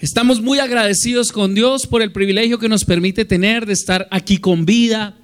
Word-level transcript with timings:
Estamos 0.00 0.40
muy 0.40 0.60
agradecidos 0.60 1.32
con 1.32 1.56
Dios 1.56 1.88
por 1.88 2.02
el 2.02 2.12
privilegio 2.12 2.60
que 2.60 2.68
nos 2.68 2.84
permite 2.84 3.24
tener 3.24 3.66
de 3.66 3.72
estar 3.72 4.06
aquí 4.12 4.38
con 4.38 4.64
vida, 4.64 5.16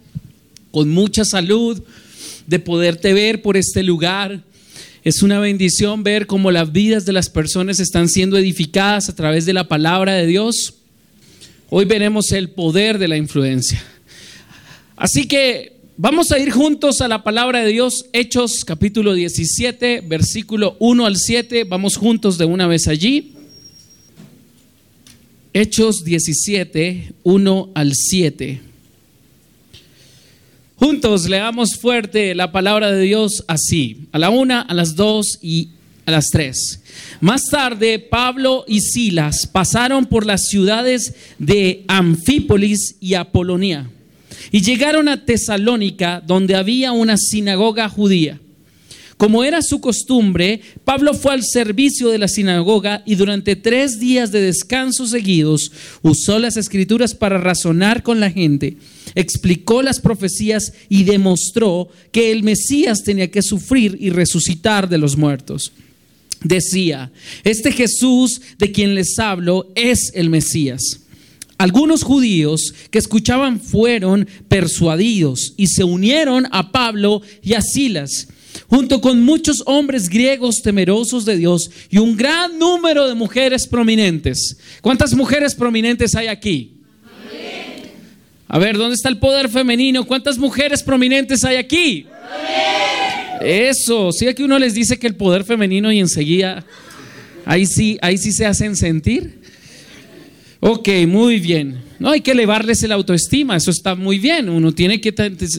con 0.72 0.90
mucha 0.90 1.24
salud, 1.24 1.80
de 2.48 2.58
poderte 2.58 3.12
ver 3.12 3.40
por 3.40 3.56
este 3.56 3.84
lugar. 3.84 4.42
Es 5.04 5.22
una 5.22 5.38
bendición 5.38 6.02
ver 6.02 6.26
cómo 6.26 6.50
las 6.50 6.72
vidas 6.72 7.06
de 7.06 7.12
las 7.12 7.30
personas 7.30 7.78
están 7.78 8.08
siendo 8.08 8.36
edificadas 8.36 9.08
a 9.08 9.14
través 9.14 9.46
de 9.46 9.52
la 9.52 9.68
palabra 9.68 10.14
de 10.14 10.26
Dios. 10.26 10.74
Hoy 11.70 11.84
veremos 11.84 12.32
el 12.32 12.50
poder 12.50 12.98
de 12.98 13.06
la 13.06 13.16
influencia. 13.16 13.80
Así 14.96 15.28
que 15.28 15.76
vamos 15.96 16.32
a 16.32 16.40
ir 16.40 16.50
juntos 16.50 17.00
a 17.00 17.06
la 17.06 17.22
palabra 17.22 17.60
de 17.60 17.70
Dios, 17.70 18.06
Hechos 18.12 18.64
capítulo 18.64 19.14
17, 19.14 20.00
versículo 20.00 20.76
1 20.80 21.06
al 21.06 21.16
7. 21.16 21.62
Vamos 21.62 21.94
juntos 21.96 22.38
de 22.38 22.44
una 22.44 22.66
vez 22.66 22.88
allí. 22.88 23.33
Hechos 25.56 26.02
17, 26.02 27.12
1 27.22 27.70
al 27.76 27.92
7. 27.94 28.60
Juntos 30.74 31.28
leamos 31.28 31.76
fuerte 31.76 32.34
la 32.34 32.50
palabra 32.50 32.90
de 32.90 33.02
Dios 33.02 33.44
así, 33.46 34.08
a 34.10 34.18
la 34.18 34.30
una, 34.30 34.62
a 34.62 34.74
las 34.74 34.96
dos 34.96 35.38
y 35.40 35.68
a 36.06 36.10
las 36.10 36.26
tres. 36.30 36.82
Más 37.20 37.44
tarde, 37.44 38.00
Pablo 38.00 38.64
y 38.66 38.80
Silas 38.80 39.46
pasaron 39.46 40.06
por 40.06 40.26
las 40.26 40.48
ciudades 40.48 41.14
de 41.38 41.84
Anfípolis 41.86 42.96
y 42.98 43.14
Apolonia 43.14 43.88
y 44.50 44.60
llegaron 44.60 45.08
a 45.08 45.24
Tesalónica, 45.24 46.20
donde 46.20 46.56
había 46.56 46.90
una 46.90 47.16
sinagoga 47.16 47.88
judía. 47.88 48.40
Como 49.16 49.44
era 49.44 49.62
su 49.62 49.80
costumbre, 49.80 50.60
Pablo 50.84 51.14
fue 51.14 51.34
al 51.34 51.44
servicio 51.44 52.08
de 52.08 52.18
la 52.18 52.28
sinagoga 52.28 53.02
y 53.06 53.14
durante 53.14 53.54
tres 53.54 54.00
días 54.00 54.32
de 54.32 54.40
descanso 54.40 55.06
seguidos 55.06 55.70
usó 56.02 56.38
las 56.38 56.56
escrituras 56.56 57.14
para 57.14 57.38
razonar 57.38 58.02
con 58.02 58.18
la 58.18 58.30
gente, 58.30 58.76
explicó 59.14 59.82
las 59.82 60.00
profecías 60.00 60.72
y 60.88 61.04
demostró 61.04 61.88
que 62.10 62.32
el 62.32 62.42
Mesías 62.42 63.04
tenía 63.04 63.30
que 63.30 63.42
sufrir 63.42 63.96
y 64.00 64.10
resucitar 64.10 64.88
de 64.88 64.98
los 64.98 65.16
muertos. 65.16 65.72
Decía, 66.42 67.10
este 67.44 67.72
Jesús 67.72 68.40
de 68.58 68.72
quien 68.72 68.94
les 68.94 69.18
hablo 69.18 69.70
es 69.76 70.12
el 70.14 70.28
Mesías. 70.28 71.00
Algunos 71.56 72.02
judíos 72.02 72.74
que 72.90 72.98
escuchaban 72.98 73.60
fueron 73.60 74.28
persuadidos 74.48 75.54
y 75.56 75.68
se 75.68 75.84
unieron 75.84 76.48
a 76.50 76.72
Pablo 76.72 77.22
y 77.42 77.54
a 77.54 77.62
Silas 77.62 78.28
junto 78.74 79.00
con 79.00 79.22
muchos 79.22 79.62
hombres 79.66 80.08
griegos 80.08 80.60
temerosos 80.60 81.24
de 81.24 81.36
Dios 81.36 81.70
y 81.90 81.98
un 81.98 82.16
gran 82.16 82.58
número 82.58 83.06
de 83.06 83.14
mujeres 83.14 83.68
prominentes. 83.68 84.58
¿Cuántas 84.80 85.14
mujeres 85.14 85.54
prominentes 85.54 86.16
hay 86.16 86.26
aquí? 86.26 86.72
A 88.48 88.58
ver, 88.58 88.76
¿dónde 88.76 88.96
está 88.96 89.08
el 89.08 89.18
poder 89.18 89.48
femenino? 89.48 90.04
¿Cuántas 90.04 90.38
mujeres 90.38 90.82
prominentes 90.82 91.44
hay 91.44 91.54
aquí? 91.54 92.06
Eso, 93.40 94.10
sí, 94.10 94.26
aquí 94.26 94.42
uno 94.42 94.58
les 94.58 94.74
dice 94.74 94.98
que 94.98 95.06
el 95.06 95.14
poder 95.14 95.44
femenino 95.44 95.92
y 95.92 96.00
enseguida, 96.00 96.66
ahí 97.44 97.66
sí, 97.66 97.96
ahí 98.02 98.18
sí 98.18 98.32
se 98.32 98.44
hacen 98.44 98.74
sentir. 98.74 99.38
Ok, 100.58 100.88
muy 101.06 101.38
bien. 101.38 101.83
No 101.98 102.10
hay 102.10 102.20
que 102.20 102.32
elevarles 102.32 102.82
el 102.82 102.92
autoestima, 102.92 103.56
eso 103.56 103.70
está 103.70 103.94
muy 103.94 104.18
bien. 104.18 104.48
Uno 104.48 104.72
tiene 104.72 105.00
que 105.00 105.14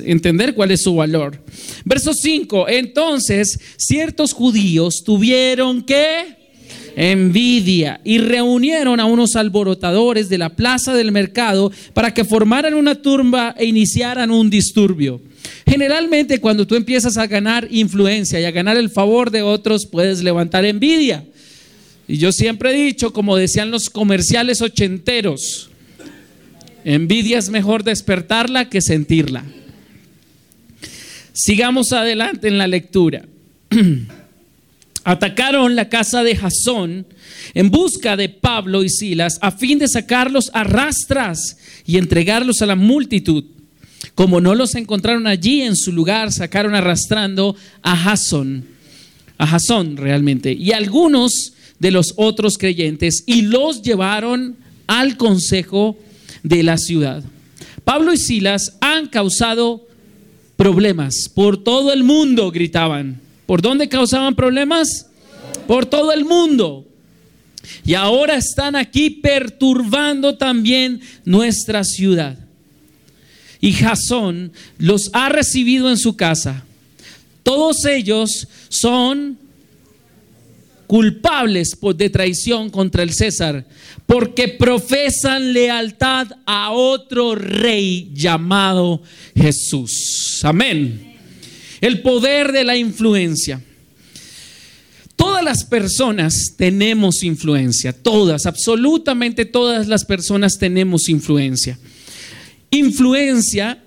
entender 0.05 0.53
cuál 0.53 0.71
es 0.71 0.81
su 0.81 0.95
valor. 0.95 1.41
Verso 1.85 2.13
5. 2.13 2.67
Entonces, 2.69 3.59
ciertos 3.77 4.33
judíos 4.33 5.03
tuvieron 5.05 5.83
que 5.83 6.35
envidia 6.95 7.99
y 8.03 8.19
reunieron 8.19 8.99
a 8.99 9.05
unos 9.05 9.35
alborotadores 9.35 10.29
de 10.29 10.37
la 10.37 10.55
plaza 10.55 10.93
del 10.93 11.11
mercado 11.11 11.71
para 11.93 12.13
que 12.13 12.23
formaran 12.23 12.73
una 12.73 12.95
turba 12.95 13.53
e 13.57 13.65
iniciaran 13.65 14.31
un 14.31 14.49
disturbio. 14.49 15.21
Generalmente 15.67 16.39
cuando 16.39 16.65
tú 16.65 16.75
empiezas 16.75 17.17
a 17.17 17.27
ganar 17.27 17.67
influencia 17.69 18.39
y 18.39 18.45
a 18.45 18.51
ganar 18.51 18.77
el 18.77 18.89
favor 18.89 19.31
de 19.31 19.41
otros, 19.41 19.85
puedes 19.85 20.23
levantar 20.23 20.65
envidia. 20.65 21.25
Y 22.07 22.17
yo 22.17 22.31
siempre 22.31 22.71
he 22.71 22.85
dicho, 22.85 23.11
como 23.11 23.35
decían 23.35 23.71
los 23.71 23.89
comerciales 23.89 24.61
ochenteros, 24.61 25.69
envidia 26.85 27.39
es 27.39 27.49
mejor 27.49 27.83
despertarla 27.83 28.69
que 28.69 28.81
sentirla. 28.81 29.43
Sigamos 31.33 31.91
adelante 31.91 32.47
en 32.47 32.57
la 32.57 32.67
lectura. 32.67 33.25
Atacaron 35.03 35.75
la 35.75 35.89
casa 35.89 36.23
de 36.23 36.35
Jasón 36.35 37.05
en 37.53 37.69
busca 37.69 38.15
de 38.15 38.29
Pablo 38.29 38.83
y 38.83 38.89
Silas 38.89 39.37
a 39.41 39.51
fin 39.51 39.77
de 39.77 39.87
sacarlos 39.87 40.49
a 40.53 40.63
rastras 40.63 41.57
y 41.85 41.97
entregarlos 41.97 42.61
a 42.61 42.65
la 42.65 42.75
multitud. 42.75 43.43
Como 44.13 44.39
no 44.39 44.55
los 44.55 44.75
encontraron 44.75 45.27
allí 45.27 45.61
en 45.61 45.75
su 45.75 45.91
lugar, 45.91 46.31
sacaron 46.31 46.73
arrastrando 46.73 47.55
a 47.81 47.95
Jasón, 47.97 48.65
a 49.37 49.45
Jasón 49.45 49.97
realmente. 49.97 50.53
Y 50.53 50.71
algunos 50.71 51.53
de 51.79 51.91
los 51.91 52.13
otros 52.15 52.57
creyentes 52.57 53.23
y 53.25 53.41
los 53.41 53.81
llevaron 53.81 54.55
al 54.87 55.17
consejo 55.17 55.97
de 56.45 56.61
la 56.61 56.77
ciudad. 56.77 57.23
Pablo 57.83 58.13
y 58.13 58.17
Silas 58.17 58.77
han 58.79 59.07
causado 59.07 59.87
problemas 60.55 61.27
por 61.33 61.63
todo 61.63 61.91
el 61.91 62.03
mundo, 62.03 62.51
gritaban. 62.51 63.19
¿Por 63.47 63.61
dónde 63.61 63.89
causaban 63.89 64.35
problemas? 64.35 65.07
Por 65.67 65.87
todo 65.87 66.11
el 66.13 66.23
mundo. 66.23 66.85
Y 67.83 67.95
ahora 67.95 68.35
están 68.35 68.75
aquí 68.75 69.09
perturbando 69.09 70.37
también 70.37 71.01
nuestra 71.25 71.83
ciudad. 71.83 72.37
Y 73.59 73.73
Jasón 73.73 74.51
los 74.77 75.09
ha 75.13 75.29
recibido 75.29 75.89
en 75.89 75.97
su 75.97 76.15
casa. 76.15 76.63
Todos 77.41 77.85
ellos 77.85 78.47
son 78.69 79.39
culpables 80.85 81.75
de 81.95 82.09
traición 82.11 82.69
contra 82.69 83.01
el 83.01 83.13
César, 83.13 83.65
porque 84.05 84.47
profesan 84.49 85.53
lealtad 85.53 86.27
a 86.45 86.71
otro 86.71 87.35
rey 87.35 88.11
llamado 88.13 89.01
Jesús. 89.35 90.39
Amén. 90.43 91.15
El 91.81 92.01
poder 92.01 92.51
de 92.51 92.63
la 92.63 92.77
influencia. 92.77 93.61
Todas 95.15 95.43
las 95.43 95.63
personas 95.63 96.55
tenemos 96.57 97.23
influencia, 97.23 97.93
todas, 97.93 98.45
absolutamente 98.45 99.45
todas 99.45 99.87
las 99.87 100.03
personas 100.03 100.57
tenemos 100.59 101.07
influencia. 101.07 101.79
Influencia 102.69 103.81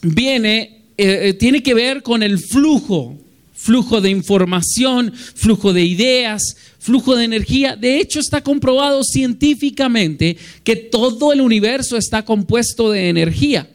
viene, 0.00 0.84
eh, 0.96 1.28
eh, 1.28 1.34
tiene 1.34 1.62
que 1.62 1.74
ver 1.74 2.02
con 2.02 2.22
el 2.22 2.38
flujo 2.38 3.18
flujo 3.64 4.02
de 4.02 4.10
información, 4.10 5.10
flujo 5.14 5.72
de 5.72 5.86
ideas, 5.86 6.54
flujo 6.78 7.16
de 7.16 7.24
energía. 7.24 7.76
De 7.76 7.98
hecho, 7.98 8.20
está 8.20 8.42
comprobado 8.42 9.02
científicamente 9.02 10.36
que 10.62 10.76
todo 10.76 11.32
el 11.32 11.40
universo 11.40 11.96
está 11.96 12.26
compuesto 12.26 12.90
de 12.90 13.08
energía. 13.08 13.70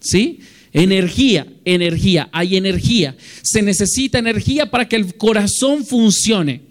¿Sí? 0.00 0.40
Energía, 0.72 1.46
energía, 1.66 2.30
hay 2.32 2.56
energía. 2.56 3.14
Se 3.42 3.60
necesita 3.60 4.18
energía 4.18 4.70
para 4.70 4.88
que 4.88 4.96
el 4.96 5.14
corazón 5.16 5.84
funcione. 5.84 6.62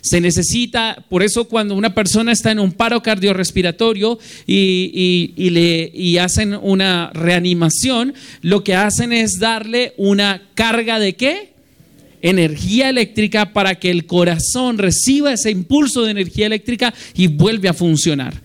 Se 0.00 0.18
necesita, 0.18 1.04
por 1.10 1.22
eso 1.22 1.44
cuando 1.44 1.74
una 1.74 1.94
persona 1.94 2.32
está 2.32 2.52
en 2.52 2.58
un 2.58 2.72
paro 2.72 3.02
cardiorrespiratorio 3.02 4.18
y, 4.46 5.34
y, 5.36 5.50
le, 5.50 5.92
y 5.94 6.16
hacen 6.16 6.54
una 6.54 7.10
reanimación, 7.12 8.14
lo 8.40 8.64
que 8.64 8.74
hacen 8.74 9.12
es 9.12 9.38
darle 9.38 9.92
una 9.98 10.48
carga 10.54 10.98
de 10.98 11.16
qué? 11.16 11.51
Energía 12.22 12.88
eléctrica 12.88 13.52
para 13.52 13.74
que 13.74 13.90
el 13.90 14.06
corazón 14.06 14.78
reciba 14.78 15.32
ese 15.32 15.50
impulso 15.50 16.02
de 16.02 16.12
energía 16.12 16.46
eléctrica 16.46 16.94
y 17.14 17.26
vuelve 17.26 17.68
a 17.68 17.74
funcionar. 17.74 18.40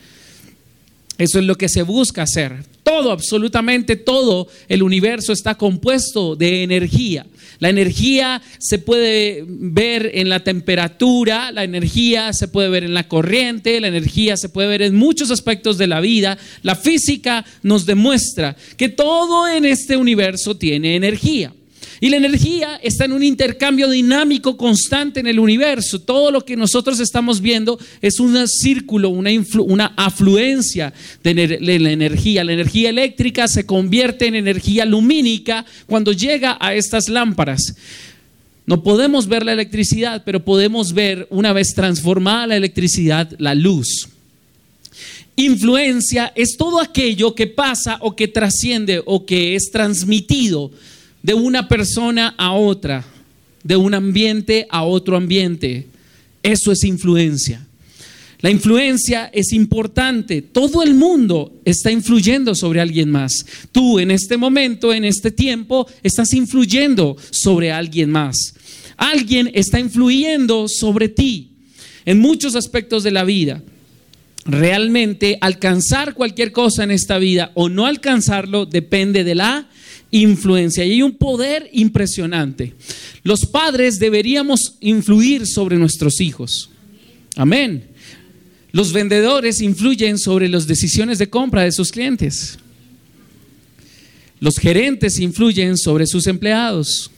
Eso 1.18 1.40
es 1.40 1.46
lo 1.46 1.56
que 1.56 1.69
se 1.69 1.81
busca 1.81 2.24
hacer. 2.24 2.63
Todo, 2.84 3.12
absolutamente 3.12 3.96
todo 3.96 4.48
el 4.68 4.84
universo 4.84 5.34
está 5.34 5.56
compuesto 5.56 6.36
de 6.36 6.63
energía. 6.63 7.25
La 7.60 7.69
energía 7.69 8.42
se 8.60 8.78
puede 8.78 9.44
ver 9.48 10.12
en 10.13 10.30
la 10.30 10.42
temperatura, 10.44 11.51
la 11.51 11.63
energía 11.63 12.34
se 12.34 12.48
puede 12.48 12.69
ver 12.69 12.84
en 12.84 12.94
la 12.94 13.07
corriente, 13.07 13.81
la 13.81 13.88
energía 13.88 14.38
se 14.38 14.50
puede 14.50 14.68
ver 14.68 14.84
en 14.84 14.96
muchos 14.96 15.31
aspectos 15.31 15.80
de 15.80 15.88
la 15.88 16.00
vida. 16.00 16.38
La 16.62 16.75
física 16.75 17.44
nos 17.63 17.88
demuestra 17.88 18.56
que 18.78 18.90
todo 18.90 19.48
en 19.48 19.66
este 19.66 19.98
universo 19.98 20.56
tiene 20.56 20.96
energía. 20.96 21.51
Y 22.00 22.10
la 22.10 22.18
energía 22.18 22.80
está 22.84 23.06
en 23.06 23.14
un 23.14 23.24
intercambio 23.24 23.90
dinámico 23.90 24.56
constante 24.56 25.20
en 25.20 25.28
el 25.28 25.40
universo. 25.40 26.00
Todo 26.00 26.30
lo 26.32 26.46
que 26.46 26.56
nosotros 26.56 27.00
estamos 27.00 27.42
viendo 27.42 27.80
es 28.02 28.20
un 28.20 28.48
círculo, 28.48 29.10
una, 29.10 29.32
una 29.60 29.94
afluencia 29.96 30.94
de, 31.24 31.34
de 31.34 31.80
la 31.80 31.92
energía. 31.92 32.44
La 32.44 32.54
energía 32.54 32.90
eléctrica 32.90 33.48
se 33.48 33.66
convierte 33.66 34.28
en 34.28 34.36
energía 34.36 34.86
lumínica 34.86 35.66
cuando 35.88 36.12
llega 36.12 36.58
a 36.60 36.76
estas 36.76 37.10
lámparas. 37.10 37.76
No 38.68 38.84
podemos 38.84 39.28
ver 39.28 39.46
la 39.46 39.54
electricidad, 39.54 40.24
pero 40.26 40.44
podemos 40.44 40.94
ver 40.94 41.26
una 41.32 41.54
vez 41.54 41.74
transformada 41.74 42.48
la 42.48 42.58
electricidad, 42.58 43.34
la 43.40 43.56
luz. 43.56 44.10
Influencia 45.36 46.34
es 46.36 46.58
todo 46.58 46.82
aquello 46.82 47.34
que 47.34 47.48
pasa 47.48 47.98
o 48.02 48.16
que 48.16 48.28
trasciende 48.28 49.02
o 49.06 49.26
que 49.26 49.56
es 49.56 49.72
transmitido 49.72 50.72
de 51.27 51.33
una 51.33 51.68
persona 51.68 52.33
a 52.38 52.53
otra, 52.53 53.03
de 53.62 53.75
un 53.75 53.94
ambiente 53.94 54.65
a 54.69 54.83
otro 54.83 55.18
ambiente. 55.18 55.88
Eso 56.41 56.71
es 56.71 56.85
influencia. 56.85 57.68
La 58.39 58.50
influencia 58.50 59.29
es 59.33 59.51
importante. 59.51 60.41
Todo 60.41 60.83
el 60.83 60.94
mundo 60.94 61.53
está 61.65 61.91
influyendo 61.91 62.56
sobre 62.56 62.79
alguien 62.79 63.12
más. 63.12 63.45
Tú 63.74 64.00
en 64.00 64.12
este 64.12 64.38
momento, 64.38 64.94
en 64.94 65.03
este 65.03 65.29
tiempo, 65.29 65.85
estás 66.01 66.33
influyendo 66.33 67.18
sobre 67.29 67.74
alguien 67.74 68.09
más. 68.09 68.38
Alguien 68.95 69.51
está 69.53 69.81
influyendo 69.81 70.69
sobre 70.69 71.09
ti 71.09 71.50
en 72.06 72.19
muchos 72.19 72.56
aspectos 72.56 73.03
de 73.03 73.12
la 73.12 73.25
vida 73.25 73.62
realmente 74.45 75.38
alcanzar 75.41 76.13
cualquier 76.13 76.53
cosa 76.53 76.85
en 76.85 76.91
esta 76.91 77.18
vida 77.18 77.51
o 77.53 77.68
no 77.68 77.85
alcanzarlo 77.85 78.65
depende 78.65 79.25
de 79.25 79.35
la 79.35 79.68
influencia. 80.12 80.86
Y 80.86 80.92
hay 80.92 81.01
un 81.01 81.15
poder 81.15 81.69
impresionante. 81.74 82.74
Los 83.24 83.45
padres 83.45 84.00
deberíamos 84.00 84.75
influir 84.80 85.45
sobre 85.48 85.77
nuestros 85.77 86.21
hijos. 86.21 86.69
Amén. 87.36 87.83
Los 88.71 88.94
vendedores 88.94 89.62
influyen 89.62 90.18
sobre 90.18 90.50
las 90.50 90.68
decisiones 90.68 91.18
de 91.18 91.30
compra 91.30 91.63
de 91.63 91.71
sus 91.71 91.92
clientes. 91.92 92.57
Los 94.39 94.57
gerentes 94.57 95.19
influyen 95.19 95.77
sobre 95.77 96.06
sus 96.06 96.27
empleados. 96.27 97.10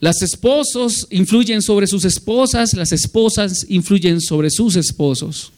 Las 0.00 0.22
esposos 0.22 1.06
influyen 1.10 1.62
sobre 1.62 1.86
sus 1.86 2.04
esposas, 2.04 2.74
las 2.74 2.92
esposas 2.92 3.66
influyen 3.68 4.20
sobre 4.20 4.50
sus 4.50 4.76
esposos. 4.76 5.50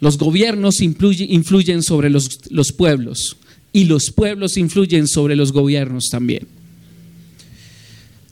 Los 0.00 0.18
gobiernos 0.18 0.80
influyen, 0.80 1.82
sobre 1.82 2.10
los, 2.10 2.40
los 2.50 2.72
pueblos 2.72 3.36
y 3.72 3.84
los 3.84 4.10
pueblos 4.10 4.56
influyen 4.56 5.08
sobre 5.08 5.36
los 5.36 5.52
gobiernos 5.52 6.08
también. 6.10 6.46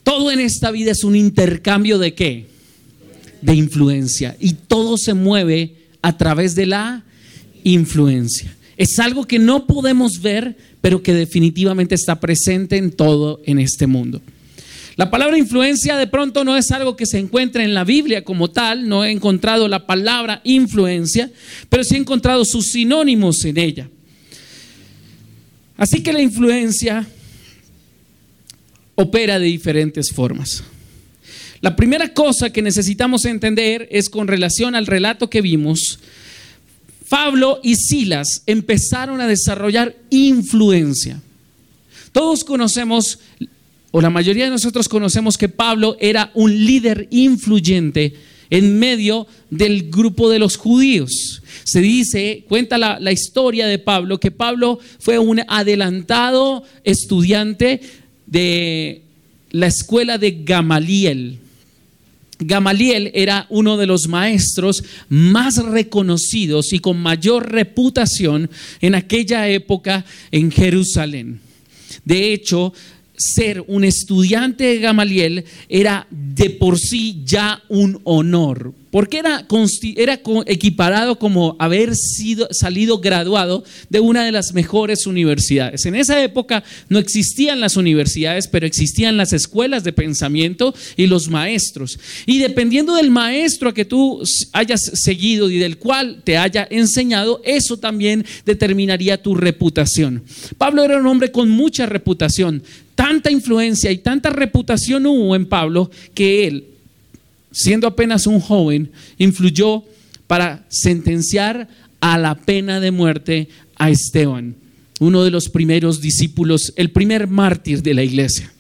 Todo 0.02 0.30
en 0.30 0.40
esta 0.40 0.70
vida 0.70 0.92
es 0.92 1.04
un 1.04 1.16
intercambio 1.16 1.98
de 1.98 2.14
qué? 2.14 2.46
De 3.42 3.54
influencia. 3.54 4.36
Y 4.40 4.54
todo 4.54 4.98
se 4.98 5.14
mueve 5.14 5.74
a 6.02 6.16
través 6.16 6.54
de 6.54 6.66
la 6.66 7.04
influencia. 7.64 8.54
Es 8.76 8.98
algo 8.98 9.26
que 9.26 9.38
no 9.38 9.66
podemos 9.66 10.20
ver, 10.20 10.56
pero 10.80 11.02
que 11.02 11.14
definitivamente 11.14 11.94
está 11.94 12.18
presente 12.18 12.76
en 12.76 12.92
todo 12.92 13.40
en 13.44 13.58
este 13.58 13.86
mundo. 13.86 14.20
La 14.96 15.10
palabra 15.10 15.38
influencia 15.38 15.96
de 15.96 16.06
pronto 16.06 16.44
no 16.44 16.56
es 16.56 16.70
algo 16.70 16.96
que 16.96 17.06
se 17.06 17.18
encuentra 17.18 17.62
en 17.62 17.72
la 17.72 17.84
Biblia 17.84 18.24
como 18.24 18.50
tal, 18.50 18.88
no 18.88 19.04
he 19.04 19.10
encontrado 19.10 19.68
la 19.68 19.86
palabra 19.86 20.40
influencia, 20.44 21.30
pero 21.68 21.84
sí 21.84 21.94
he 21.94 21.98
encontrado 21.98 22.44
sus 22.44 22.72
sinónimos 22.72 23.44
en 23.44 23.58
ella. 23.58 23.88
Así 25.80 26.02
que 26.02 26.12
la 26.12 26.20
influencia 26.20 27.06
opera 28.96 29.38
de 29.38 29.46
diferentes 29.46 30.10
formas. 30.10 30.62
La 31.62 31.74
primera 31.74 32.12
cosa 32.12 32.50
que 32.50 32.60
necesitamos 32.60 33.24
entender 33.24 33.88
es 33.90 34.10
con 34.10 34.28
relación 34.28 34.74
al 34.74 34.86
relato 34.86 35.30
que 35.30 35.40
vimos, 35.40 35.98
Pablo 37.08 37.60
y 37.62 37.76
Silas 37.76 38.42
empezaron 38.44 39.22
a 39.22 39.26
desarrollar 39.26 39.96
influencia. 40.10 41.22
Todos 42.12 42.44
conocemos 42.44 43.18
o 43.90 44.02
la 44.02 44.10
mayoría 44.10 44.44
de 44.44 44.50
nosotros 44.50 44.86
conocemos 44.86 45.38
que 45.38 45.48
Pablo 45.48 45.96
era 45.98 46.30
un 46.34 46.66
líder 46.66 47.08
influyente 47.10 48.14
en 48.50 48.78
medio 48.78 49.26
del 49.48 49.90
grupo 49.90 50.28
de 50.28 50.40
los 50.40 50.58
judíos. 50.58 51.39
Se 51.70 51.80
dice, 51.80 52.44
cuenta 52.48 52.78
la, 52.78 53.12
historia 53.12 53.68
de 53.68 53.78
Pablo, 53.78 54.18
que 54.18 54.32
Pablo 54.32 54.80
fue 54.98 55.20
un 55.20 55.40
adelantado 55.46 56.64
estudiante 56.82 57.80
de 58.26 59.02
la 59.52 59.68
escuela 59.68 60.18
de 60.18 60.42
Gamaliel. 60.42 61.38
Gamaliel 62.40 63.12
era 63.14 63.46
uno 63.50 63.76
de 63.76 63.86
los 63.86 64.08
maestros 64.08 64.82
más 65.08 65.64
reconocidos 65.64 66.72
y 66.72 66.80
con 66.80 67.00
mayor 67.00 67.52
reputación 67.52 68.50
en 68.80 68.96
aquella 68.96 69.48
época 69.48 70.04
en 70.32 70.50
Jerusalén. 70.50 71.38
De 72.04 72.32
hecho, 72.32 72.72
ser 73.20 73.62
un 73.68 73.84
estudiante 73.84 74.64
de 74.64 74.78
Gamaliel 74.78 75.44
era 75.68 76.06
de 76.10 76.50
por 76.50 76.78
sí 76.78 77.22
ya 77.24 77.62
un 77.68 78.00
honor, 78.04 78.72
porque 78.90 79.18
era, 79.18 80.20
equiparado 80.46 81.18
como 81.18 81.54
haber 81.58 81.94
sido, 81.94 82.48
salido 82.50 82.98
graduado 82.98 83.62
de 83.88 84.00
una 84.00 84.24
de 84.24 84.32
las 84.32 84.54
mejores 84.54 85.06
universidades. 85.06 85.84
En 85.86 85.94
esa 85.94 86.22
época 86.22 86.64
no 86.88 86.98
existían 86.98 87.60
las 87.60 87.76
universidades, 87.76 88.48
pero 88.48 88.66
existían 88.66 89.16
las 89.16 89.32
escuelas 89.32 89.84
de 89.84 89.92
pensamiento 89.92 90.74
y 90.96 91.06
los 91.06 91.28
maestros. 91.28 91.98
Y 92.26 92.38
dependiendo 92.38 92.94
del 92.94 93.10
maestro 93.10 93.68
a 93.68 93.74
que 93.74 93.84
tú 93.84 94.22
hayas 94.52 94.80
seguido 94.94 95.50
y 95.50 95.58
del 95.58 95.76
cual 95.76 96.22
te 96.24 96.38
haya 96.38 96.66
enseñado, 96.70 97.42
eso 97.44 97.76
también 97.76 98.24
determinaría 98.46 99.22
tu 99.22 99.34
reputación. 99.34 100.22
Pablo 100.56 100.82
era 100.82 100.98
un 100.98 101.06
hombre 101.06 101.30
con 101.30 101.50
mucha 101.50 101.86
reputación 101.86 102.62
tanta 103.00 103.30
influencia 103.30 103.90
y 103.90 103.96
tanta 103.96 104.28
reputación 104.28 105.06
hubo 105.06 105.34
en 105.34 105.46
Pablo 105.46 105.90
que 106.12 106.46
él, 106.46 106.64
siendo 107.50 107.86
apenas 107.86 108.26
un 108.26 108.40
joven, 108.40 108.92
influyó 109.16 109.84
para 110.26 110.66
sentenciar 110.68 111.66
a 112.00 112.18
la 112.18 112.34
pena 112.34 112.78
de 112.78 112.90
muerte 112.90 113.48
a 113.76 113.88
Esteban, 113.88 114.54
uno 114.98 115.24
de 115.24 115.30
los 115.30 115.48
primeros 115.48 116.02
discípulos, 116.02 116.74
el 116.76 116.90
primer 116.90 117.26
mártir 117.26 117.82
de 117.82 117.94
la 117.94 118.02
iglesia. 118.02 118.52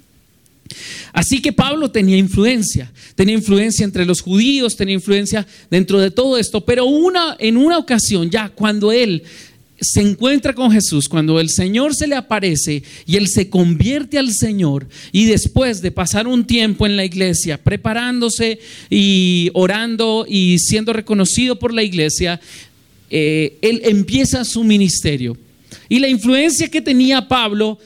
Así 1.12 1.42
que 1.42 1.52
Pablo 1.52 1.90
tenía 1.90 2.16
influencia, 2.16 2.90
tenía 3.16 3.34
influencia 3.34 3.84
entre 3.84 4.06
los 4.06 4.22
judíos, 4.22 4.74
tenía 4.74 4.94
influencia 4.94 5.46
dentro 5.70 6.00
de 6.00 6.10
todo 6.10 6.38
esto, 6.38 6.64
pero 6.64 6.86
una, 6.86 7.36
en 7.38 7.58
una 7.58 7.76
ocasión 7.76 8.30
ya 8.30 8.48
cuando 8.48 8.90
él 8.90 9.22
se 9.80 10.02
encuentra 10.02 10.54
con 10.54 10.70
Jesús, 10.70 11.08
cuando 11.08 11.40
el 11.40 11.48
Señor 11.48 11.94
se 11.94 12.06
le 12.06 12.14
aparece 12.14 12.82
y 13.06 13.16
él 13.16 13.28
se 13.28 13.48
convierte 13.48 14.18
al 14.18 14.32
Señor 14.32 14.86
y 15.10 15.24
después 15.24 15.80
de 15.80 15.90
pasar 15.90 16.26
un 16.26 16.46
tiempo 16.46 16.86
en 16.86 16.96
la 16.96 17.04
iglesia 17.04 17.56
preparándose 17.56 18.58
y 18.90 19.50
orando 19.54 20.26
y 20.28 20.58
siendo 20.58 20.92
reconocido 20.92 21.58
por 21.58 21.72
la 21.72 21.82
iglesia, 21.82 22.40
eh, 23.08 23.58
él 23.62 23.80
empieza 23.84 24.44
su 24.44 24.64
ministerio. 24.64 25.36
Y 25.88 25.98
la 25.98 26.08
influencia 26.08 26.68
que 26.68 26.82
tenía 26.82 27.26
Pablo 27.26 27.78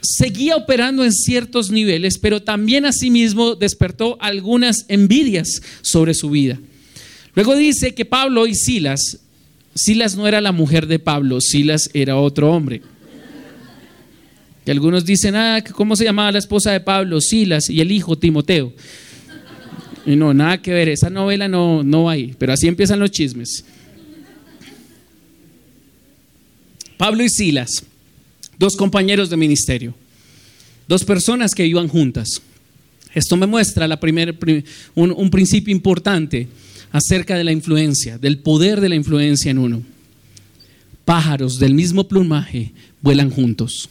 seguía 0.00 0.56
operando 0.56 1.04
en 1.04 1.12
ciertos 1.12 1.70
niveles, 1.70 2.18
pero 2.18 2.42
también 2.42 2.86
asimismo 2.86 3.54
despertó 3.54 4.16
algunas 4.20 4.86
envidias 4.88 5.62
sobre 5.82 6.14
su 6.14 6.30
vida. 6.30 6.58
Luego 7.34 7.56
dice 7.56 7.94
que 7.94 8.04
Pablo 8.04 8.46
y 8.46 8.54
Silas 8.54 9.18
Silas 9.74 10.16
no 10.16 10.26
era 10.28 10.40
la 10.40 10.52
mujer 10.52 10.86
de 10.86 10.98
Pablo, 10.98 11.40
Silas 11.40 11.90
era 11.94 12.16
otro 12.16 12.52
hombre. 12.52 12.82
Y 14.66 14.70
algunos 14.70 15.04
dicen, 15.04 15.34
ah, 15.36 15.62
¿cómo 15.72 15.96
se 15.96 16.04
llamaba 16.04 16.32
la 16.32 16.38
esposa 16.38 16.70
de 16.70 16.80
Pablo? 16.80 17.20
Silas 17.20 17.68
y 17.68 17.80
el 17.80 17.92
hijo 17.92 18.16
Timoteo. 18.16 18.72
Y 20.06 20.16
no, 20.16 20.32
nada 20.32 20.60
que 20.60 20.72
ver, 20.72 20.88
esa 20.88 21.10
novela 21.10 21.48
no, 21.48 21.82
no 21.82 22.08
ahí, 22.08 22.34
pero 22.38 22.52
así 22.52 22.66
empiezan 22.68 23.00
los 23.00 23.10
chismes. 23.10 23.64
Pablo 26.96 27.24
y 27.24 27.28
Silas, 27.28 27.84
dos 28.58 28.76
compañeros 28.76 29.28
de 29.28 29.36
ministerio, 29.36 29.94
dos 30.86 31.04
personas 31.04 31.54
que 31.54 31.66
iban 31.66 31.88
juntas. 31.88 32.40
Esto 33.12 33.36
me 33.36 33.46
muestra 33.46 33.88
la 33.88 34.00
primer, 34.00 34.36
un, 34.94 35.12
un 35.12 35.30
principio 35.30 35.72
importante 35.72 36.48
acerca 36.94 37.36
de 37.36 37.42
la 37.42 37.50
influencia, 37.50 38.18
del 38.18 38.38
poder 38.38 38.80
de 38.80 38.88
la 38.88 38.94
influencia 38.94 39.50
en 39.50 39.58
uno. 39.58 39.82
Pájaros 41.04 41.58
del 41.58 41.74
mismo 41.74 42.06
plumaje 42.06 42.72
vuelan 43.02 43.30
juntos. 43.30 43.88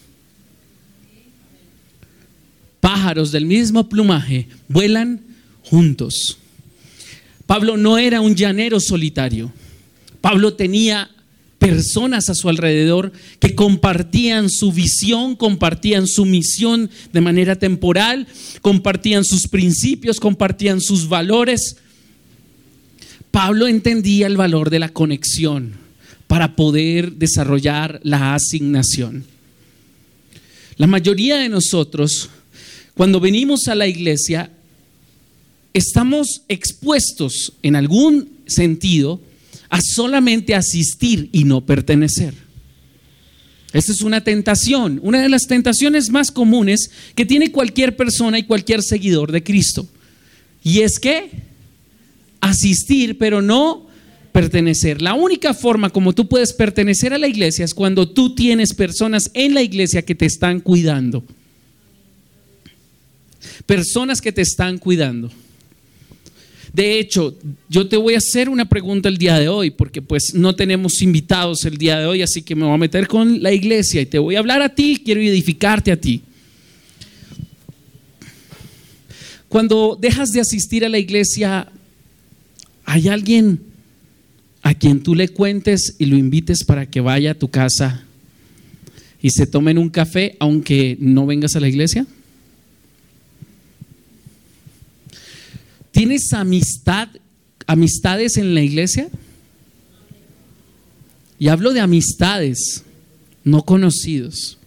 Pájaros 2.80 3.34
del 3.34 3.46
mismo 3.46 3.90
plumaje 3.90 4.48
vuelan 4.70 5.20
juntos. 5.64 6.38
Pablo 7.46 7.76
no 7.76 7.98
era 7.98 8.22
un 8.22 8.36
llanero 8.36 8.80
solitario. 8.80 9.52
Pablo 10.22 10.54
tenía 10.54 11.10
personas 11.60 12.30
a 12.30 12.36
su 12.36 12.48
alrededor 12.48 13.12
que 13.40 13.54
compartían 13.54 14.50
su 14.50 14.72
visión, 14.72 15.36
compartían 15.36 16.08
su 16.08 16.24
misión 16.24 16.90
de 17.12 17.20
manera 17.20 17.58
temporal, 17.58 18.28
compartían 18.62 19.26
sus 19.26 19.50
principios, 19.50 20.22
compartían 20.22 20.80
sus 20.80 21.10
valores, 21.10 21.76
Pablo 23.34 23.68
entendía 23.68 24.28
el 24.28 24.38
valor 24.38 24.70
de 24.70 24.78
la 24.78 24.90
conexión 24.90 25.74
para 26.28 26.56
poder 26.56 27.14
desarrollar 27.14 28.00
la 28.04 28.36
asignación. 28.36 29.26
La 30.78 30.86
mayoría 30.86 31.38
de 31.38 31.50
nosotros, 31.50 32.30
cuando 32.94 33.20
venimos 33.20 33.68
a 33.68 33.74
la 33.74 33.88
iglesia, 33.88 34.52
estamos 35.74 36.44
expuestos 36.48 37.54
en 37.64 37.76
algún 37.76 38.30
sentido 38.46 39.20
a 39.68 39.82
solamente 39.82 40.54
asistir 40.54 41.30
y 41.32 41.44
no 41.44 41.66
pertenecer. 41.66 42.36
Esta 43.74 43.94
es 43.94 44.04
una 44.04 44.24
tentación, 44.24 45.00
una 45.02 45.24
de 45.24 45.30
las 45.30 45.48
tentaciones 45.48 46.12
más 46.12 46.30
comunes 46.30 46.92
que 47.16 47.26
tiene 47.26 47.52
cualquier 47.52 47.96
persona 47.96 48.38
y 48.38 48.44
cualquier 48.44 48.84
seguidor 48.84 49.32
de 49.32 49.42
Cristo. 49.42 49.88
Y 50.64 50.82
es 50.82 51.00
que 51.00 51.53
asistir, 52.44 53.18
pero 53.18 53.42
no 53.42 53.88
pertenecer. 54.32 55.02
La 55.02 55.14
única 55.14 55.54
forma 55.54 55.90
como 55.90 56.14
tú 56.14 56.28
puedes 56.28 56.54
pertenecer 56.54 57.14
a 57.14 57.18
la 57.18 57.28
iglesia 57.28 57.64
es 57.64 57.74
cuando 57.74 58.10
tú 58.10 58.36
tienes 58.36 58.74
personas 58.74 59.32
en 59.34 59.54
la 59.54 59.62
iglesia 59.62 60.02
que 60.02 60.16
te 60.16 60.26
están 60.26 60.60
cuidando. 60.60 61.24
Personas 63.66 64.20
que 64.20 64.32
te 64.32 64.42
están 64.42 64.78
cuidando. 64.78 65.32
De 66.74 67.00
hecho, 67.00 67.38
yo 67.70 67.88
te 67.88 67.98
voy 67.98 68.16
a 68.16 68.18
hacer 68.18 68.50
una 68.50 68.68
pregunta 68.68 69.08
el 69.08 69.18
día 69.18 69.38
de 69.38 69.48
hoy, 69.48 69.70
porque 69.70 70.02
pues 70.02 70.34
no 70.34 70.56
tenemos 70.56 71.02
invitados 71.04 71.64
el 71.66 71.78
día 71.78 72.00
de 72.00 72.08
hoy, 72.08 72.24
así 72.24 72.42
que 72.42 72.56
me 72.56 72.66
voy 72.66 72.74
a 72.74 72.78
meter 72.78 73.08
con 73.08 73.44
la 73.44 73.54
iglesia 73.54 74.02
y 74.02 74.08
te 74.08 74.18
voy 74.18 74.36
a 74.36 74.40
hablar 74.40 74.64
a 74.64 74.74
ti, 74.74 75.02
quiero 75.06 75.22
edificarte 75.22 75.92
a 75.92 76.02
ti. 76.02 76.24
Cuando 79.48 79.96
dejas 80.02 80.32
de 80.32 80.40
asistir 80.40 80.84
a 80.84 80.90
la 80.90 80.98
iglesia, 80.98 81.72
¿hay 82.86 83.08
alguien 83.08 83.62
a 84.62 84.74
quien 84.74 85.04
tú 85.04 85.16
le 85.16 85.30
cuentes 85.30 85.96
y 86.00 86.06
lo 86.06 86.18
invites 86.18 86.64
para 86.64 86.90
que 86.90 87.02
vaya 87.02 87.32
a 87.32 87.40
tu 87.40 87.50
casa 87.50 88.06
y 89.22 89.30
se 89.30 89.48
tomen 89.48 89.78
un 89.78 89.90
café 89.90 90.36
aunque 90.40 90.98
no 91.00 91.26
vengas 91.26 91.56
a 91.56 91.60
la 91.60 91.68
iglesia? 91.68 92.06
¿Tienes 95.92 96.34
amistad, 96.34 97.08
amistades 97.68 98.38
en 98.38 98.56
la 98.56 98.62
iglesia? 98.62 99.10
Y 101.38 101.50
hablo 101.50 101.72
de 101.72 101.82
amistades, 101.82 102.84
no 103.44 103.64
conocidos. 103.64 104.58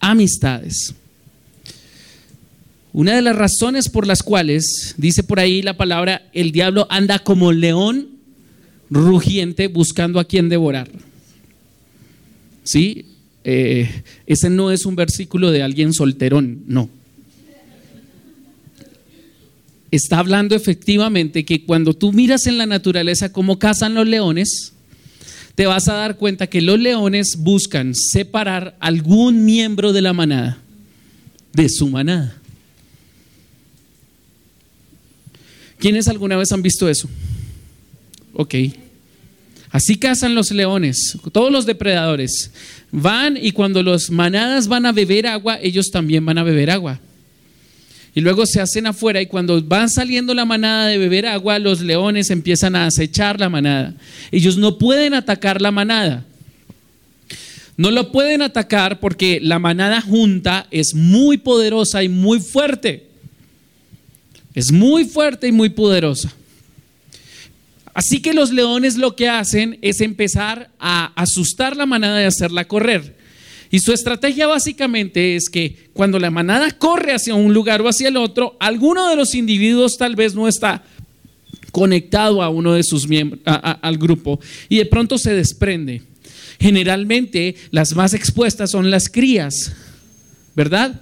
Amistades. 0.00 0.94
Una 2.94 3.14
de 3.14 3.20
las 3.20 3.36
razones 3.36 3.90
por 3.90 4.06
las 4.06 4.22
cuales, 4.22 4.94
dice 4.96 5.22
por 5.22 5.38
ahí 5.38 5.60
la 5.60 5.76
palabra, 5.76 6.22
el 6.32 6.50
diablo 6.50 6.86
anda 6.88 7.18
como 7.18 7.52
león 7.52 8.08
rugiente 8.88 9.68
buscando 9.68 10.18
a 10.18 10.24
quien 10.24 10.48
devorar. 10.48 10.90
¿Sí? 12.62 13.04
Eh, 13.44 13.90
ese 14.26 14.48
no 14.48 14.70
es 14.70 14.86
un 14.86 14.96
versículo 14.96 15.50
de 15.50 15.62
alguien 15.62 15.92
solterón, 15.92 16.62
no 16.66 16.88
está 19.96 20.18
hablando 20.18 20.54
efectivamente 20.54 21.44
que 21.44 21.64
cuando 21.64 21.94
tú 21.94 22.12
miras 22.12 22.46
en 22.46 22.58
la 22.58 22.66
naturaleza 22.66 23.32
cómo 23.32 23.58
cazan 23.58 23.94
los 23.94 24.06
leones, 24.06 24.72
te 25.54 25.66
vas 25.66 25.88
a 25.88 25.94
dar 25.94 26.16
cuenta 26.16 26.48
que 26.48 26.60
los 26.60 26.78
leones 26.78 27.36
buscan 27.38 27.94
separar 27.94 28.76
algún 28.80 29.44
miembro 29.44 29.92
de 29.92 30.02
la 30.02 30.12
manada 30.12 30.58
de 31.52 31.68
su 31.68 31.88
manada. 31.88 32.36
¿Quiénes 35.84 36.08
alguna 36.08 36.38
vez 36.38 36.50
han 36.50 36.62
visto 36.62 36.88
eso? 36.88 37.10
Ok. 38.32 38.54
Así 39.68 39.96
cazan 39.96 40.34
los 40.34 40.50
leones, 40.50 41.18
todos 41.30 41.52
los 41.52 41.66
depredadores. 41.66 42.50
Van 42.90 43.36
y 43.36 43.52
cuando 43.52 43.82
los 43.82 44.10
manadas 44.10 44.66
van 44.66 44.86
a 44.86 44.92
beber 44.92 45.26
agua, 45.26 45.58
ellos 45.60 45.90
también 45.90 46.24
van 46.24 46.38
a 46.38 46.42
beber 46.42 46.70
agua 46.70 47.00
y 48.14 48.22
luego 48.22 48.46
se 48.46 48.62
hacen 48.62 48.86
afuera 48.86 49.20
y 49.20 49.26
cuando 49.26 49.62
van 49.62 49.90
saliendo 49.90 50.32
la 50.32 50.46
manada 50.46 50.86
de 50.86 50.96
beber 50.96 51.26
agua, 51.26 51.58
los 51.58 51.82
leones 51.82 52.30
empiezan 52.30 52.76
a 52.76 52.86
acechar 52.86 53.38
la 53.38 53.50
manada. 53.50 53.92
Ellos 54.32 54.56
no 54.56 54.78
pueden 54.78 55.12
atacar 55.12 55.60
la 55.60 55.70
manada. 55.70 56.24
No 57.76 57.90
lo 57.90 58.10
pueden 58.10 58.40
atacar 58.40 59.00
porque 59.00 59.38
la 59.42 59.58
manada 59.58 60.00
junta 60.00 60.66
es 60.70 60.94
muy 60.94 61.36
poderosa 61.36 62.02
y 62.02 62.08
muy 62.08 62.40
fuerte. 62.40 63.12
Es 64.54 64.70
muy 64.70 65.04
fuerte 65.04 65.48
y 65.48 65.52
muy 65.52 65.70
poderosa. 65.70 66.32
Así 67.92 68.20
que 68.20 68.34
los 68.34 68.50
leones 68.50 68.96
lo 68.96 69.14
que 69.14 69.28
hacen 69.28 69.78
es 69.82 70.00
empezar 70.00 70.68
a 70.80 71.12
asustar 71.14 71.76
la 71.76 71.86
manada 71.86 72.22
y 72.22 72.24
hacerla 72.24 72.66
correr. 72.66 73.14
Y 73.70 73.80
su 73.80 73.92
estrategia 73.92 74.46
básicamente 74.46 75.36
es 75.36 75.48
que 75.48 75.88
cuando 75.92 76.18
la 76.18 76.30
manada 76.30 76.70
corre 76.72 77.12
hacia 77.12 77.34
un 77.34 77.52
lugar 77.52 77.82
o 77.82 77.88
hacia 77.88 78.08
el 78.08 78.16
otro, 78.16 78.56
alguno 78.60 79.08
de 79.08 79.16
los 79.16 79.34
individuos 79.34 79.96
tal 79.96 80.16
vez 80.16 80.34
no 80.34 80.46
está 80.46 80.82
conectado 81.72 82.42
a 82.42 82.50
uno 82.50 82.72
de 82.72 82.84
sus 82.84 83.08
miembros, 83.08 83.40
al 83.44 83.98
grupo, 83.98 84.38
y 84.68 84.76
de 84.78 84.86
pronto 84.86 85.18
se 85.18 85.34
desprende. 85.34 86.02
Generalmente 86.60 87.56
las 87.72 87.94
más 87.96 88.14
expuestas 88.14 88.70
son 88.70 88.90
las 88.90 89.08
crías, 89.08 89.72
¿verdad? 90.54 91.00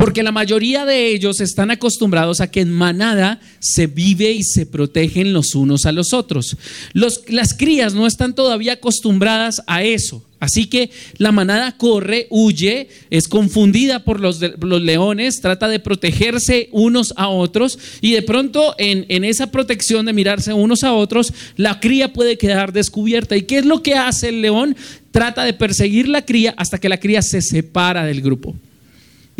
Porque 0.00 0.22
la 0.22 0.32
mayoría 0.32 0.86
de 0.86 1.08
ellos 1.08 1.42
están 1.42 1.70
acostumbrados 1.70 2.40
a 2.40 2.50
que 2.50 2.62
en 2.62 2.72
manada 2.72 3.38
se 3.58 3.86
vive 3.86 4.30
y 4.32 4.44
se 4.44 4.64
protegen 4.64 5.34
los 5.34 5.54
unos 5.54 5.84
a 5.84 5.92
los 5.92 6.14
otros. 6.14 6.56
las 6.94 7.52
crías 7.52 7.92
no 7.92 8.06
están 8.06 8.34
todavía 8.34 8.72
acostumbradas 8.72 9.62
a 9.66 9.82
eso. 9.82 10.24
Así 10.38 10.68
que 10.68 10.88
la 11.18 11.32
manada 11.32 11.76
corre, 11.76 12.28
huye, 12.30 12.88
es 13.10 13.28
confundida 13.28 14.02
por 14.02 14.20
los, 14.20 14.40
leones, 14.40 15.42
trata 15.42 15.68
de 15.68 15.80
protegerse 15.80 16.70
unos 16.72 17.12
a 17.18 17.28
otros 17.28 17.78
y 18.00 18.12
de 18.12 18.22
pronto 18.22 18.74
en, 18.78 19.04
en, 19.10 19.22
esa 19.22 19.50
protección 19.50 20.06
de 20.06 20.14
mirarse 20.14 20.54
unos 20.54 20.82
a 20.82 20.94
otros, 20.94 21.34
la 21.58 21.78
cría 21.78 22.14
puede 22.14 22.38
quedar 22.38 22.72
descubierta. 22.72 23.36
¿Y 23.36 23.42
qué 23.42 23.58
es 23.58 23.66
lo 23.66 23.82
que 23.82 23.96
hace 23.96 24.30
el 24.30 24.40
león? 24.40 24.76
Trata 25.10 25.44
de 25.44 25.52
perseguir 25.52 26.08
la 26.08 26.24
cría 26.24 26.54
hasta 26.56 26.78
que 26.78 26.88
la 26.88 26.98
cría 26.98 27.20
se 27.20 27.42
separa 27.42 28.06
del 28.06 28.22
grupo. 28.22 28.56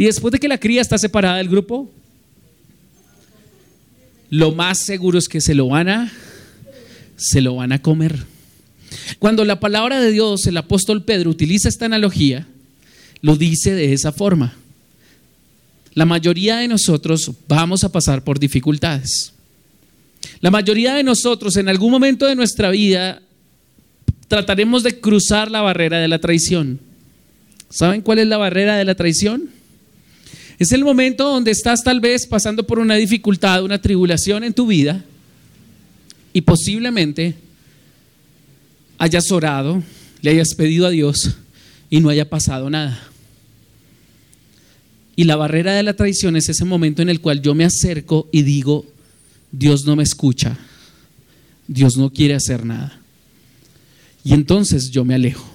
Y 0.01 0.05
después 0.05 0.33
de 0.33 0.39
que 0.39 0.49
la 0.49 0.57
cría 0.57 0.81
está 0.81 0.97
separada 0.97 1.37
del 1.37 1.51
grupo, 1.51 1.91
lo 4.31 4.51
más 4.53 4.79
seguro 4.79 5.19
es 5.19 5.29
que 5.29 5.43
se 5.43 5.55
lo 5.55 5.69
van 5.69 5.91
a, 5.91 6.11
se 7.17 7.43
lo 7.43 7.57
van 7.57 7.71
a 7.73 7.83
comer. 7.83 8.17
Cuando 9.19 9.45
la 9.45 9.61
palabra 9.61 10.01
de 10.01 10.11
Dios, 10.11 10.47
el 10.47 10.57
apóstol 10.57 11.05
Pedro 11.05 11.29
utiliza 11.29 11.69
esta 11.69 11.85
analogía, 11.85 12.47
lo 13.21 13.37
dice 13.37 13.75
de 13.75 13.93
esa 13.93 14.11
forma. 14.11 14.55
La 15.93 16.07
mayoría 16.07 16.57
de 16.57 16.69
nosotros 16.69 17.33
vamos 17.47 17.85
a 17.85 17.93
pasar 17.93 18.25
por 18.25 18.39
dificultades. 18.39 19.35
La 20.41 20.51
mayoría 20.51 20.95
de 20.95 21.03
nosotros 21.03 21.59
en 21.59 21.69
algún 21.69 21.91
momento 21.91 22.25
de 22.25 22.37
nuestra 22.37 22.71
vida 22.71 23.21
trataremos 24.29 24.83
de 24.83 24.99
cruzar 24.99 25.51
la 25.51 25.61
barrera 25.61 25.99
de 25.99 26.09
la 26.09 26.21
traición. 26.21 26.81
¿Saben 27.69 28.01
cuál 28.01 28.21
es 28.21 28.29
la 28.29 28.39
barrera 28.39 28.79
de 28.79 28.87
la 28.87 28.95
traición? 28.95 29.60
Es 30.61 30.73
el 30.73 30.85
momento 30.85 31.27
donde 31.27 31.53
estás 31.53 31.83
tal 31.83 32.01
vez 32.01 32.27
pasando 32.27 32.67
por 32.67 32.79
una 32.79 32.97
dificultad, 32.97 33.65
una 33.65 33.81
tribulación 33.81 34.45
en 34.45 34.53
tu 34.53 34.67
vida 34.67 35.03
y 36.35 36.43
posiblemente 36.43 37.35
hayas 38.99 39.33
orado, 39.33 39.83
le 40.21 40.33
hayas 40.33 40.55
pedido 40.55 40.87
a 40.87 40.91
Dios 40.91 41.35
y 41.89 42.01
no 42.01 42.11
haya 42.11 42.29
pasado 42.29 42.69
nada. 42.69 43.03
Y 45.17 45.25
la 45.25 45.37
barrera 45.37 45.73
de 45.73 45.83
la 45.83 45.95
traición 45.95 46.37
es 46.37 46.51
ese 46.51 46.67
momento 46.67 47.01
en 47.01 47.09
el 47.09 47.23
cual 47.23 47.41
yo 47.41 47.55
me 47.55 47.65
acerco 47.65 48.29
y 48.31 48.43
digo, 48.43 48.85
Dios 49.51 49.87
no 49.87 49.97
me 49.97 50.03
escucha, 50.03 50.59
Dios 51.69 51.97
no 51.97 52.13
quiere 52.13 52.35
hacer 52.35 52.67
nada. 52.67 53.01
Y 54.25 54.35
entonces 54.35 54.91
yo 54.91 55.07
me 55.07 55.15
alejo. 55.15 55.49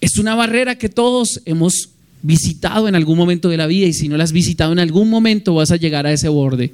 Es 0.00 0.16
una 0.16 0.34
barrera 0.34 0.78
que 0.78 0.88
todos 0.88 1.42
hemos 1.44 1.90
visitado 2.22 2.88
en 2.88 2.94
algún 2.94 3.16
momento 3.16 3.48
de 3.48 3.56
la 3.56 3.66
vida 3.66 3.86
y 3.86 3.92
si 3.92 4.08
no 4.08 4.16
la 4.16 4.24
has 4.24 4.32
visitado 4.32 4.72
en 4.72 4.78
algún 4.78 5.08
momento 5.08 5.54
vas 5.54 5.70
a 5.70 5.76
llegar 5.76 6.06
a 6.06 6.12
ese 6.12 6.28
borde 6.28 6.72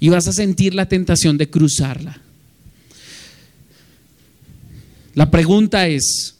y 0.00 0.08
vas 0.08 0.26
a 0.26 0.32
sentir 0.32 0.74
la 0.74 0.88
tentación 0.88 1.38
de 1.38 1.48
cruzarla. 1.48 2.20
La 5.14 5.30
pregunta 5.30 5.86
es, 5.88 6.34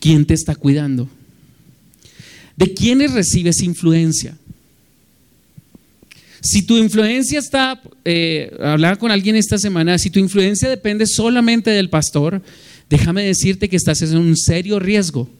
¿quién 0.00 0.26
te 0.26 0.34
está 0.34 0.54
cuidando? 0.54 1.08
¿De 2.56 2.74
quiénes 2.74 3.12
recibes 3.12 3.62
influencia? 3.62 4.36
Si 6.40 6.62
tu 6.62 6.76
influencia 6.76 7.38
está, 7.38 7.80
eh, 8.04 8.54
hablaba 8.60 8.96
con 8.96 9.12
alguien 9.12 9.36
esta 9.36 9.58
semana, 9.58 9.96
si 9.98 10.10
tu 10.10 10.18
influencia 10.18 10.68
depende 10.68 11.06
solamente 11.06 11.70
del 11.70 11.88
pastor, 11.88 12.42
déjame 12.90 13.22
decirte 13.22 13.68
que 13.68 13.76
estás 13.76 14.02
en 14.02 14.16
un 14.18 14.36
serio 14.36 14.80
riesgo 14.80 15.30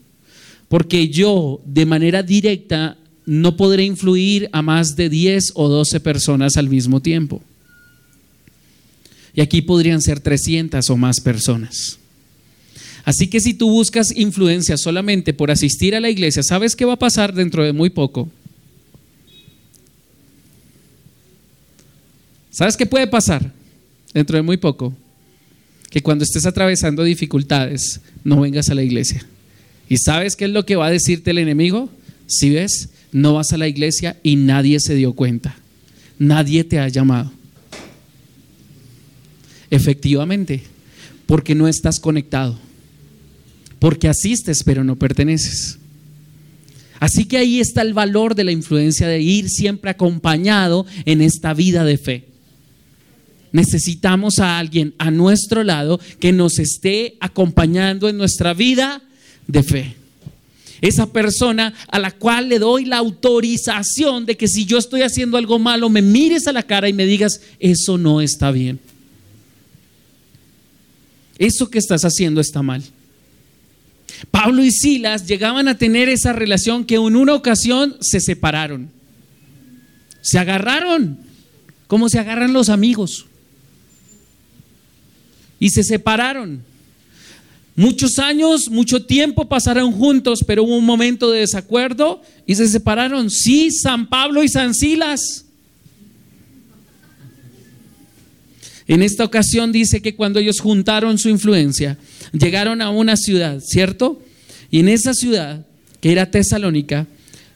porque 0.73 1.11
yo 1.11 1.61
de 1.67 1.85
manera 1.85 2.23
directa 2.23 2.97
no 3.27 3.59
podré 3.59 3.85
influir 3.85 4.49
a 4.53 4.63
más 4.63 4.97
de 4.97 5.11
10 5.11 5.53
o 5.53 5.69
12 5.69 6.01
personas 6.01 6.57
al 6.57 6.71
mismo 6.71 7.03
tiempo. 7.03 7.43
Y 9.35 9.43
aquí 9.43 9.61
podrían 9.61 10.01
ser 10.01 10.21
300 10.21 10.89
o 10.89 10.97
más 10.97 11.21
personas. 11.21 11.99
Así 13.05 13.29
que 13.29 13.41
si 13.41 13.53
tú 13.53 13.69
buscas 13.69 14.17
influencia 14.17 14.79
solamente 14.79 15.35
por 15.35 15.51
asistir 15.51 15.95
a 15.95 16.01
la 16.01 16.09
iglesia, 16.09 16.43
¿sabes 16.43 16.75
qué 16.75 16.87
va 16.87 16.95
a 16.95 16.99
pasar 16.99 17.35
dentro 17.35 17.63
de 17.63 17.75
muy 17.75 17.91
poco? 17.91 18.31
¿Sabes 22.51 22.79
qué 22.79 22.87
puede 22.87 23.09
pasar 23.09 23.53
dentro 24.15 24.39
de 24.39 24.43
muy 24.43 24.57
poco? 24.57 24.97
que 25.91 26.01
cuando 26.01 26.25
estés 26.25 26.47
atravesando 26.47 27.05
dificultades, 27.05 28.01
no 28.25 28.41
vengas 28.41 28.71
a 28.71 28.75
la 28.75 28.83
iglesia. 28.83 29.27
¿Y 29.93 29.99
sabes 29.99 30.37
qué 30.37 30.47
es 30.47 30.51
lo 30.51 30.65
que 30.65 30.77
va 30.77 30.87
a 30.87 30.91
decirte 30.91 31.33
el 31.33 31.37
enemigo? 31.37 31.91
Si 32.27 32.49
ves, 32.49 32.89
no 33.13 33.35
vas 33.35 33.53
a 33.53 33.59
la 33.59 33.69
iglesia 33.69 34.17
y 34.23 34.37
nadie 34.37 34.81
se 34.81 34.95
dio 34.95 35.13
cuenta. 35.13 35.55
Nadie 36.19 36.65
te 36.65 36.79
ha 36.79 36.89
llamado. 36.89 37.31
Efectivamente, 39.71 40.63
porque 41.27 41.55
no 41.55 41.69
estás 41.69 42.01
conectado. 42.01 42.59
Porque 43.79 44.09
asistes 44.09 44.63
pero 44.65 44.83
no 44.83 44.97
perteneces. 44.97 45.77
Así 46.99 47.27
que 47.27 47.37
ahí 47.37 47.61
está 47.61 47.83
el 47.83 47.93
valor 47.93 48.35
de 48.35 48.45
la 48.45 48.53
influencia 48.53 49.07
de 49.07 49.21
ir 49.21 49.51
siempre 49.51 49.91
acompañado 49.91 50.87
en 51.05 51.21
esta 51.21 51.53
vida 51.53 51.85
de 51.85 51.99
fe. 51.99 52.25
Necesitamos 53.53 54.39
a 54.39 54.59
alguien 54.59 54.95
a 54.97 55.11
nuestro 55.11 55.63
lado 55.63 56.01
que 56.19 56.33
nos 56.33 56.59
esté 56.59 57.19
acompañando 57.21 58.09
en 58.09 58.17
nuestra 58.17 58.55
vida 58.55 59.03
de 59.47 59.63
fe. 59.63 59.97
Esa 60.81 61.13
persona 61.13 61.73
a 61.89 61.99
la 61.99 62.11
cual 62.11 62.49
le 62.49 62.59
doy 62.59 62.85
la 62.85 62.99
autorización 62.99 64.27
de 64.27 64.37
que 64.37 64.49
si 64.49 64.65
yo 64.65 64.79
estoy 64.79 65.03
haciendo 65.03 65.37
algo 65.37 65.59
malo, 65.59 65.89
me 65.89 66.03
mires 66.03 66.49
a 66.49 66.53
la 66.53 66.65
cara 66.65 66.89
y 66.89 66.93
me 66.93 67.07
digas, 67.07 67.41
eso 67.61 67.99
no 67.99 68.21
está 68.21 68.51
bien. 68.51 68.81
Eso 71.39 71.71
que 71.71 71.79
estás 71.79 72.05
haciendo 72.05 72.41
está 72.41 72.63
mal. 72.63 72.83
Pablo 74.31 74.63
y 74.65 74.71
Silas 74.71 75.27
llegaban 75.27 75.69
a 75.69 75.79
tener 75.79 76.09
esa 76.09 76.33
relación 76.33 76.85
que 76.85 76.97
en 76.97 77.17
una 77.17 77.35
ocasión 77.35 77.97
se 78.01 78.21
separaron. 78.21 78.91
Se 80.21 80.39
agarraron, 80.39 81.19
como 81.87 82.09
se 82.09 82.19
agarran 82.19 82.53
los 82.53 82.69
amigos 82.69 83.27
y 85.63 85.71
se 85.71 85.85
separaron. 85.85 86.65
Muchos 87.75 88.19
años, 88.19 88.69
mucho 88.69 89.05
tiempo 89.07 89.49
pasaron 89.49 89.93
juntos, 89.93 90.45
pero 90.47 90.63
hubo 90.65 90.77
un 90.77 90.85
momento 90.85 91.31
de 91.31 91.41
desacuerdo 91.41 92.21
y 92.47 92.55
se 92.55 92.69
separaron. 92.69 93.31
Sí, 93.31 93.71
San 93.71 94.09
Pablo 94.09 94.43
y 94.43 94.49
San 94.49 94.75
Silas. 94.75 95.47
En 98.87 99.03
esta 99.03 99.25
ocasión 99.25 99.73
dice 99.73 100.03
que 100.03 100.15
cuando 100.15 100.39
ellos 100.39 100.61
juntaron 100.61 101.19
su 101.19 101.31
influencia, 101.31 101.97
llegaron 102.33 102.83
a 102.83 102.91
una 102.91 103.17
ciudad, 103.17 103.61
¿cierto? 103.61 104.21
Y 104.71 104.81
en 104.81 104.89
esa 104.89 105.15
ciudad, 105.15 105.65
que 106.01 106.13
era 106.13 106.31
Tesalónica, 106.31 107.07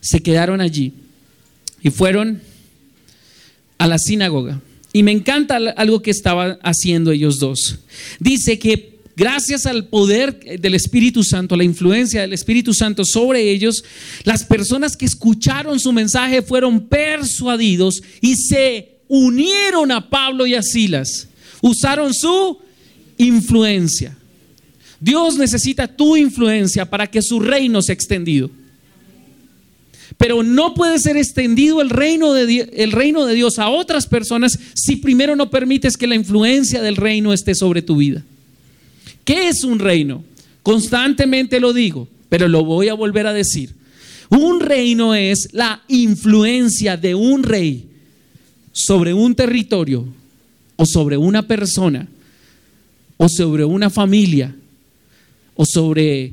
se 0.00 0.20
quedaron 0.20 0.62
allí 0.62 0.94
y 1.82 1.90
fueron 1.90 2.40
a 3.76 3.87
la 3.87 3.99
sinagoga. 3.99 4.62
Y 4.94 5.02
me 5.02 5.12
encanta 5.12 5.56
algo 5.76 6.00
que 6.00 6.11
estaban 6.11 6.58
haciendo 6.62 7.11
ellos 7.11 7.38
dos. 7.38 7.80
Dice 8.18 8.58
que 8.58 8.96
gracias 9.16 9.66
al 9.66 9.88
poder 9.88 10.61
del 10.61 10.75
Espíritu 10.75 11.25
Santo, 11.25 11.56
la 11.56 11.64
influencia 11.64 12.20
del 12.20 12.35
Espíritu 12.35 12.75
Santo 12.75 13.04
sobre 13.04 13.50
ellos, 13.50 13.82
las 14.25 14.44
personas 14.44 14.96
que 14.96 15.06
escucharon 15.06 15.80
su 15.80 15.92
mensaje 15.92 16.42
fueron 16.42 16.87
persuadidos 16.87 18.02
y 18.20 18.37
se 18.37 18.99
unieron 19.08 19.90
a 19.90 20.08
Pablo 20.08 20.46
y 20.46 20.54
a 20.54 20.62
Silas. 20.62 21.28
Usaron 21.62 22.12
su 22.12 22.58
influencia. 23.18 24.16
Dios 25.00 25.37
necesita 25.37 25.87
tu 25.87 26.16
influencia 26.16 26.88
para 26.88 27.06
que 27.06 27.23
su 27.23 27.40
reino 27.40 27.82
sea 27.82 27.94
extendido. 27.94 28.50
Pero 30.18 30.42
no 30.42 30.73
puede 30.75 30.99
ser 30.99 31.16
extendido 31.16 31.82
el 31.82 31.90
reino, 31.90 32.32
de, 32.32 32.70
el 32.75 32.92
reino 32.92 33.26
de 33.26 33.35
Dios 33.35 33.58
a 33.58 33.68
otras 33.68 34.06
personas 34.06 34.58
si 34.75 34.96
primero 34.96 35.37
no 35.37 35.50
permites 35.50 35.96
que 35.96 36.06
la 36.06 36.14
influencia 36.14 36.80
del 36.80 36.96
reino 36.96 37.32
esté 37.32 37.54
sobre 37.54 37.82
tu 37.82 37.96
vida. 37.96 38.23
¿Qué 39.26 39.49
es 39.49 39.64
un 39.64 39.80
reino? 39.80 40.25
Constantemente 40.62 41.58
lo 41.58 41.73
digo, 41.73 42.08
pero 42.28 42.47
lo 42.47 42.65
voy 42.65 42.89
a 42.89 42.95
volver 42.95 43.26
a 43.26 43.32
decir. 43.32 43.75
Un 44.30 44.60
reino 44.60 45.15
es 45.17 45.49
la 45.52 45.82
influencia 45.89 46.97
de 46.97 47.17
un 47.17 47.43
rey 47.43 47.89
sobre 48.73 49.12
un 49.12 49.34
territorio 49.34 50.06
o 50.76 50.86
sobre 50.86 51.17
una 51.17 51.43
persona 51.43 52.06
o 53.17 53.28
sobre 53.28 53.65
una 53.65 53.91
familia 53.91 54.54
o 55.56 55.67
sobre 55.67 56.32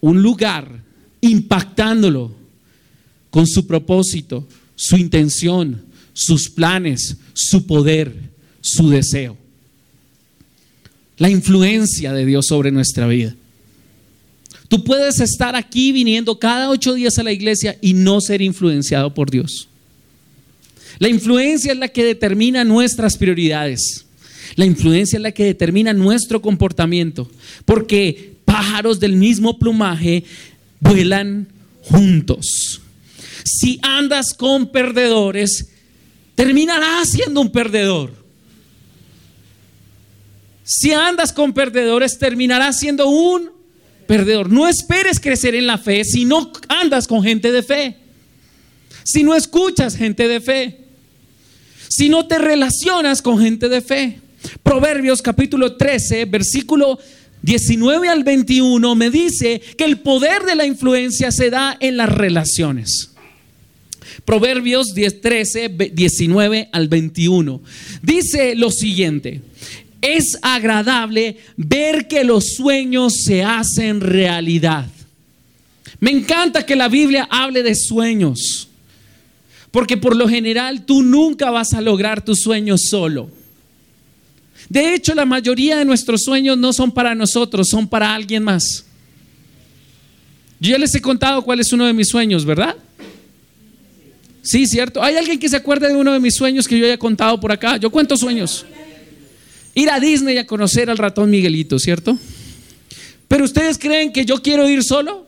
un 0.00 0.22
lugar 0.22 0.82
impactándolo 1.20 2.34
con 3.28 3.46
su 3.46 3.66
propósito, 3.66 4.48
su 4.74 4.96
intención, 4.96 5.82
sus 6.14 6.48
planes, 6.48 7.18
su 7.34 7.66
poder, 7.66 8.14
su 8.62 8.88
deseo. 8.88 9.36
La 11.20 11.28
influencia 11.28 12.14
de 12.14 12.24
Dios 12.24 12.46
sobre 12.46 12.72
nuestra 12.72 13.06
vida. 13.06 13.36
Tú 14.68 14.82
puedes 14.84 15.20
estar 15.20 15.54
aquí 15.54 15.92
viniendo 15.92 16.38
cada 16.38 16.70
ocho 16.70 16.94
días 16.94 17.18
a 17.18 17.22
la 17.22 17.30
iglesia 17.30 17.76
y 17.82 17.92
no 17.92 18.22
ser 18.22 18.40
influenciado 18.40 19.12
por 19.12 19.30
Dios. 19.30 19.68
La 20.98 21.10
influencia 21.10 21.72
es 21.72 21.78
la 21.78 21.88
que 21.88 22.04
determina 22.04 22.64
nuestras 22.64 23.18
prioridades. 23.18 24.06
La 24.56 24.64
influencia 24.64 25.18
es 25.18 25.22
la 25.22 25.32
que 25.32 25.44
determina 25.44 25.92
nuestro 25.92 26.40
comportamiento. 26.40 27.30
Porque 27.66 28.36
pájaros 28.46 28.98
del 28.98 29.16
mismo 29.16 29.58
plumaje 29.58 30.24
vuelan 30.80 31.48
juntos. 31.82 32.80
Si 33.44 33.78
andas 33.82 34.32
con 34.32 34.72
perdedores, 34.72 35.68
terminarás 36.34 37.10
siendo 37.10 37.42
un 37.42 37.52
perdedor. 37.52 38.19
Si 40.72 40.92
andas 40.92 41.32
con 41.32 41.52
perdedores, 41.52 42.16
terminarás 42.16 42.78
siendo 42.78 43.08
un 43.08 43.50
perdedor. 44.06 44.52
No 44.52 44.68
esperes 44.68 45.18
crecer 45.18 45.56
en 45.56 45.66
la 45.66 45.78
fe 45.78 46.04
si 46.04 46.24
no 46.24 46.52
andas 46.68 47.08
con 47.08 47.24
gente 47.24 47.50
de 47.50 47.64
fe. 47.64 47.96
Si 49.02 49.24
no 49.24 49.34
escuchas 49.34 49.96
gente 49.96 50.28
de 50.28 50.40
fe. 50.40 50.78
Si 51.88 52.08
no 52.08 52.28
te 52.28 52.38
relacionas 52.38 53.20
con 53.20 53.40
gente 53.40 53.68
de 53.68 53.80
fe. 53.80 54.20
Proverbios 54.62 55.22
capítulo 55.22 55.74
13, 55.74 56.26
versículo 56.26 57.00
19 57.42 58.08
al 58.08 58.22
21 58.22 58.94
me 58.94 59.10
dice 59.10 59.60
que 59.76 59.84
el 59.84 59.98
poder 59.98 60.44
de 60.44 60.54
la 60.54 60.66
influencia 60.66 61.32
se 61.32 61.50
da 61.50 61.76
en 61.80 61.96
las 61.96 62.10
relaciones. 62.10 63.10
Proverbios 64.24 64.94
10, 64.94 65.20
13, 65.20 65.68
19 65.68 66.68
al 66.70 66.86
21. 66.86 67.60
Dice 68.02 68.54
lo 68.54 68.70
siguiente. 68.70 69.42
Es 70.00 70.38
agradable 70.42 71.36
ver 71.56 72.08
que 72.08 72.24
los 72.24 72.54
sueños 72.54 73.14
se 73.24 73.42
hacen 73.42 74.00
realidad. 74.00 74.86
Me 76.00 76.10
encanta 76.10 76.64
que 76.64 76.76
la 76.76 76.88
Biblia 76.88 77.28
hable 77.30 77.62
de 77.62 77.74
sueños. 77.74 78.68
Porque 79.70 79.96
por 79.96 80.16
lo 80.16 80.28
general 80.28 80.84
tú 80.84 81.02
nunca 81.02 81.50
vas 81.50 81.74
a 81.74 81.80
lograr 81.80 82.24
tus 82.24 82.40
sueños 82.40 82.82
solo. 82.88 83.30
De 84.68 84.94
hecho, 84.94 85.14
la 85.14 85.24
mayoría 85.24 85.76
de 85.76 85.84
nuestros 85.84 86.22
sueños 86.22 86.56
no 86.56 86.72
son 86.72 86.90
para 86.90 87.14
nosotros, 87.14 87.68
son 87.68 87.88
para 87.88 88.14
alguien 88.14 88.42
más. 88.42 88.84
Yo 90.58 90.72
ya 90.72 90.78
les 90.78 90.94
he 90.94 91.00
contado 91.00 91.42
cuál 91.42 91.60
es 91.60 91.72
uno 91.72 91.86
de 91.86 91.92
mis 91.92 92.08
sueños, 92.08 92.44
¿verdad? 92.44 92.76
Sí, 94.42 94.66
cierto. 94.66 95.02
¿Hay 95.02 95.16
alguien 95.16 95.38
que 95.38 95.48
se 95.48 95.56
acuerde 95.56 95.88
de 95.88 95.96
uno 95.96 96.12
de 96.12 96.20
mis 96.20 96.34
sueños 96.34 96.66
que 96.66 96.78
yo 96.78 96.84
haya 96.84 96.98
contado 96.98 97.38
por 97.38 97.52
acá? 97.52 97.76
Yo 97.76 97.90
cuento 97.90 98.16
sueños. 98.16 98.64
Ir 99.80 99.88
a 99.88 99.98
Disney 99.98 100.36
a 100.36 100.46
conocer 100.46 100.90
al 100.90 100.98
ratón 100.98 101.30
Miguelito, 101.30 101.78
¿cierto? 101.78 102.18
Pero 103.26 103.44
ustedes 103.44 103.78
creen 103.78 104.12
que 104.12 104.26
yo 104.26 104.42
quiero 104.42 104.68
ir 104.68 104.84
solo? 104.84 105.26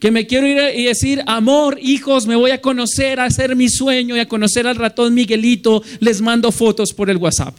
Que 0.00 0.10
me 0.10 0.26
quiero 0.26 0.46
ir 0.46 0.56
y 0.74 0.84
decir, 0.84 1.22
amor, 1.26 1.78
hijos, 1.82 2.26
me 2.26 2.34
voy 2.34 2.50
a 2.52 2.62
conocer, 2.62 3.20
a 3.20 3.26
hacer 3.26 3.54
mi 3.56 3.68
sueño 3.68 4.16
y 4.16 4.20
a 4.20 4.26
conocer 4.26 4.66
al 4.66 4.76
ratón 4.76 5.12
Miguelito, 5.12 5.82
les 6.00 6.22
mando 6.22 6.50
fotos 6.50 6.94
por 6.94 7.10
el 7.10 7.18
WhatsApp. 7.18 7.54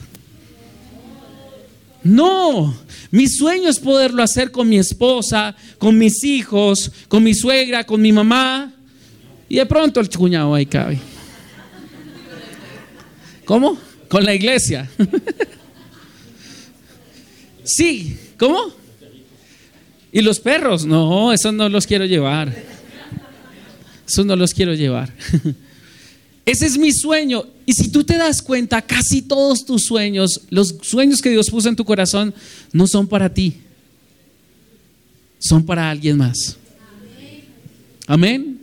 No, 2.01 2.75
mi 3.11 3.27
sueño 3.27 3.69
es 3.69 3.79
poderlo 3.79 4.23
hacer 4.23 4.49
con 4.49 4.67
mi 4.67 4.79
esposa, 4.79 5.55
con 5.77 5.95
mis 5.95 6.23
hijos, 6.23 6.91
con 7.07 7.21
mi 7.21 7.35
suegra, 7.35 7.83
con 7.83 8.01
mi 8.01 8.11
mamá, 8.11 8.73
y 9.47 9.57
de 9.57 9.65
pronto 9.67 9.99
el 9.99 10.09
cuñado 10.09 10.55
ahí 10.55 10.65
cabe. 10.65 10.99
¿Cómo? 13.45 13.88
Con 14.09 14.25
la 14.25 14.33
iglesia. 14.33 14.89
sí, 17.63 18.17
¿cómo? 18.37 18.73
¿Y 20.11 20.21
los 20.21 20.39
perros? 20.39 20.85
No, 20.85 21.31
esos 21.31 21.53
no 21.53 21.69
los 21.69 21.85
quiero 21.85 22.05
llevar. 22.05 22.53
Esos 24.07 24.25
no 24.25 24.35
los 24.35 24.53
quiero 24.53 24.73
llevar. 24.73 25.13
Ese 26.45 26.65
es 26.65 26.79
mi 26.79 26.91
sueño. 26.91 27.45
Y 27.67 27.73
si 27.73 27.89
tú 27.89 28.03
te 28.03 28.17
das 28.17 28.41
cuenta, 28.41 28.81
casi 28.81 29.21
todos 29.21 29.63
tus 29.63 29.83
sueños, 29.83 30.41
los 30.49 30.75
sueños 30.81 31.21
que 31.21 31.29
Dios 31.29 31.47
puso 31.47 31.69
en 31.69 31.75
tu 31.75 31.85
corazón, 31.85 32.33
no 32.73 32.87
son 32.87 33.07
para 33.07 33.31
ti. 33.31 33.57
Son 35.37 35.63
para 35.63 35.87
alguien 35.87 36.17
más. 36.17 36.57
Amén. 38.07 38.58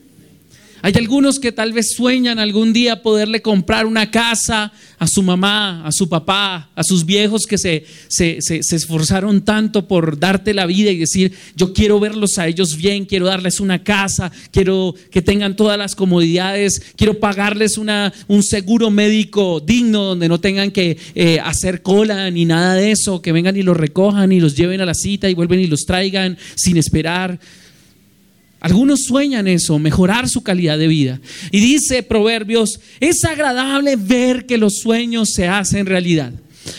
Hay 0.87 0.93
algunos 0.99 1.41
que 1.41 1.51
tal 1.51 1.73
vez 1.73 1.95
sueñan 1.97 2.39
algún 2.39 2.73
día 2.73 3.03
poderle 3.03 3.43
comprar 3.43 3.87
una 3.87 4.13
casa 4.13 4.73
a 5.01 5.09
su 5.09 5.21
mamá, 5.21 5.85
a 5.85 5.91
su 5.91 6.09
papá, 6.09 6.71
a 6.77 6.85
sus 6.85 7.05
viejos 7.05 7.45
que 7.49 7.59
se, 7.59 7.85
se, 8.07 8.39
esforzaron 8.61 9.45
tanto 9.45 9.89
por 9.89 10.17
darte 10.17 10.55
la 10.55 10.65
vida 10.65 10.93
y 10.93 10.99
decir, 10.99 11.33
yo 11.57 11.73
quiero 11.73 11.99
verlos 11.99 12.39
a 12.39 12.47
ellos 12.47 12.77
bien, 12.77 13.05
quiero 13.05 13.27
darles 13.27 13.59
una 13.59 13.83
casa, 13.83 14.31
quiero 14.53 14.95
que 15.11 15.23
tengan 15.23 15.57
todas 15.57 15.77
las 15.77 15.97
comodidades, 15.97 16.81
quiero 16.95 17.19
pagarles 17.19 17.79
una, 17.79 18.13
un 18.29 18.45
seguro 18.45 18.89
médico 18.89 19.59
digno 19.59 20.05
donde 20.05 20.29
no 20.29 20.39
tengan 20.39 20.71
que 20.71 20.99
eh, 21.17 21.41
hacer 21.41 21.83
cola 21.83 22.31
ni 22.31 22.45
nada 22.45 22.75
de 22.75 22.93
eso, 22.93 23.21
que 23.21 23.33
vengan 23.33 23.57
y 23.57 23.63
los 23.63 23.77
recojan 23.77 24.31
y 24.31 24.39
los 24.39 24.55
lleven 24.55 24.81
a 24.81 24.87
la 24.87 24.95
cita 24.95 25.29
y 25.29 25.35
vuelven 25.35 25.59
y 25.59 25.67
los 25.67 25.85
traigan 25.85 26.39
sin 26.55 26.77
esperar. 26.77 27.41
Algunos 28.61 29.05
sueñan 29.05 29.47
eso, 29.47 29.79
mejorar 29.79 30.29
su 30.29 30.43
calidad 30.43 30.79
de 30.79 30.89
vida. 30.89 31.21
Y 31.51 31.61
dice 31.61 32.03
Proverbios, 32.03 32.81
es 33.01 33.25
agradable 33.25 33.97
ver 33.97 34.47
que 34.47 34.59
los 34.59 34.79
sueños 34.81 35.31
se 35.33 35.47
hacen 35.47 35.87
realidad. 35.87 36.33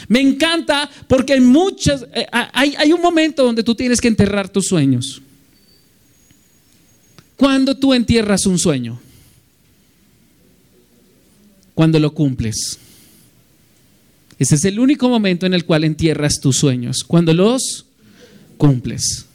Me 0.08 0.20
encanta 0.20 0.90
porque 1.08 1.36
en 1.36 1.46
muchas, 1.46 2.06
eh, 2.14 2.26
hay, 2.32 2.76
hay 2.78 2.92
un 2.92 3.02
momento 3.02 3.44
donde 3.44 3.64
tú 3.64 3.76
tienes 3.76 4.02
que 4.02 4.08
enterrar 4.08 4.50
tus 4.50 4.66
sueños. 4.66 5.22
¿Cuándo 7.36 7.78
tú 7.78 7.94
entierras 7.94 8.48
un 8.48 8.58
sueño? 8.58 9.00
Cuando 11.76 12.00
lo 12.00 12.14
cumples. 12.14 12.80
Ese 14.40 14.56
es 14.56 14.66
el 14.66 14.80
único 14.80 15.08
momento 15.08 15.46
en 15.46 15.54
el 15.54 15.64
cual 15.64 15.84
entierras 15.84 16.40
tus 16.42 16.58
sueños, 16.58 17.04
cuando 17.04 17.34
los 17.34 17.86
cumples. 18.58 19.27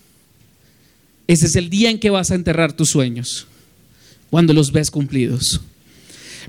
Ese 1.26 1.46
es 1.46 1.56
el 1.56 1.70
día 1.70 1.90
en 1.90 1.98
que 1.98 2.10
vas 2.10 2.30
a 2.30 2.34
enterrar 2.34 2.72
tus 2.72 2.90
sueños, 2.90 3.46
cuando 4.30 4.52
los 4.52 4.72
ves 4.72 4.90
cumplidos. 4.90 5.60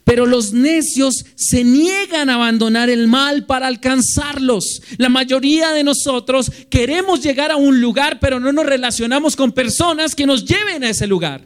Pero 0.03 0.25
los 0.25 0.51
necios 0.53 1.25
se 1.36 1.63
niegan 1.63 2.29
a 2.29 2.36
abandonar 2.36 2.89
el 2.89 3.07
mal 3.07 3.45
para 3.45 3.67
alcanzarlos. 3.67 4.81
La 4.97 5.09
mayoría 5.09 5.71
de 5.71 5.83
nosotros 5.83 6.51
queremos 6.69 7.21
llegar 7.21 7.51
a 7.51 7.55
un 7.55 7.79
lugar, 7.79 8.19
pero 8.19 8.39
no 8.39 8.51
nos 8.51 8.65
relacionamos 8.65 9.36
con 9.36 9.51
personas 9.51 10.15
que 10.15 10.25
nos 10.25 10.45
lleven 10.45 10.83
a 10.83 10.89
ese 10.89 11.07
lugar. 11.07 11.45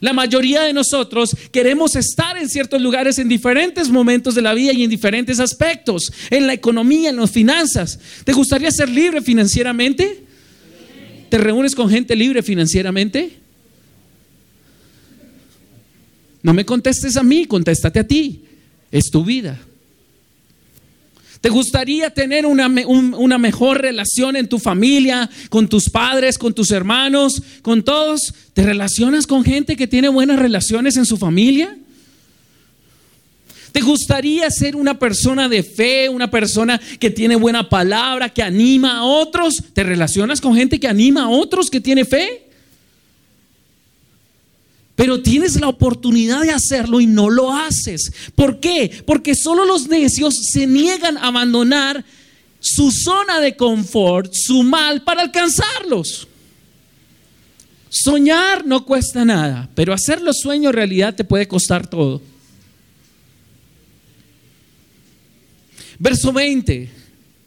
La 0.00 0.12
mayoría 0.12 0.62
de 0.62 0.72
nosotros 0.72 1.34
queremos 1.52 1.96
estar 1.96 2.36
en 2.36 2.48
ciertos 2.48 2.82
lugares 2.82 3.18
en 3.18 3.28
diferentes 3.28 3.88
momentos 3.88 4.34
de 4.34 4.42
la 4.42 4.52
vida 4.52 4.72
y 4.72 4.82
en 4.82 4.90
diferentes 4.90 5.40
aspectos, 5.40 6.12
en 6.30 6.46
la 6.46 6.52
economía, 6.52 7.10
en 7.10 7.16
las 7.16 7.30
finanzas. 7.30 7.98
¿Te 8.24 8.32
gustaría 8.32 8.70
ser 8.70 8.88
libre 8.88 9.22
financieramente? 9.22 10.23
¿Te 11.34 11.38
reúnes 11.38 11.74
con 11.74 11.90
gente 11.90 12.14
libre 12.14 12.44
financieramente? 12.44 13.32
No 16.44 16.54
me 16.54 16.64
contestes 16.64 17.16
a 17.16 17.24
mí, 17.24 17.44
contéstate 17.46 17.98
a 17.98 18.06
ti. 18.06 18.44
Es 18.92 19.10
tu 19.10 19.24
vida. 19.24 19.58
¿Te 21.40 21.48
gustaría 21.48 22.10
tener 22.10 22.46
una, 22.46 22.68
una, 22.86 23.36
mejor 23.38 23.80
relación 23.80 24.36
en 24.36 24.48
tu 24.48 24.60
familia, 24.60 25.28
con 25.50 25.66
tus 25.66 25.90
padres, 25.90 26.38
con 26.38 26.54
tus 26.54 26.70
hermanos, 26.70 27.42
con 27.62 27.82
todos? 27.82 28.32
¿Te 28.52 28.62
relacionas 28.62 29.26
con 29.26 29.42
gente 29.42 29.74
que 29.74 29.88
tiene 29.88 30.08
buenas 30.10 30.38
relaciones 30.38 30.96
en 30.96 31.04
su 31.04 31.16
familia? 31.16 31.76
¿Te 33.74 33.80
gustaría 33.80 34.48
ser 34.52 34.76
una 34.76 34.96
persona 34.96 35.48
de 35.48 35.64
fe, 35.64 36.08
una 36.08 36.30
persona 36.30 36.80
que 37.00 37.10
tiene 37.10 37.34
buena 37.34 37.68
palabra, 37.68 38.28
que 38.28 38.40
anima 38.40 38.98
a 38.98 39.02
otros? 39.02 39.60
¿Te 39.72 39.82
relacionas 39.82 40.40
con 40.40 40.54
gente 40.54 40.78
que 40.78 40.86
anima 40.86 41.24
a 41.24 41.28
otros, 41.28 41.68
que 41.68 41.80
tiene 41.80 42.04
fe? 42.04 42.46
Pero 44.94 45.20
tienes 45.22 45.60
la 45.60 45.66
oportunidad 45.66 46.42
de 46.42 46.52
hacerlo 46.52 47.00
y 47.00 47.08
no 47.08 47.28
lo 47.30 47.52
haces. 47.52 48.12
¿Por 48.36 48.60
qué? 48.60 49.02
Porque 49.04 49.34
solo 49.34 49.64
los 49.64 49.88
necios 49.88 50.36
se 50.52 50.68
niegan 50.68 51.18
a 51.18 51.26
abandonar 51.26 52.04
su 52.60 52.92
zona 52.92 53.40
de 53.40 53.56
confort, 53.56 54.32
su 54.34 54.62
mal, 54.62 55.02
para 55.02 55.22
alcanzarlos. 55.22 56.28
Soñar 57.88 58.64
no 58.64 58.84
cuesta 58.86 59.24
nada, 59.24 59.68
pero 59.74 59.92
hacer 59.92 60.22
los 60.22 60.38
sueños 60.38 60.72
realidad 60.72 61.16
te 61.16 61.24
puede 61.24 61.48
costar 61.48 61.88
todo. 61.88 62.22
Verso 66.04 66.34
20. 66.34 66.90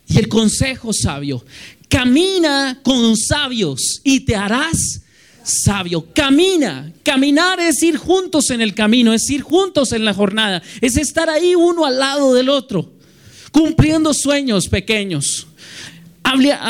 Y 0.08 0.18
el 0.18 0.28
consejo 0.28 0.92
sabio. 0.92 1.46
Camina 1.88 2.80
con 2.82 3.16
sabios 3.16 4.02
y 4.04 4.22
te 4.22 4.36
harás 4.36 5.02
sabio. 5.44 6.08
Camina. 6.12 6.92
Caminar 7.04 7.60
es 7.60 7.84
ir 7.84 7.98
juntos 7.98 8.50
en 8.50 8.62
el 8.62 8.74
camino, 8.74 9.14
es 9.14 9.30
ir 9.30 9.44
juntos 9.44 9.92
en 9.92 10.04
la 10.04 10.14
jornada, 10.16 10.64
es 10.82 10.98
estar 10.98 11.30
ahí 11.30 11.54
uno 11.54 11.86
al 11.86 12.00
lado 12.00 12.34
del 12.34 12.50
otro, 12.50 12.92
cumpliendo 13.52 14.12
sueños 14.12 14.68
pequeños. 14.68 15.46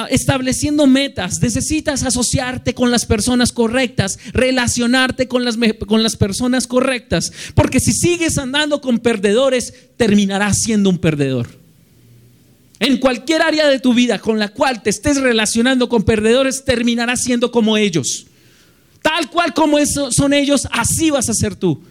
Estableciendo 0.10 0.88
metas, 0.88 1.42
necesitas 1.42 2.04
asociarte 2.04 2.74
con 2.74 2.92
las 2.92 3.06
personas 3.06 3.54
correctas, 3.54 4.20
relacionarte 4.34 5.30
con 5.30 5.46
las, 5.46 5.58
con 5.88 6.04
las 6.04 6.18
personas 6.18 6.68
correctas, 6.68 7.32
porque 7.56 7.80
si 7.80 7.94
sigues 7.94 8.38
andando 8.38 8.82
con 8.82 9.00
perdedores, 9.00 9.74
terminarás 9.96 10.60
siendo 10.60 10.90
un 10.90 10.98
perdedor. 10.98 11.67
En 12.80 12.98
cualquier 12.98 13.42
área 13.42 13.68
de 13.68 13.80
tu 13.80 13.94
vida 13.94 14.20
con 14.20 14.38
la 14.38 14.50
cual 14.50 14.84
te 14.84 14.90
estés 14.90 15.18
relacionando 15.18 15.90
con 15.90 16.04
perdedores, 16.04 16.64
terminarás 16.64 17.22
siendo 17.22 17.52
como 17.52 17.78
ellos. 17.78 18.28
Tal 19.02 19.30
cual 19.30 19.54
como 19.54 19.78
son 19.86 20.34
ellos, 20.34 20.68
así 20.72 21.10
vas 21.10 21.30
a 21.30 21.34
ser 21.34 21.56
tú. 21.56 21.82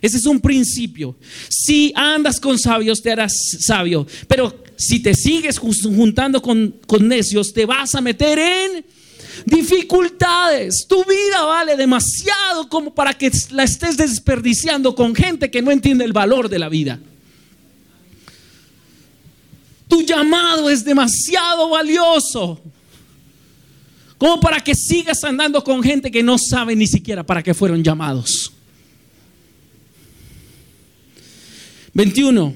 Ese 0.00 0.16
es 0.16 0.26
un 0.26 0.40
principio. 0.40 1.16
Si 1.48 1.92
andas 1.96 2.38
con 2.38 2.58
sabios, 2.58 3.02
te 3.02 3.10
harás 3.10 3.32
sabio. 3.60 4.06
Pero 4.28 4.62
si 4.76 5.00
te 5.00 5.14
sigues 5.14 5.58
juntando 5.58 6.40
con, 6.40 6.76
con 6.86 7.08
necios, 7.08 7.52
te 7.52 7.66
vas 7.66 7.94
a 7.96 8.00
meter 8.00 8.38
en 8.38 8.84
dificultades. 9.44 10.86
Tu 10.88 11.04
vida 11.04 11.42
vale 11.44 11.76
demasiado 11.76 12.68
como 12.68 12.94
para 12.94 13.14
que 13.14 13.30
la 13.50 13.64
estés 13.64 13.96
desperdiciando 13.96 14.94
con 14.94 15.16
gente 15.16 15.50
que 15.50 15.62
no 15.62 15.72
entiende 15.72 16.04
el 16.04 16.12
valor 16.12 16.48
de 16.48 16.58
la 16.60 16.68
vida. 16.68 17.00
Tu 19.88 20.02
llamado 20.02 20.68
es 20.68 20.84
demasiado 20.84 21.70
valioso 21.70 22.60
como 24.18 24.40
para 24.40 24.60
que 24.60 24.74
sigas 24.74 25.22
andando 25.22 25.62
con 25.62 25.82
gente 25.82 26.10
que 26.10 26.22
no 26.24 26.36
sabe 26.38 26.74
ni 26.74 26.88
siquiera 26.88 27.24
para 27.24 27.42
qué 27.42 27.54
fueron 27.54 27.82
llamados. 27.82 28.52
21. 31.94 32.54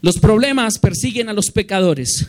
Los 0.00 0.18
problemas 0.18 0.78
persiguen 0.78 1.28
a 1.28 1.32
los 1.32 1.50
pecadores, 1.50 2.26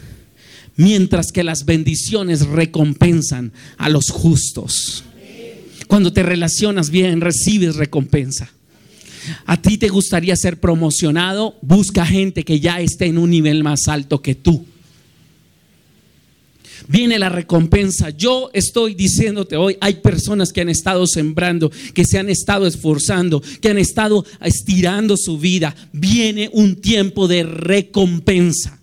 mientras 0.75 1.31
que 1.31 1.43
las 1.43 1.65
bendiciones 1.65 2.45
recompensan 2.47 3.53
a 3.77 3.89
los 3.89 4.09
justos. 4.09 5.03
Cuando 5.87 6.11
te 6.11 6.23
relacionas 6.23 6.89
bien, 6.89 7.21
recibes 7.21 7.75
recompensa. 7.75 8.51
A 9.45 9.61
ti 9.61 9.77
te 9.77 9.89
gustaría 9.89 10.35
ser 10.35 10.59
promocionado, 10.59 11.57
busca 11.61 12.05
gente 12.05 12.43
que 12.43 12.59
ya 12.59 12.79
esté 12.81 13.05
en 13.05 13.17
un 13.17 13.29
nivel 13.29 13.63
más 13.63 13.87
alto 13.87 14.21
que 14.21 14.35
tú 14.35 14.65
viene 16.87 17.17
la 17.17 17.29
recompensa. 17.29 18.09
Yo 18.09 18.49
estoy 18.53 18.95
diciéndote 18.95 19.55
hoy, 19.55 19.77
hay 19.81 19.95
personas 19.95 20.51
que 20.51 20.61
han 20.61 20.69
estado 20.69 21.07
sembrando, 21.07 21.71
que 21.93 22.05
se 22.05 22.19
han 22.19 22.29
estado 22.29 22.67
esforzando, 22.67 23.41
que 23.61 23.69
han 23.69 23.77
estado 23.77 24.25
estirando 24.41 25.15
su 25.17 25.37
vida. 25.37 25.75
Viene 25.93 26.49
un 26.53 26.75
tiempo 26.75 27.27
de 27.27 27.43
recompensa. 27.43 28.79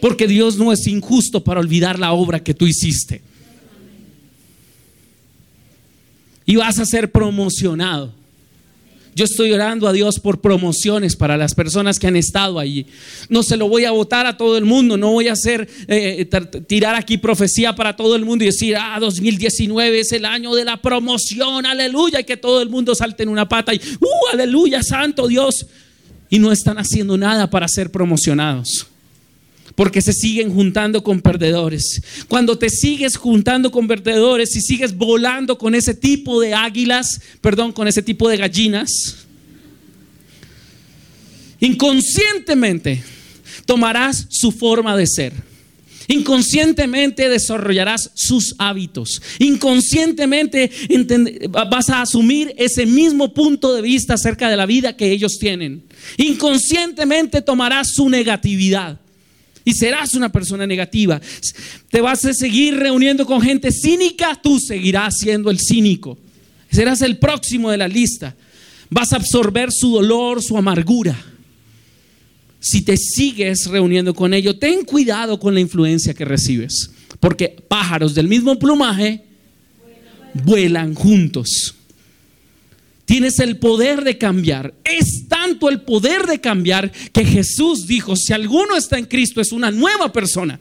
Porque 0.00 0.28
Dios 0.28 0.56
no 0.56 0.72
es 0.72 0.86
injusto 0.86 1.42
para 1.42 1.60
olvidar 1.60 1.98
la 1.98 2.12
obra 2.12 2.42
que 2.42 2.54
tú 2.54 2.66
hiciste. 2.66 3.20
Y 6.46 6.56
vas 6.56 6.78
a 6.78 6.86
ser 6.86 7.10
promocionado. 7.10 8.14
Yo 9.18 9.24
estoy 9.24 9.52
orando 9.52 9.88
a 9.88 9.92
Dios 9.92 10.20
por 10.20 10.40
promociones 10.40 11.16
para 11.16 11.36
las 11.36 11.52
personas 11.52 11.98
que 11.98 12.06
han 12.06 12.14
estado 12.14 12.60
allí. 12.60 12.86
No 13.28 13.42
se 13.42 13.56
lo 13.56 13.68
voy 13.68 13.84
a 13.84 13.90
votar 13.90 14.26
a 14.26 14.36
todo 14.36 14.56
el 14.56 14.64
mundo, 14.64 14.96
no 14.96 15.10
voy 15.10 15.26
a 15.26 15.32
hacer 15.32 15.68
eh, 15.88 16.24
tirar 16.68 16.94
aquí 16.94 17.18
profecía 17.18 17.74
para 17.74 17.96
todo 17.96 18.14
el 18.14 18.24
mundo 18.24 18.44
y 18.44 18.46
decir, 18.46 18.76
ah, 18.76 18.96
2019 19.00 19.98
es 19.98 20.12
el 20.12 20.24
año 20.24 20.54
de 20.54 20.64
la 20.64 20.80
promoción, 20.80 21.66
aleluya, 21.66 22.20
y 22.20 22.24
que 22.24 22.36
todo 22.36 22.62
el 22.62 22.68
mundo 22.68 22.94
salte 22.94 23.24
en 23.24 23.30
una 23.30 23.48
pata 23.48 23.74
y, 23.74 23.78
uh, 23.78 24.34
aleluya, 24.34 24.84
santo 24.84 25.26
Dios. 25.26 25.66
Y 26.30 26.38
no 26.38 26.52
están 26.52 26.78
haciendo 26.78 27.18
nada 27.18 27.50
para 27.50 27.66
ser 27.66 27.90
promocionados 27.90 28.86
porque 29.78 30.02
se 30.02 30.12
siguen 30.12 30.52
juntando 30.52 31.04
con 31.04 31.20
perdedores. 31.20 32.02
Cuando 32.26 32.58
te 32.58 32.68
sigues 32.68 33.16
juntando 33.16 33.70
con 33.70 33.86
perdedores 33.86 34.56
y 34.56 34.60
sigues 34.60 34.92
volando 34.96 35.56
con 35.56 35.72
ese 35.76 35.94
tipo 35.94 36.40
de 36.40 36.52
águilas, 36.52 37.20
perdón, 37.40 37.70
con 37.70 37.86
ese 37.86 38.02
tipo 38.02 38.28
de 38.28 38.38
gallinas, 38.38 39.18
inconscientemente 41.60 43.04
tomarás 43.66 44.26
su 44.30 44.50
forma 44.50 44.96
de 44.96 45.06
ser. 45.06 45.32
Inconscientemente 46.08 47.28
desarrollarás 47.28 48.10
sus 48.16 48.56
hábitos. 48.58 49.22
Inconscientemente 49.38 50.72
vas 51.70 51.88
a 51.88 52.02
asumir 52.02 52.52
ese 52.58 52.84
mismo 52.84 53.32
punto 53.32 53.72
de 53.76 53.82
vista 53.82 54.14
acerca 54.14 54.50
de 54.50 54.56
la 54.56 54.66
vida 54.66 54.96
que 54.96 55.12
ellos 55.12 55.38
tienen. 55.38 55.84
Inconscientemente 56.16 57.42
tomarás 57.42 57.92
su 57.92 58.08
negatividad 58.08 58.98
y 59.68 59.72
serás 59.74 60.14
una 60.14 60.30
persona 60.30 60.66
negativa. 60.66 61.20
Te 61.90 62.00
vas 62.00 62.24
a 62.24 62.32
seguir 62.32 62.74
reuniendo 62.74 63.26
con 63.26 63.42
gente 63.42 63.70
cínica, 63.70 64.38
tú 64.42 64.58
seguirás 64.58 65.18
siendo 65.18 65.50
el 65.50 65.58
cínico. 65.60 66.16
Serás 66.70 67.02
el 67.02 67.18
próximo 67.18 67.70
de 67.70 67.76
la 67.76 67.88
lista. 67.88 68.34
Vas 68.88 69.12
a 69.12 69.16
absorber 69.16 69.70
su 69.70 69.92
dolor, 69.92 70.42
su 70.42 70.56
amargura 70.56 71.16
si 72.60 72.82
te 72.82 72.96
sigues 72.96 73.66
reuniendo 73.66 74.14
con 74.14 74.34
ellos, 74.34 74.58
ten 74.58 74.84
cuidado 74.84 75.38
con 75.38 75.54
la 75.54 75.60
influencia 75.60 76.14
que 76.14 76.24
recibes, 76.24 76.90
porque 77.20 77.56
pájaros 77.68 78.14
del 78.14 78.26
mismo 78.26 78.58
plumaje 78.58 79.22
vuelan 80.44 80.94
juntos. 80.94 81.74
Tienes 83.08 83.38
el 83.38 83.56
poder 83.56 84.04
de 84.04 84.18
cambiar. 84.18 84.74
Es 84.84 85.26
tanto 85.28 85.70
el 85.70 85.80
poder 85.80 86.26
de 86.26 86.42
cambiar 86.42 86.92
que 86.92 87.24
Jesús 87.24 87.86
dijo, 87.86 88.14
si 88.14 88.34
alguno 88.34 88.76
está 88.76 88.98
en 88.98 89.06
Cristo 89.06 89.40
es 89.40 89.50
una 89.50 89.70
nueva 89.70 90.12
persona. 90.12 90.60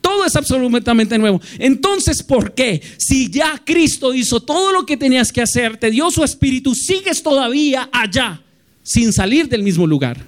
Todo 0.00 0.24
es 0.24 0.36
absolutamente 0.36 1.18
nuevo. 1.18 1.40
Entonces, 1.58 2.22
¿por 2.22 2.54
qué? 2.54 2.80
Si 2.96 3.28
ya 3.28 3.60
Cristo 3.66 4.14
hizo 4.14 4.38
todo 4.38 4.70
lo 4.70 4.86
que 4.86 4.96
tenías 4.96 5.32
que 5.32 5.42
hacer, 5.42 5.78
te 5.78 5.90
dio 5.90 6.12
su 6.12 6.22
espíritu, 6.22 6.76
sigues 6.76 7.24
todavía 7.24 7.90
allá 7.92 8.40
sin 8.84 9.12
salir 9.12 9.48
del 9.48 9.64
mismo 9.64 9.84
lugar 9.84 10.24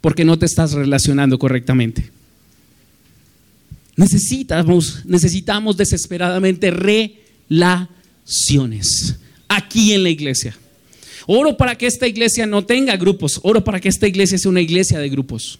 porque 0.00 0.24
no 0.24 0.38
te 0.38 0.46
estás 0.46 0.74
relacionando 0.74 1.40
correctamente. 1.40 2.08
Necesitamos, 3.96 5.04
necesitamos 5.06 5.76
desesperadamente 5.76 6.70
relaciones 7.50 9.16
aquí 9.50 9.92
en 9.92 10.04
la 10.04 10.10
iglesia. 10.10 10.56
Oro 11.26 11.56
para 11.56 11.76
que 11.76 11.86
esta 11.86 12.06
iglesia 12.06 12.46
no 12.46 12.64
tenga 12.64 12.96
grupos, 12.96 13.40
oro 13.42 13.62
para 13.62 13.80
que 13.80 13.88
esta 13.88 14.08
iglesia 14.08 14.38
sea 14.38 14.50
una 14.50 14.62
iglesia 14.62 14.98
de 14.98 15.10
grupos. 15.10 15.58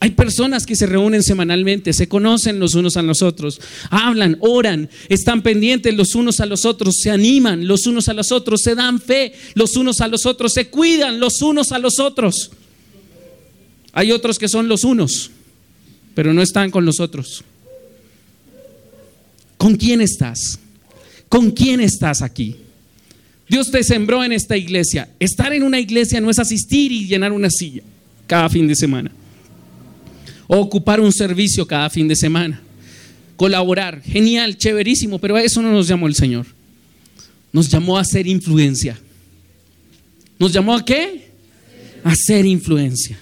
Hay 0.00 0.10
personas 0.10 0.66
que 0.66 0.74
se 0.74 0.86
reúnen 0.86 1.22
semanalmente, 1.22 1.92
se 1.92 2.08
conocen 2.08 2.58
los 2.58 2.74
unos 2.74 2.96
a 2.96 3.02
los 3.02 3.22
otros, 3.22 3.60
hablan, 3.88 4.36
oran, 4.40 4.90
están 5.08 5.42
pendientes 5.42 5.94
los 5.94 6.16
unos 6.16 6.40
a 6.40 6.46
los 6.46 6.64
otros, 6.64 6.96
se 7.00 7.10
animan 7.10 7.68
los 7.68 7.86
unos 7.86 8.08
a 8.08 8.14
los 8.14 8.32
otros, 8.32 8.62
se 8.62 8.74
dan 8.74 9.00
fe 9.00 9.32
los 9.54 9.76
unos 9.76 10.00
a 10.00 10.08
los 10.08 10.26
otros, 10.26 10.54
se 10.54 10.66
cuidan 10.66 11.20
los 11.20 11.40
unos 11.40 11.70
a 11.70 11.78
los 11.78 12.00
otros. 12.00 12.50
Hay 13.92 14.10
otros 14.10 14.38
que 14.40 14.48
son 14.48 14.66
los 14.66 14.82
unos, 14.82 15.30
pero 16.14 16.34
no 16.34 16.42
están 16.42 16.72
con 16.72 16.84
los 16.84 16.98
otros. 16.98 17.44
¿Con 19.56 19.76
quién 19.76 20.00
estás? 20.00 20.58
¿Con 21.32 21.50
quién 21.50 21.80
estás 21.80 22.20
aquí? 22.20 22.56
Dios 23.48 23.70
te 23.70 23.82
sembró 23.82 24.22
en 24.22 24.32
esta 24.32 24.56
iglesia. 24.56 25.08
Estar 25.18 25.52
en 25.54 25.62
una 25.62 25.80
iglesia 25.80 26.20
no 26.20 26.28
es 26.28 26.38
asistir 26.38 26.92
y 26.92 27.06
llenar 27.06 27.32
una 27.32 27.48
silla 27.48 27.82
cada 28.26 28.50
fin 28.50 28.68
de 28.68 28.76
semana 28.76 29.10
ocupar 30.58 31.00
un 31.00 31.12
servicio 31.12 31.66
cada 31.66 31.88
fin 31.90 32.08
de 32.08 32.16
semana, 32.16 32.60
colaborar, 33.36 34.02
genial, 34.02 34.56
chéverísimo, 34.56 35.18
pero 35.18 35.36
a 35.36 35.42
eso 35.42 35.62
no 35.62 35.72
nos 35.72 35.88
llamó 35.88 36.06
el 36.06 36.14
Señor. 36.14 36.46
Nos 37.52 37.68
llamó 37.68 37.98
a 37.98 38.02
hacer 38.02 38.26
influencia. 38.26 38.98
¿Nos 40.38 40.52
llamó 40.52 40.74
a 40.74 40.84
qué? 40.84 41.30
A 42.04 42.10
hacer 42.10 42.46
influencia. 42.46 43.18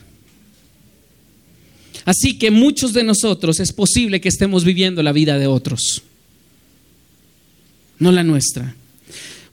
Así 2.05 2.39
que 2.39 2.51
muchos 2.51 2.93
de 2.93 3.05
nosotros 3.05 3.61
es 3.61 3.73
posible 3.73 4.21
que 4.21 4.29
estemos 4.29 4.65
viviendo 4.65 5.03
la 5.03 5.13
vida 5.13 5.39
de 5.39 5.47
otros, 5.47 6.03
no 8.01 8.11
la 8.11 8.25
nuestra. 8.25 8.75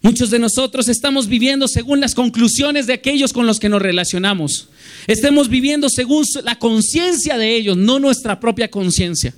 Muchos 0.01 0.29
de 0.29 0.39
nosotros 0.39 0.87
estamos 0.87 1.27
viviendo 1.27 1.67
según 1.67 1.99
las 1.99 2.15
conclusiones 2.15 2.87
de 2.87 2.93
aquellos 2.93 3.33
con 3.33 3.45
los 3.45 3.59
que 3.59 3.69
nos 3.69 3.81
relacionamos. 3.81 4.69
Estemos 5.05 5.49
viviendo 5.49 5.89
según 5.89 6.23
la 6.43 6.57
conciencia 6.57 7.37
de 7.37 7.55
ellos, 7.55 7.77
no 7.77 7.99
nuestra 7.99 8.39
propia 8.39 8.69
conciencia. 8.69 9.33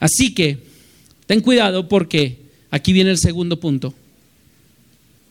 Así 0.00 0.34
que, 0.34 0.58
ten 1.26 1.40
cuidado 1.40 1.88
porque 1.88 2.38
aquí 2.70 2.92
viene 2.92 3.10
el 3.10 3.18
segundo 3.18 3.60
punto. 3.60 3.94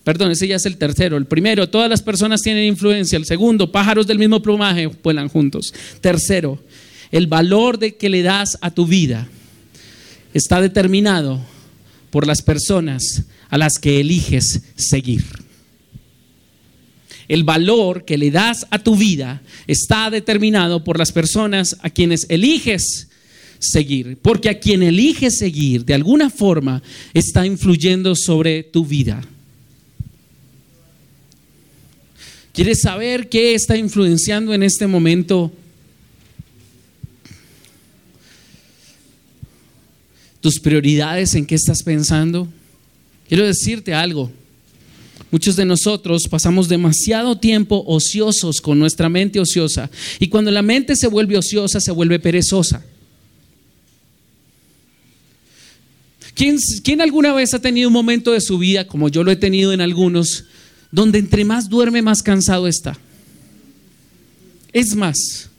Perdón, 0.03 0.31
ese 0.31 0.47
ya 0.47 0.55
es 0.55 0.65
el 0.65 0.77
tercero. 0.77 1.17
El 1.17 1.25
primero, 1.25 1.69
todas 1.69 1.89
las 1.89 2.01
personas 2.01 2.41
tienen 2.41 2.65
influencia. 2.65 3.17
El 3.17 3.25
segundo, 3.25 3.71
pájaros 3.71 4.07
del 4.07 4.19
mismo 4.19 4.41
plumaje 4.41 4.87
vuelan 4.87 5.29
juntos. 5.29 5.73
Tercero, 6.01 6.59
el 7.11 7.27
valor 7.27 7.79
de 7.79 7.95
que 7.95 8.09
le 8.09 8.21
das 8.21 8.57
a 8.61 8.71
tu 8.71 8.85
vida 8.85 9.29
está 10.33 10.61
determinado 10.61 11.39
por 12.09 12.27
las 12.27 12.41
personas 12.41 13.23
a 13.49 13.57
las 13.57 13.79
que 13.79 13.99
eliges 13.99 14.61
seguir. 14.75 15.23
El 17.27 17.43
valor 17.43 18.03
que 18.05 18.17
le 18.17 18.31
das 18.31 18.67
a 18.69 18.79
tu 18.79 18.95
vida 18.95 19.41
está 19.67 20.09
determinado 20.09 20.83
por 20.83 20.99
las 20.99 21.11
personas 21.11 21.77
a 21.81 21.89
quienes 21.89 22.25
eliges 22.29 23.07
seguir, 23.59 24.17
porque 24.21 24.49
a 24.49 24.59
quien 24.59 24.83
eliges 24.83 25.37
seguir 25.37 25.85
de 25.85 25.93
alguna 25.93 26.29
forma 26.29 26.83
está 27.13 27.45
influyendo 27.45 28.15
sobre 28.15 28.63
tu 28.63 28.85
vida. 28.85 29.23
¿Quieres 32.53 32.81
saber 32.81 33.29
qué 33.29 33.55
está 33.55 33.77
influenciando 33.77 34.53
en 34.53 34.61
este 34.61 34.85
momento 34.85 35.51
tus 40.43 40.59
prioridades, 40.59 41.35
en 41.35 41.45
qué 41.45 41.55
estás 41.55 41.81
pensando. 41.83 42.49
Quiero 43.29 43.45
decirte 43.45 43.93
algo. 43.93 44.29
Muchos 45.31 45.55
de 45.55 45.63
nosotros 45.63 46.27
pasamos 46.29 46.67
demasiado 46.67 47.37
tiempo 47.37 47.81
ociosos 47.87 48.59
con 48.59 48.77
nuestra 48.77 49.07
mente 49.07 49.39
ociosa. 49.39 49.89
Y 50.19 50.27
cuando 50.27 50.51
la 50.51 50.61
mente 50.61 50.97
se 50.97 51.07
vuelve 51.07 51.37
ociosa, 51.37 51.79
se 51.79 51.91
vuelve 51.93 52.19
perezosa. 52.19 52.83
¿Quién, 56.33 56.57
¿Quién, 56.83 56.99
alguna 56.99 57.33
vez 57.33 57.53
ha 57.53 57.59
tenido 57.59 57.87
un 57.87 57.93
momento 57.93 58.33
de 58.33 58.41
su 58.41 58.57
vida, 58.57 58.85
como 58.85 59.07
yo 59.07 59.23
lo 59.23 59.31
he 59.31 59.37
tenido 59.37 59.71
en 59.71 59.79
algunos, 59.79 60.43
donde 60.91 61.19
entre 61.19 61.45
más 61.45 61.69
duerme, 61.69 62.01
más 62.01 62.21
cansado 62.21 62.67
está? 62.67 62.99
Es 64.73 64.93
más, 64.93 65.49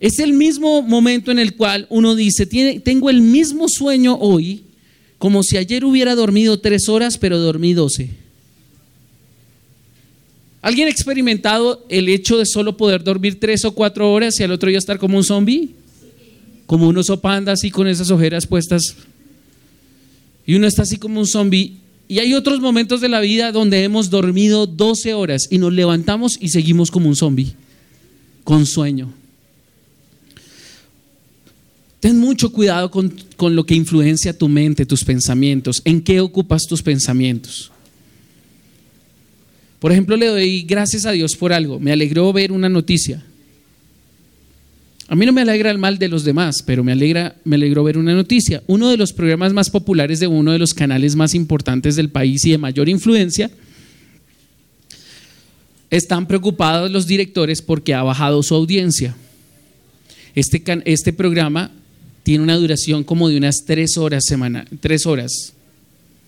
es 0.00 0.18
el 0.18 0.32
mismo 0.32 0.82
momento 0.82 1.30
en 1.30 1.38
el 1.38 1.56
cual 1.56 1.86
uno 1.90 2.14
dice, 2.14 2.46
tengo 2.46 3.10
el 3.10 3.20
mismo 3.20 3.68
sueño 3.68 4.16
hoy 4.16 4.62
como 5.18 5.42
si 5.42 5.56
ayer 5.56 5.84
hubiera 5.84 6.14
dormido 6.14 6.60
tres 6.60 6.88
horas, 6.88 7.18
pero 7.18 7.38
dormí 7.38 7.74
doce. 7.74 8.10
¿Alguien 10.62 10.86
ha 10.88 10.90
experimentado 10.90 11.84
el 11.88 12.08
hecho 12.08 12.38
de 12.38 12.46
solo 12.46 12.76
poder 12.76 13.02
dormir 13.02 13.38
tres 13.40 13.64
o 13.64 13.72
cuatro 13.72 14.12
horas 14.12 14.38
y 14.38 14.44
al 14.44 14.52
otro 14.52 14.68
día 14.68 14.78
estar 14.78 14.98
como 14.98 15.16
un 15.16 15.24
zombie? 15.24 15.70
Como 16.66 16.88
un 16.88 16.98
oso 16.98 17.20
panda 17.20 17.52
así 17.52 17.70
con 17.70 17.88
esas 17.88 18.10
ojeras 18.10 18.46
puestas. 18.46 18.94
Y 20.46 20.54
uno 20.54 20.66
está 20.66 20.82
así 20.82 20.96
como 20.96 21.20
un 21.20 21.26
zombie. 21.26 21.76
Y 22.06 22.20
hay 22.20 22.34
otros 22.34 22.60
momentos 22.60 23.00
de 23.00 23.08
la 23.08 23.20
vida 23.20 23.52
donde 23.52 23.82
hemos 23.82 24.10
dormido 24.10 24.66
12 24.66 25.14
horas 25.14 25.48
y 25.50 25.58
nos 25.58 25.72
levantamos 25.72 26.38
y 26.40 26.48
seguimos 26.48 26.90
como 26.90 27.08
un 27.08 27.16
zombie, 27.16 27.52
con 28.44 28.66
sueño. 28.66 29.12
Ten 32.00 32.18
mucho 32.18 32.52
cuidado 32.52 32.90
con, 32.90 33.12
lo 33.54 33.64
que 33.64 33.74
influencia 33.74 34.36
tu 34.36 34.48
mente, 34.48 34.86
tus 34.86 35.04
pensamientos, 35.04 35.82
en 35.84 36.00
qué 36.00 36.20
ocupas 36.20 36.62
tus 36.62 36.82
pensamientos. 36.82 37.72
Por 39.80 39.90
ejemplo, 39.92 40.16
le 40.16 40.26
doy 40.26 40.62
gracias 40.62 41.06
a 41.06 41.12
Dios 41.12 41.34
por 41.36 41.52
algo. 41.52 41.80
Me 41.80 41.92
alegró 41.92 42.32
ver 42.32 42.52
una 42.52 42.68
noticia. 42.68 43.24
A 45.08 45.16
mí 45.16 45.24
no 45.24 45.32
me 45.32 45.40
alegra 45.40 45.70
el 45.70 45.78
mal 45.78 45.98
de 45.98 46.08
los 46.08 46.24
demás, 46.24 46.62
pero 46.64 46.84
me 46.84 46.92
alegra, 46.92 47.34
me 47.44 47.56
alegró 47.56 47.82
ver 47.82 47.96
una 47.98 48.14
noticia. 48.14 48.62
Uno 48.66 48.90
de 48.90 48.96
los 48.96 49.12
programas 49.12 49.52
más 49.52 49.70
populares 49.70 50.20
de 50.20 50.26
uno 50.26 50.52
de 50.52 50.58
los 50.58 50.74
canales 50.74 51.16
más 51.16 51.34
importantes 51.34 51.96
del 51.96 52.10
país 52.10 52.44
y 52.44 52.50
de 52.50 52.58
mayor 52.58 52.88
influencia, 52.88 53.50
están 55.90 56.26
preocupados 56.26 56.90
los 56.90 57.06
directores 57.06 57.62
porque 57.62 57.94
ha 57.94 58.02
bajado 58.02 58.42
su 58.42 58.54
audiencia. 58.54 59.16
Este, 60.34 60.62
este 60.84 61.12
programa 61.12 61.72
tiene 62.28 62.44
una 62.44 62.56
duración 62.56 63.04
como 63.04 63.30
de 63.30 63.38
unas 63.38 63.64
tres 63.64 63.96
horas 63.96 64.22
semana, 64.26 64.66
tres 64.80 65.06
horas. 65.06 65.54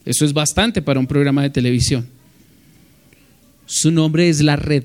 Eso 0.06 0.24
es 0.24 0.32
bastante 0.32 0.80
para 0.80 0.98
un 0.98 1.06
programa 1.06 1.42
de 1.42 1.50
televisión. 1.50 2.06
Su 3.66 3.90
nombre 3.90 4.30
es 4.30 4.40
La 4.40 4.56
Red. 4.56 4.84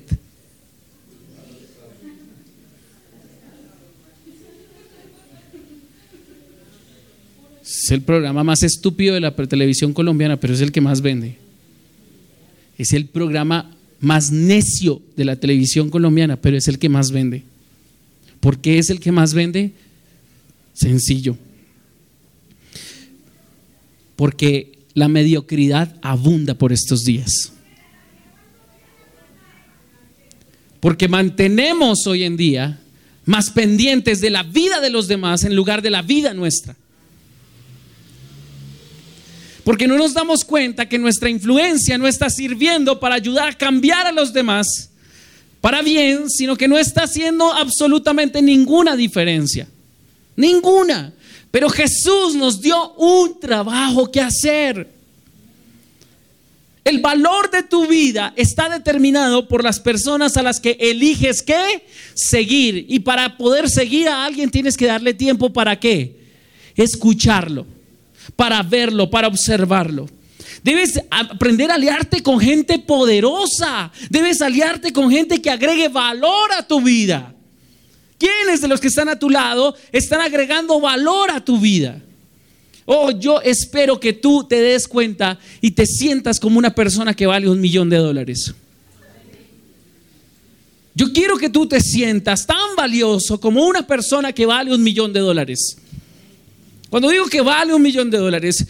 Es 7.62 7.90
el 7.90 8.02
programa 8.02 8.44
más 8.44 8.62
estúpido 8.62 9.14
de 9.14 9.20
la 9.20 9.34
televisión 9.34 9.94
colombiana, 9.94 10.38
pero 10.38 10.52
es 10.52 10.60
el 10.60 10.70
que 10.70 10.82
más 10.82 11.00
vende. 11.00 11.38
Es 12.76 12.92
el 12.92 13.06
programa 13.06 13.74
más 14.00 14.30
necio 14.30 15.00
de 15.16 15.24
la 15.24 15.36
televisión 15.36 15.88
colombiana, 15.88 16.36
pero 16.36 16.58
es 16.58 16.68
el 16.68 16.78
que 16.78 16.90
más 16.90 17.10
vende. 17.10 17.42
¿Por 18.40 18.58
qué 18.58 18.78
es 18.78 18.90
el 18.90 19.00
que 19.00 19.12
más 19.12 19.32
vende? 19.32 19.72
Sencillo. 20.76 21.36
Porque 24.14 24.78
la 24.94 25.08
mediocridad 25.08 25.96
abunda 26.02 26.54
por 26.54 26.72
estos 26.72 27.04
días. 27.04 27.52
Porque 30.80 31.08
mantenemos 31.08 32.06
hoy 32.06 32.24
en 32.24 32.36
día 32.36 32.80
más 33.24 33.50
pendientes 33.50 34.20
de 34.20 34.30
la 34.30 34.42
vida 34.42 34.80
de 34.80 34.90
los 34.90 35.08
demás 35.08 35.44
en 35.44 35.56
lugar 35.56 35.82
de 35.82 35.90
la 35.90 36.02
vida 36.02 36.34
nuestra. 36.34 36.76
Porque 39.64 39.88
no 39.88 39.96
nos 39.96 40.14
damos 40.14 40.44
cuenta 40.44 40.88
que 40.88 40.98
nuestra 40.98 41.28
influencia 41.28 41.98
no 41.98 42.06
está 42.06 42.30
sirviendo 42.30 43.00
para 43.00 43.16
ayudar 43.16 43.48
a 43.48 43.58
cambiar 43.58 44.06
a 44.06 44.12
los 44.12 44.32
demás 44.32 44.90
para 45.60 45.82
bien, 45.82 46.30
sino 46.30 46.56
que 46.56 46.68
no 46.68 46.78
está 46.78 47.04
haciendo 47.04 47.52
absolutamente 47.52 48.40
ninguna 48.42 48.94
diferencia. 48.94 49.66
Ninguna. 50.36 51.12
Pero 51.50 51.70
Jesús 51.70 52.34
nos 52.34 52.60
dio 52.60 52.92
un 52.94 53.40
trabajo 53.40 54.10
que 54.10 54.20
hacer. 54.20 54.94
El 56.84 57.00
valor 57.00 57.50
de 57.50 57.64
tu 57.64 57.88
vida 57.88 58.32
está 58.36 58.68
determinado 58.68 59.48
por 59.48 59.64
las 59.64 59.80
personas 59.80 60.36
a 60.36 60.42
las 60.42 60.60
que 60.60 60.76
eliges 60.78 61.42
qué? 61.42 61.84
Seguir. 62.14 62.86
Y 62.88 63.00
para 63.00 63.36
poder 63.36 63.68
seguir 63.68 64.08
a 64.08 64.24
alguien 64.24 64.50
tienes 64.50 64.76
que 64.76 64.86
darle 64.86 65.12
tiempo 65.12 65.52
para 65.52 65.80
qué? 65.80 66.14
Escucharlo, 66.76 67.66
para 68.36 68.62
verlo, 68.62 69.10
para 69.10 69.26
observarlo. 69.26 70.08
Debes 70.62 71.00
aprender 71.10 71.70
a 71.70 71.74
aliarte 71.74 72.22
con 72.22 72.38
gente 72.38 72.78
poderosa. 72.78 73.90
Debes 74.10 74.42
aliarte 74.42 74.92
con 74.92 75.10
gente 75.10 75.40
que 75.40 75.50
agregue 75.50 75.88
valor 75.88 76.52
a 76.52 76.66
tu 76.66 76.80
vida. 76.80 77.35
¿Quiénes 78.18 78.60
de 78.60 78.68
los 78.68 78.80
que 78.80 78.88
están 78.88 79.08
a 79.08 79.18
tu 79.18 79.28
lado 79.28 79.74
están 79.92 80.20
agregando 80.20 80.80
valor 80.80 81.30
a 81.30 81.44
tu 81.44 81.60
vida? 81.60 82.00
Oh, 82.86 83.10
yo 83.10 83.40
espero 83.40 83.98
que 83.98 84.12
tú 84.12 84.44
te 84.44 84.60
des 84.60 84.86
cuenta 84.86 85.38
y 85.60 85.72
te 85.72 85.86
sientas 85.86 86.38
como 86.38 86.58
una 86.58 86.74
persona 86.74 87.14
que 87.14 87.26
vale 87.26 87.48
un 87.48 87.60
millón 87.60 87.90
de 87.90 87.96
dólares. 87.96 88.54
Yo 90.94 91.12
quiero 91.12 91.36
que 91.36 91.50
tú 91.50 91.66
te 91.66 91.80
sientas 91.80 92.46
tan 92.46 92.74
valioso 92.76 93.38
como 93.38 93.66
una 93.66 93.86
persona 93.86 94.32
que 94.32 94.46
vale 94.46 94.74
un 94.74 94.82
millón 94.82 95.12
de 95.12 95.20
dólares. 95.20 95.76
Cuando 96.88 97.10
digo 97.10 97.26
que 97.26 97.42
vale 97.42 97.74
un 97.74 97.82
millón 97.82 98.10
de 98.10 98.18
dólares, 98.18 98.64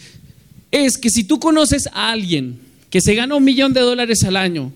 es 0.71 0.97
que 0.97 1.09
si 1.09 1.23
tú 1.23 1.39
conoces 1.39 1.87
a 1.93 2.11
alguien 2.11 2.59
que 2.89 2.99
se 2.99 3.13
gana 3.13 3.35
un 3.35 3.43
millón 3.43 3.71
de 3.71 3.81
dólares 3.81 4.23
al 4.23 4.35
año, 4.35 4.73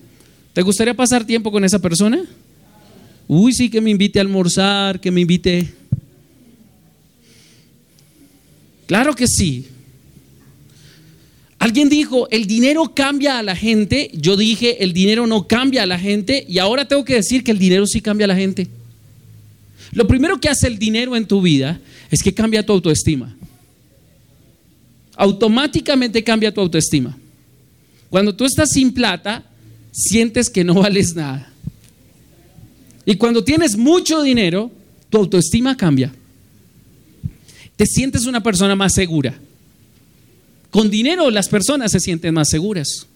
¿te 0.54 0.62
gustaría 0.62 0.94
pasar 0.94 1.26
tiempo 1.26 1.50
con 1.50 1.64
esa 1.64 1.80
persona? 1.80 2.24
Uy, 3.34 3.54
sí, 3.54 3.70
que 3.70 3.80
me 3.80 3.90
invite 3.90 4.18
a 4.18 4.22
almorzar, 4.22 5.00
que 5.00 5.10
me 5.10 5.22
invite 5.22 5.72
Claro 8.86 9.14
que 9.14 9.26
sí. 9.26 9.68
Alguien 11.58 11.88
dijo, 11.88 12.28
el 12.30 12.46
dinero 12.46 12.92
cambia 12.94 13.38
a 13.38 13.42
la 13.42 13.56
gente. 13.56 14.10
Yo 14.12 14.36
dije, 14.36 14.84
el 14.84 14.92
dinero 14.92 15.26
no 15.26 15.48
cambia 15.48 15.84
a 15.84 15.86
la 15.86 15.98
gente. 15.98 16.44
Y 16.46 16.58
ahora 16.58 16.86
tengo 16.86 17.06
que 17.06 17.14
decir 17.14 17.42
que 17.42 17.52
el 17.52 17.58
dinero 17.58 17.86
sí 17.86 18.02
cambia 18.02 18.26
a 18.26 18.28
la 18.28 18.36
gente. 18.36 18.68
Lo 19.92 20.06
primero 20.06 20.38
que 20.38 20.50
hace 20.50 20.66
el 20.66 20.78
dinero 20.78 21.16
en 21.16 21.24
tu 21.24 21.40
vida 21.40 21.80
es 22.10 22.22
que 22.22 22.34
cambia 22.34 22.66
tu 22.66 22.74
autoestima. 22.74 23.34
Automáticamente 25.16 26.22
cambia 26.22 26.52
tu 26.52 26.60
autoestima. 26.60 27.16
Cuando 28.10 28.34
tú 28.34 28.44
estás 28.44 28.68
sin 28.68 28.92
plata, 28.92 29.42
sientes 29.90 30.50
que 30.50 30.64
no 30.64 30.74
vales 30.74 31.14
nada. 31.14 31.51
Y 33.04 33.16
cuando 33.16 33.42
tienes 33.44 33.76
mucho 33.76 34.22
dinero, 34.22 34.70
tu 35.10 35.18
autoestima 35.18 35.76
cambia 35.76 36.12
te 37.82 37.86
sientes 37.86 38.26
una 38.26 38.42
persona 38.42 38.76
más 38.76 38.94
segura. 38.94 39.34
Con 40.70 40.90
dinero 40.90 41.30
las 41.30 41.48
personas 41.48 41.90
se 41.90 41.98
sienten 41.98 42.34
más 42.34 42.48
seguras. 42.48 43.06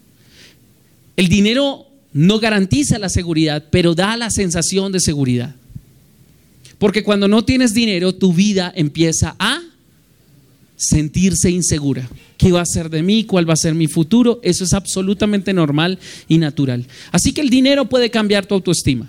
El 1.17 1.29
dinero 1.29 1.87
no 2.13 2.39
garantiza 2.39 2.99
la 2.99 3.09
seguridad, 3.09 3.65
pero 3.71 3.95
da 3.95 4.17
la 4.17 4.31
sensación 4.31 4.93
de 4.93 5.01
seguridad. 5.01 5.55
Porque 6.79 7.05
cuando 7.05 7.29
no 7.29 7.45
tienes 7.45 7.73
dinero, 7.73 8.15
tu 8.15 8.33
vida 8.33 8.73
empieza 8.75 9.37
a 9.39 9.63
sentirse 10.77 11.51
insegura. 11.51 12.09
¿Qué 12.37 12.53
va 12.53 12.61
a 12.61 12.67
ser 12.67 12.91
de 12.91 13.03
mí? 13.03 13.25
¿Cuál 13.25 13.49
va 13.49 13.55
a 13.55 13.57
ser 13.57 13.75
mi 13.75 13.87
futuro? 13.87 14.41
Eso 14.43 14.65
es 14.65 14.75
absolutamente 14.75 15.55
normal 15.55 15.99
y 16.29 16.37
natural. 16.37 16.87
Así 17.13 17.33
que 17.33 17.41
el 17.41 17.49
dinero 17.49 17.89
puede 17.89 18.11
cambiar 18.11 18.45
tu 18.45 18.55
autoestima. 18.55 19.09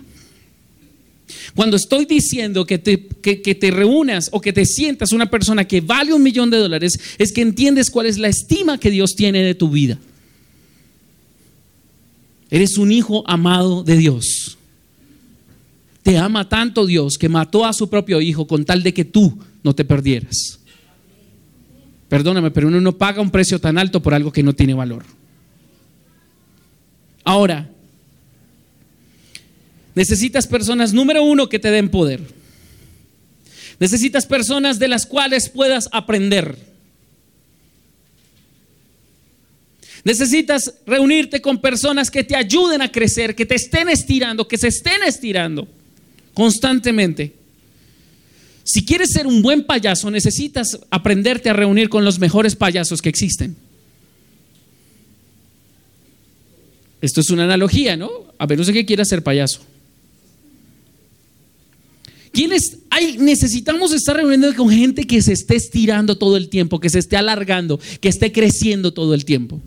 Cuando 1.54 1.76
estoy 1.76 2.04
diciendo 2.04 2.64
que 2.64 2.78
te, 2.78 2.96
te, 2.96 3.70
reúnas 3.70 4.28
o 4.32 4.40
que 4.40 4.52
te 4.52 4.64
sientas 4.64 5.12
una 5.12 5.30
persona 5.30 5.66
que 5.66 5.80
vale 5.80 6.12
un 6.12 6.22
millón 6.22 6.50
de 6.50 6.58
dólares, 6.58 6.98
es 7.18 7.32
que 7.32 7.40
entiendes 7.40 7.90
cuál 7.90 8.06
es 8.06 8.18
la 8.18 8.28
estima 8.28 8.78
que 8.78 8.90
Dios 8.90 9.14
tiene 9.16 9.42
de 9.42 9.54
tu 9.54 9.70
vida. 9.70 9.98
Eres 12.50 12.78
un 12.78 12.92
hijo 12.92 13.28
amado 13.28 13.82
de 13.82 13.96
Dios. 13.96 14.56
Te 16.02 16.16
ama 16.16 16.48
tanto 16.48 16.86
Dios 16.86 17.18
que 17.18 17.28
mató 17.28 17.64
a 17.66 17.72
su 17.72 17.90
propio 17.90 18.20
hijo 18.20 18.46
con 18.46 18.64
tal 18.64 18.82
de 18.82 18.94
que 18.94 19.04
tú 19.04 19.38
no 19.62 19.74
te 19.74 19.84
perdieras. 19.84 20.58
Perdóname, 22.08 22.50
pero 22.50 22.68
uno 22.68 22.80
no 22.80 22.96
paga 22.96 23.20
un 23.20 23.30
precio 23.30 23.60
tan 23.60 23.76
alto 23.76 24.00
por 24.00 24.14
algo 24.14 24.32
que 24.32 24.42
no 24.42 24.54
tiene 24.54 24.72
valor. 24.72 25.04
Ahora, 27.24 27.70
Necesitas 29.98 30.46
personas, 30.46 30.92
número 30.92 31.24
uno, 31.24 31.48
que 31.48 31.58
te 31.58 31.72
den 31.72 31.88
poder. 31.88 32.20
Necesitas 33.80 34.26
personas 34.26 34.78
de 34.78 34.86
las 34.86 35.06
cuales 35.06 35.48
puedas 35.48 35.88
aprender. 35.90 36.56
Necesitas 40.04 40.72
reunirte 40.86 41.40
con 41.42 41.60
personas 41.60 42.12
que 42.12 42.22
te 42.22 42.36
ayuden 42.36 42.80
a 42.80 42.92
crecer, 42.92 43.34
que 43.34 43.44
te 43.44 43.56
estén 43.56 43.88
estirando, 43.88 44.46
que 44.46 44.56
se 44.56 44.68
estén 44.68 45.02
estirando 45.04 45.66
constantemente. 46.32 47.34
Si 48.62 48.84
quieres 48.84 49.10
ser 49.10 49.26
un 49.26 49.42
buen 49.42 49.64
payaso, 49.64 50.12
necesitas 50.12 50.78
aprenderte 50.90 51.50
a 51.50 51.54
reunir 51.54 51.88
con 51.88 52.04
los 52.04 52.20
mejores 52.20 52.54
payasos 52.54 53.02
que 53.02 53.08
existen. 53.08 53.56
Esto 57.00 57.20
es 57.20 57.30
una 57.30 57.42
analogía, 57.42 57.96
¿no? 57.96 58.08
A 58.38 58.46
ver, 58.46 58.58
no 58.58 58.62
sé 58.62 58.72
qué 58.72 58.86
quieras 58.86 59.08
ser 59.08 59.24
payaso. 59.24 59.66
¿Quiénes? 62.38 62.78
Necesitamos 63.18 63.92
estar 63.92 64.14
reuniendo 64.14 64.54
con 64.54 64.70
gente 64.70 65.08
que 65.08 65.20
se 65.22 65.32
esté 65.32 65.56
estirando 65.56 66.16
todo 66.16 66.36
el 66.36 66.48
tiempo, 66.48 66.78
que 66.78 66.88
se 66.88 67.00
esté 67.00 67.16
alargando, 67.16 67.80
que 68.00 68.08
esté 68.08 68.30
creciendo 68.30 68.92
todo 68.92 69.12
el 69.12 69.24
tiempo. 69.24 69.60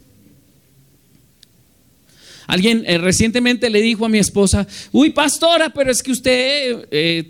Alguien 2.47 2.85
eh, 2.87 2.97
recientemente 2.97 3.69
le 3.69 3.81
dijo 3.81 4.05
a 4.05 4.09
mi 4.09 4.19
esposa, 4.19 4.65
uy, 4.93 5.09
pastora, 5.09 5.73
pero 5.73 5.91
es 5.91 6.01
que 6.01 6.13
usted 6.13 6.87
eh, 6.91 7.29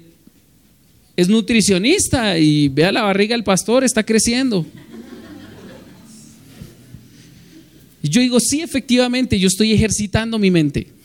es 1.15 1.27
nutricionista 1.27 2.37
y 2.37 2.67
vea 2.67 2.91
la 2.91 3.01
barriga 3.01 3.33
del 3.35 3.43
pastor, 3.43 3.83
está 3.83 4.03
creciendo. 4.03 4.63
Y 8.03 8.09
yo 8.09 8.21
digo, 8.21 8.39
sí, 8.39 8.61
efectivamente, 8.61 9.39
yo 9.39 9.47
estoy 9.47 9.73
ejercitando 9.73 10.37
mi 10.37 10.51
mente. 10.51 11.00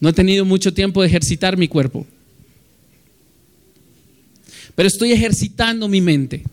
No 0.00 0.08
he 0.08 0.12
tenido 0.12 0.44
mucho 0.44 0.72
tiempo 0.72 1.02
de 1.02 1.08
ejercitar 1.08 1.56
mi 1.56 1.68
cuerpo. 1.68 2.06
Pero 4.74 4.86
estoy 4.86 5.12
ejercitando 5.12 5.88
mi 5.88 6.00
mente. 6.00 6.44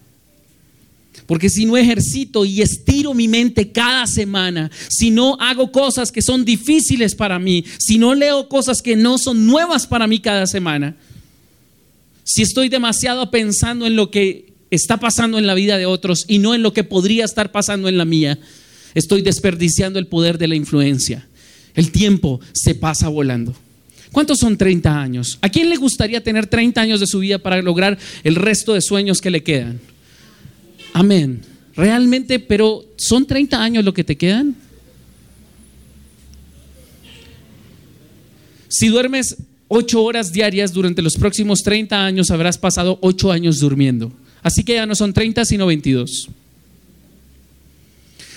Porque 1.26 1.50
si 1.50 1.66
no 1.66 1.78
ejercito 1.78 2.46
y 2.46 2.62
estiro 2.62 3.14
mi 3.14 3.28
mente 3.28 3.72
cada 3.72 4.06
semana, 4.06 4.70
si 4.90 5.10
no 5.10 5.38
hago 5.40 5.72
cosas 5.72 6.12
que 6.12 6.22
son 6.22 6.46
difíciles 6.46 7.16
para 7.16 7.40
mí, 7.40 7.66
si 7.80 7.98
no 7.98 8.14
leo 8.14 8.48
cosas 8.48 8.82
que 8.82 8.96
no 8.96 9.18
son 9.18 9.46
nuevas 9.48 9.88
para 9.88 10.08
mí 10.08 10.20
cada 10.20 10.46
semana, 10.46 10.96
si 12.24 12.42
estoy 12.42 12.70
demasiado 12.70 13.32
pensando 13.32 13.86
en 13.86 13.96
lo 13.96 14.12
que 14.12 14.54
está 14.70 14.98
pasando 14.98 15.38
en 15.38 15.48
la 15.48 15.54
vida 15.54 15.78
de 15.78 15.86
otros 15.86 16.26
y 16.28 16.40
no 16.40 16.54
en 16.54 16.64
lo 16.64 16.74
que 16.74 16.84
podría 16.84 17.26
estar 17.26 17.52
pasando 17.52 17.88
en 17.88 17.98
la 17.98 18.06
mía, 18.06 18.38
estoy 18.94 19.22
desperdiciando 19.22 20.00
el 20.00 20.08
poder 20.08 20.38
de 20.38 20.48
la 20.48 20.56
influencia. 20.56 21.28
El 21.76 21.92
tiempo 21.92 22.40
se 22.54 22.76
pasa 22.76 23.10
volando. 23.10 23.56
¿Cuántos 24.12 24.40
son 24.40 24.58
30 24.58 25.02
años? 25.02 25.38
¿A 25.42 25.50
quién 25.50 25.70
le 25.70 25.76
gustaría 25.76 26.24
tener 26.24 26.48
30 26.48 26.80
años 26.80 27.00
de 27.00 27.08
su 27.08 27.20
vida 27.20 27.38
para 27.38 27.62
lograr 27.62 27.98
el 28.24 28.36
resto 28.36 28.74
de 28.74 28.82
sueños 28.82 29.20
que 29.20 29.30
le 29.30 29.44
quedan? 29.44 29.80
Amén. 30.94 31.42
Realmente, 31.76 32.40
pero 32.40 32.86
¿son 32.96 33.26
30 33.26 33.62
años 33.62 33.84
lo 33.84 33.94
que 33.94 34.06
te 34.06 34.16
quedan? 34.16 34.56
Si 38.70 38.88
duermes 38.88 39.36
8 39.68 40.02
horas 40.02 40.32
diarias 40.32 40.72
durante 40.72 41.02
los 41.02 41.16
próximos 41.16 41.64
30 41.64 42.06
años, 42.06 42.32
habrás 42.32 42.58
pasado 42.58 42.98
8 43.02 43.32
años 43.32 43.60
durmiendo. 43.60 44.14
Así 44.42 44.64
que 44.64 44.76
ya 44.76 44.86
no 44.86 44.96
son 44.96 45.12
30, 45.12 45.44
sino 45.44 45.66
22. 45.66 46.30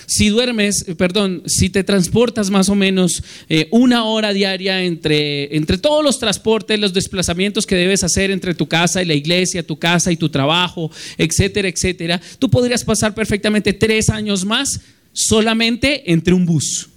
Si 0.09 0.29
duermes, 0.29 0.85
eh, 0.87 0.95
perdón, 0.95 1.43
si 1.45 1.69
te 1.69 1.83
transportas 1.83 2.49
más 2.49 2.67
o 2.67 2.73
menos 2.73 3.21
eh, 3.47 3.67
una 3.69 4.05
hora 4.05 4.33
diaria 4.33 4.83
entre, 4.83 5.55
entre 5.55 5.77
todos 5.77 6.03
los 6.03 6.17
transportes, 6.17 6.79
los 6.79 6.93
desplazamientos 6.93 7.67
que 7.67 7.75
debes 7.75 8.03
hacer 8.03 8.31
entre 8.31 8.55
tu 8.55 8.67
casa 8.67 9.03
y 9.03 9.05
la 9.05 9.13
iglesia, 9.13 9.61
tu 9.61 9.77
casa 9.77 10.11
y 10.11 10.17
tu 10.17 10.27
trabajo, 10.27 10.89
etcétera, 11.15 11.67
etcétera, 11.67 12.19
tú 12.39 12.49
podrías 12.49 12.83
pasar 12.83 13.13
perfectamente 13.13 13.71
tres 13.71 14.09
años 14.09 14.43
más 14.45 14.81
solamente 15.13 16.11
entre 16.11 16.33
un 16.33 16.43
bus, 16.43 16.89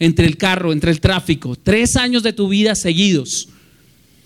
entre 0.00 0.26
el 0.26 0.36
carro, 0.36 0.72
entre 0.72 0.90
el 0.90 0.98
tráfico, 0.98 1.54
tres 1.54 1.94
años 1.94 2.24
de 2.24 2.32
tu 2.32 2.48
vida 2.48 2.74
seguidos. 2.74 3.48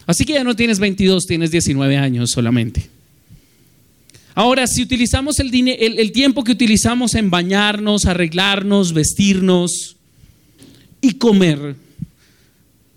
Así 0.07 0.25
que 0.25 0.33
ya 0.33 0.45
no 0.45 0.57
tienes 0.57 0.79
22, 0.79 1.27
tienes 1.27 1.51
19 1.51 1.99
años 1.99 2.31
solamente. 2.31 2.94
Ahora, 4.35 4.67
si 4.67 4.83
utilizamos 4.83 5.39
el, 5.39 6.13
tiempo 6.13 6.43
que 6.43 6.53
utilizamos 6.53 7.15
en 7.15 7.31
bañarnos, 7.31 8.05
arreglarnos, 8.05 8.93
vestirnos 8.93 9.97
y 11.01 11.13
comer, 11.15 11.77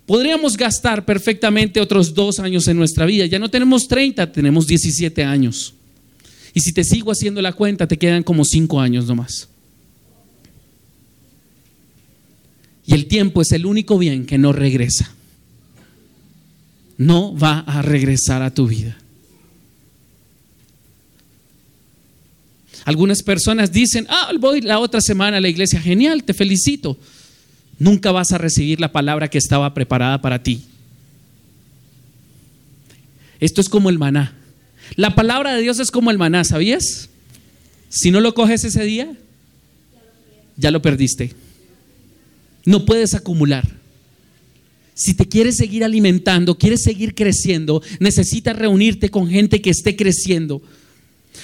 podríamos 0.04 0.56
gastar 0.56 1.04
perfectamente 1.04 1.80
otros 1.80 2.12
dos 2.12 2.40
años 2.40 2.66
en 2.66 2.76
nuestra 2.76 3.06
vida. 3.06 3.26
Ya 3.26 3.38
no 3.38 3.48
tenemos 3.48 3.86
30, 3.86 4.32
tenemos 4.32 4.66
17 4.66 5.22
años. 5.22 5.74
Y 6.54 6.60
si 6.60 6.72
te 6.72 6.82
sigo 6.82 7.12
haciendo 7.12 7.40
la 7.40 7.52
cuenta, 7.52 7.86
te 7.86 7.98
quedan 7.98 8.24
como 8.24 8.44
cinco 8.44 8.80
años 8.80 9.06
nomás. 9.06 9.48
Y 12.84 12.94
el 12.94 13.06
tiempo 13.06 13.42
es 13.42 13.52
el 13.52 13.64
único 13.64 13.96
bien 13.96 14.26
que 14.26 14.38
no 14.38 14.52
regresa. 14.52 15.14
No 16.96 17.36
va 17.36 17.60
a 17.60 17.80
regresar 17.82 18.42
a 18.42 18.52
tu 18.52 18.66
vida. 18.66 18.96
Algunas 22.88 23.22
personas 23.22 23.70
dicen, 23.70 24.06
ah, 24.08 24.32
voy 24.40 24.62
la 24.62 24.78
otra 24.78 25.02
semana 25.02 25.36
a 25.36 25.40
la 25.42 25.50
iglesia, 25.50 25.78
genial, 25.78 26.24
te 26.24 26.32
felicito. 26.32 26.96
Nunca 27.78 28.12
vas 28.12 28.32
a 28.32 28.38
recibir 28.38 28.80
la 28.80 28.92
palabra 28.92 29.28
que 29.28 29.36
estaba 29.36 29.74
preparada 29.74 30.22
para 30.22 30.42
ti. 30.42 30.62
Esto 33.40 33.60
es 33.60 33.68
como 33.68 33.90
el 33.90 33.98
maná. 33.98 34.34
La 34.96 35.14
palabra 35.14 35.54
de 35.54 35.60
Dios 35.60 35.78
es 35.80 35.90
como 35.90 36.10
el 36.10 36.16
maná, 36.16 36.44
¿sabías? 36.44 37.10
Si 37.90 38.10
no 38.10 38.22
lo 38.22 38.32
coges 38.32 38.64
ese 38.64 38.84
día, 38.84 39.12
ya 40.56 40.70
lo 40.70 40.80
perdiste. 40.80 41.34
No 42.64 42.86
puedes 42.86 43.12
acumular. 43.12 43.68
Si 44.94 45.12
te 45.12 45.28
quieres 45.28 45.58
seguir 45.58 45.84
alimentando, 45.84 46.56
quieres 46.56 46.84
seguir 46.84 47.14
creciendo, 47.14 47.82
necesitas 48.00 48.56
reunirte 48.56 49.10
con 49.10 49.28
gente 49.28 49.60
que 49.60 49.68
esté 49.68 49.94
creciendo 49.94 50.62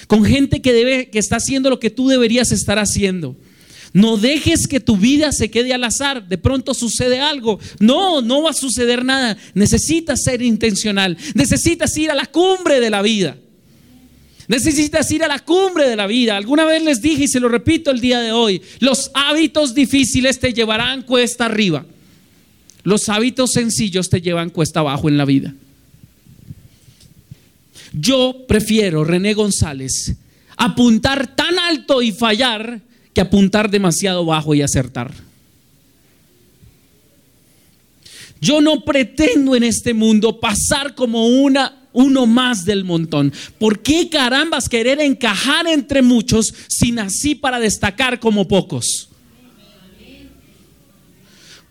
con 0.07 0.23
gente 0.25 0.61
que, 0.61 0.73
debe, 0.73 1.09
que 1.09 1.19
está 1.19 1.37
haciendo 1.37 1.69
lo 1.69 1.79
que 1.79 1.89
tú 1.89 2.07
deberías 2.07 2.51
estar 2.51 2.79
haciendo. 2.79 3.35
No 3.93 4.17
dejes 4.17 4.67
que 4.67 4.81
tu 4.81 4.97
vida 4.97 5.31
se 5.31 5.49
quede 5.49 5.73
al 5.73 5.85
azar. 5.85 6.27
De 6.27 6.37
pronto 6.37 6.73
sucede 6.73 7.21
algo. 7.21 7.59
No, 7.79 8.21
no 8.21 8.43
va 8.43 8.49
a 8.49 8.53
suceder 8.53 9.05
nada. 9.05 9.37
Necesitas 9.53 10.23
ser 10.23 10.41
intencional. 10.41 11.17
Necesitas 11.33 11.95
ir 11.97 12.11
a 12.11 12.15
la 12.15 12.25
cumbre 12.25 12.81
de 12.81 12.89
la 12.89 13.01
vida. 13.01 13.37
Necesitas 14.47 15.09
ir 15.11 15.23
a 15.23 15.29
la 15.29 15.39
cumbre 15.39 15.87
de 15.87 15.95
la 15.95 16.07
vida. 16.07 16.35
Alguna 16.35 16.65
vez 16.65 16.83
les 16.83 17.01
dije 17.01 17.23
y 17.23 17.27
se 17.27 17.39
lo 17.39 17.47
repito 17.47 17.89
el 17.89 18.01
día 18.01 18.19
de 18.19 18.33
hoy. 18.33 18.61
Los 18.79 19.11
hábitos 19.13 19.73
difíciles 19.73 20.39
te 20.39 20.53
llevarán 20.53 21.03
cuesta 21.03 21.45
arriba. 21.45 21.85
Los 22.83 23.09
hábitos 23.09 23.53
sencillos 23.53 24.09
te 24.09 24.21
llevan 24.21 24.49
cuesta 24.49 24.81
abajo 24.81 25.07
en 25.07 25.17
la 25.17 25.25
vida. 25.25 25.55
Yo 27.97 28.45
prefiero, 28.47 29.05
René 29.05 29.33
González, 29.33 30.15
apuntar 30.57 31.35
tan 31.35 31.57
alto 31.57 32.01
y 32.01 32.11
fallar 32.11 32.81
que 33.13 33.21
apuntar 33.21 33.69
demasiado 33.69 34.25
bajo 34.25 34.53
y 34.53 34.61
acertar. 34.61 35.13
Yo 38.41 38.59
no 38.59 38.83
pretendo 38.83 39.55
en 39.55 39.63
este 39.63 39.93
mundo 39.93 40.39
pasar 40.41 40.93
como 40.93 41.27
una 41.27 41.83
uno 41.93 42.27
más 42.27 42.65
del 42.65 42.83
montón. 42.83 43.31
¿Por 43.57 43.81
qué 43.81 44.09
carambas 44.09 44.67
querer 44.67 44.99
encajar 44.99 45.65
entre 45.65 46.01
muchos 46.01 46.53
sin 46.67 46.99
así 46.99 47.33
para 47.35 47.61
destacar 47.61 48.19
como 48.19 48.45
pocos? 48.45 49.07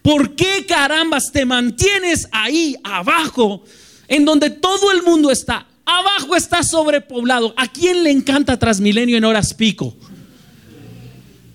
¿Por 0.01 0.35
qué 0.35 0.65
carambas 0.67 1.31
te 1.31 1.45
mantienes 1.45 2.27
ahí 2.33 2.75
abajo 2.83 3.63
en 4.09 4.25
donde 4.25 4.49
todo 4.49 4.91
el 4.91 5.03
mundo 5.03 5.31
está? 5.31 5.67
Abajo 5.85 6.35
está 6.35 6.63
sobrepoblado. 6.63 7.53
¿A 7.57 7.69
quién 7.69 8.05
le 8.05 8.11
encanta 8.11 8.59
Transmilenio 8.59 9.19
en 9.19 9.25
horas 9.25 9.53
pico? 9.53 9.95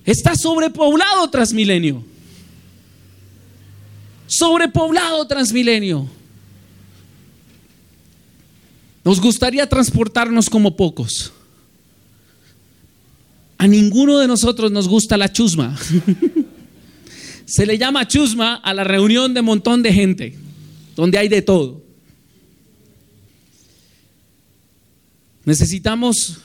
Está 0.04 0.34
sobrepoblado 0.34 1.28
Transmilenio. 1.30 2.04
Sobrepoblado 4.26 5.26
Transmilenio. 5.26 6.08
Nos 9.04 9.20
gustaría 9.20 9.68
transportarnos 9.68 10.48
como 10.48 10.76
pocos. 10.76 11.32
A 13.58 13.66
ninguno 13.66 14.18
de 14.18 14.26
nosotros 14.26 14.70
nos 14.70 14.88
gusta 14.88 15.16
la 15.16 15.30
chusma. 15.32 15.76
Se 17.44 17.66
le 17.66 17.76
llama 17.76 18.06
chusma 18.06 18.54
a 18.54 18.72
la 18.72 18.84
reunión 18.84 19.34
de 19.34 19.42
montón 19.42 19.82
de 19.82 19.92
gente, 19.92 20.38
donde 20.94 21.18
hay 21.18 21.28
de 21.28 21.42
todo. 21.42 21.82
Necesitamos 25.44 26.38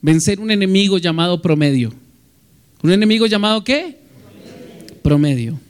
vencer 0.00 0.40
un 0.40 0.50
enemigo 0.50 0.98
llamado 0.98 1.40
promedio. 1.42 1.92
¿Un 2.82 2.92
enemigo 2.92 3.26
llamado 3.26 3.62
qué? 3.62 3.96
Promedio. 5.02 5.60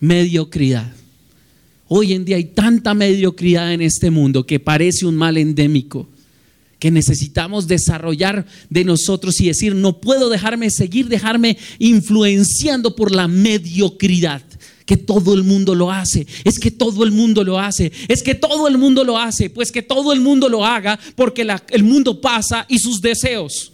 Mediocridad. 0.00 0.92
Hoy 1.88 2.12
en 2.12 2.24
día 2.24 2.36
hay 2.36 2.44
tanta 2.44 2.94
mediocridad 2.94 3.72
en 3.72 3.82
este 3.82 4.10
mundo 4.10 4.46
que 4.46 4.60
parece 4.60 5.06
un 5.06 5.16
mal 5.16 5.36
endémico 5.36 6.08
que 6.78 6.90
necesitamos 6.90 7.68
desarrollar 7.68 8.46
de 8.70 8.84
nosotros 8.84 9.38
y 9.40 9.48
decir, 9.48 9.74
no 9.74 10.00
puedo 10.00 10.30
dejarme 10.30 10.70
seguir, 10.70 11.08
dejarme 11.08 11.58
influenciando 11.78 12.96
por 12.96 13.14
la 13.14 13.28
mediocridad 13.28 14.42
que 14.90 14.96
todo 14.96 15.34
el 15.34 15.44
mundo 15.44 15.76
lo 15.76 15.92
hace, 15.92 16.26
es 16.42 16.58
que 16.58 16.72
todo 16.72 17.04
el 17.04 17.12
mundo 17.12 17.44
lo 17.44 17.60
hace, 17.60 17.92
es 18.08 18.24
que 18.24 18.34
todo 18.34 18.66
el 18.66 18.76
mundo 18.76 19.04
lo 19.04 19.18
hace, 19.18 19.48
pues 19.48 19.70
que 19.70 19.82
todo 19.82 20.12
el 20.12 20.20
mundo 20.20 20.48
lo 20.48 20.66
haga 20.66 20.98
porque 21.14 21.46
el 21.68 21.84
mundo 21.84 22.20
pasa 22.20 22.66
y 22.68 22.80
sus 22.80 23.00
deseos. 23.00 23.70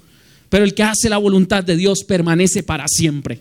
Pero 0.51 0.63
el 0.63 0.75
que 0.75 0.83
hace 0.83 1.09
la 1.09 1.17
voluntad 1.17 1.65
de 1.65 1.75
Dios 1.75 2.05
permanece 2.05 2.63
para 2.63 2.87
siempre. 2.87 3.41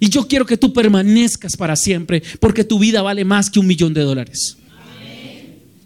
Y 0.00 0.08
yo 0.08 0.26
quiero 0.26 0.44
que 0.44 0.56
tú 0.56 0.72
permanezcas 0.72 1.56
para 1.56 1.76
siempre 1.76 2.24
porque 2.40 2.64
tu 2.64 2.80
vida 2.80 3.00
vale 3.00 3.24
más 3.24 3.48
que 3.48 3.60
un 3.60 3.68
millón 3.68 3.94
de 3.94 4.00
dólares. 4.00 4.56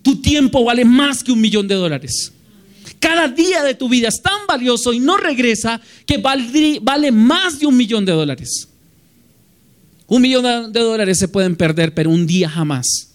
Tu 0.00 0.22
tiempo 0.22 0.64
vale 0.64 0.86
más 0.86 1.22
que 1.22 1.32
un 1.32 1.40
millón 1.42 1.68
de 1.68 1.74
dólares. 1.74 2.32
Cada 2.98 3.28
día 3.28 3.62
de 3.62 3.74
tu 3.74 3.90
vida 3.90 4.08
es 4.08 4.22
tan 4.22 4.46
valioso 4.48 4.94
y 4.94 5.00
no 5.00 5.18
regresa 5.18 5.82
que 6.06 6.16
vale 6.16 7.12
más 7.12 7.58
de 7.58 7.66
un 7.66 7.76
millón 7.76 8.06
de 8.06 8.12
dólares. 8.12 8.70
Un 10.08 10.22
millón 10.22 10.72
de 10.72 10.80
dólares 10.80 11.18
se 11.18 11.28
pueden 11.28 11.56
perder, 11.56 11.92
pero 11.94 12.10
un 12.10 12.26
día 12.26 12.48
jamás. 12.48 13.10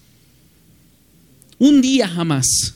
Un 1.57 1.81
día 1.81 2.07
jamás. 2.07 2.75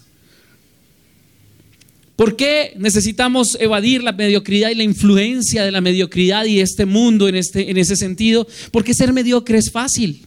¿Por 2.16 2.38
qué 2.38 2.74
necesitamos 2.78 3.58
evadir 3.60 4.02
la 4.02 4.14
mediocridad 4.14 4.70
y 4.70 4.76
la 4.76 4.84
influencia 4.84 5.66
de 5.66 5.72
la 5.72 5.82
mediocridad 5.82 6.46
y 6.46 6.62
este 6.62 6.86
mundo 6.86 7.28
en, 7.28 7.36
este, 7.36 7.70
en 7.70 7.78
ese 7.78 7.98
sentido? 7.98 8.48
Porque 8.72 8.94
ser 8.94 9.12
mediocre 9.12 9.58
es 9.58 9.70
fácil. 9.70 10.26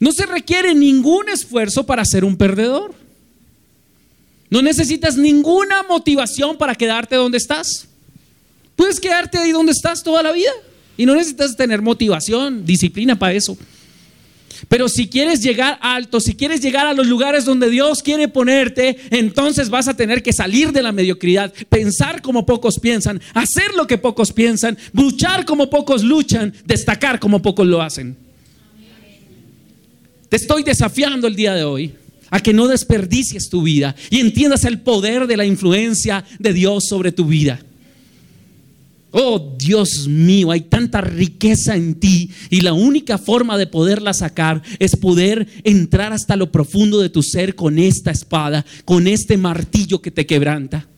No 0.00 0.12
se 0.12 0.24
requiere 0.24 0.74
ningún 0.74 1.28
esfuerzo 1.28 1.84
para 1.84 2.04
ser 2.06 2.24
un 2.24 2.36
perdedor. 2.36 2.94
No 4.48 4.62
necesitas 4.62 5.16
ninguna 5.16 5.82
motivación 5.82 6.56
para 6.56 6.74
quedarte 6.74 7.16
donde 7.16 7.38
estás. 7.38 7.86
Puedes 8.76 8.98
quedarte 8.98 9.38
ahí 9.38 9.52
donde 9.52 9.72
estás 9.72 10.02
toda 10.02 10.22
la 10.22 10.32
vida. 10.32 10.52
Y 10.96 11.06
no 11.06 11.14
necesitas 11.14 11.56
tener 11.56 11.82
motivación, 11.82 12.64
disciplina 12.64 13.18
para 13.18 13.34
eso. 13.34 13.56
Pero 14.68 14.88
si 14.88 15.08
quieres 15.08 15.42
llegar 15.42 15.78
alto, 15.80 16.20
si 16.20 16.34
quieres 16.34 16.60
llegar 16.60 16.86
a 16.86 16.94
los 16.94 17.06
lugares 17.06 17.44
donde 17.44 17.70
Dios 17.70 18.02
quiere 18.02 18.28
ponerte, 18.28 18.96
entonces 19.10 19.68
vas 19.68 19.88
a 19.88 19.96
tener 19.96 20.22
que 20.22 20.32
salir 20.32 20.72
de 20.72 20.82
la 20.82 20.92
mediocridad, 20.92 21.52
pensar 21.68 22.22
como 22.22 22.46
pocos 22.46 22.78
piensan, 22.78 23.20
hacer 23.34 23.74
lo 23.74 23.86
que 23.86 23.98
pocos 23.98 24.32
piensan, 24.32 24.78
luchar 24.92 25.44
como 25.44 25.68
pocos 25.68 26.04
luchan, 26.04 26.52
destacar 26.64 27.18
como 27.18 27.42
pocos 27.42 27.66
lo 27.66 27.82
hacen. 27.82 28.16
Te 30.28 30.36
estoy 30.36 30.62
desafiando 30.62 31.26
el 31.26 31.36
día 31.36 31.54
de 31.54 31.64
hoy 31.64 31.94
a 32.30 32.40
que 32.40 32.54
no 32.54 32.66
desperdicies 32.66 33.50
tu 33.50 33.62
vida 33.62 33.94
y 34.08 34.20
entiendas 34.20 34.64
el 34.64 34.80
poder 34.80 35.26
de 35.26 35.36
la 35.36 35.44
influencia 35.44 36.24
de 36.38 36.52
Dios 36.52 36.84
sobre 36.88 37.12
tu 37.12 37.26
vida. 37.26 37.60
Oh 39.14 39.54
Dios 39.58 40.08
mío, 40.08 40.50
hay 40.50 40.62
tanta 40.62 41.02
riqueza 41.02 41.76
en 41.76 42.00
ti 42.00 42.30
y 42.48 42.62
la 42.62 42.72
única 42.72 43.18
forma 43.18 43.58
de 43.58 43.66
poderla 43.66 44.14
sacar 44.14 44.62
es 44.78 44.96
poder 44.96 45.46
entrar 45.64 46.14
hasta 46.14 46.34
lo 46.34 46.50
profundo 46.50 46.98
de 46.98 47.10
tu 47.10 47.22
ser 47.22 47.54
con 47.54 47.78
esta 47.78 48.10
espada, 48.10 48.64
con 48.86 49.06
este 49.06 49.36
martillo 49.36 50.00
que 50.00 50.10
te 50.10 50.24
quebranta. 50.24 50.88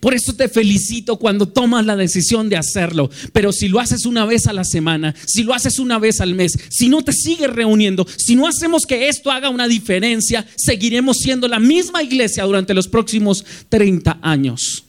Por 0.00 0.14
eso 0.14 0.34
te 0.34 0.48
felicito 0.48 1.16
cuando 1.16 1.48
tomas 1.48 1.86
la 1.86 1.96
decisión 1.96 2.48
de 2.48 2.56
hacerlo. 2.56 3.10
Pero 3.32 3.50
si 3.50 3.68
lo 3.68 3.80
haces 3.80 4.06
una 4.06 4.26
vez 4.26 4.46
a 4.46 4.52
la 4.52 4.64
semana, 4.64 5.14
si 5.26 5.42
lo 5.42 5.54
haces 5.54 5.78
una 5.78 5.98
vez 5.98 6.20
al 6.20 6.34
mes, 6.34 6.52
si 6.68 6.88
no 6.88 7.02
te 7.02 7.12
sigues 7.12 7.50
reuniendo, 7.50 8.06
si 8.16 8.36
no 8.36 8.46
hacemos 8.46 8.86
que 8.86 9.08
esto 9.08 9.30
haga 9.30 9.48
una 9.48 9.66
diferencia, 9.66 10.46
seguiremos 10.56 11.16
siendo 11.16 11.48
la 11.48 11.58
misma 11.58 12.02
iglesia 12.02 12.44
durante 12.44 12.74
los 12.74 12.88
próximos 12.88 13.44
30 13.70 14.18
años. 14.22 14.84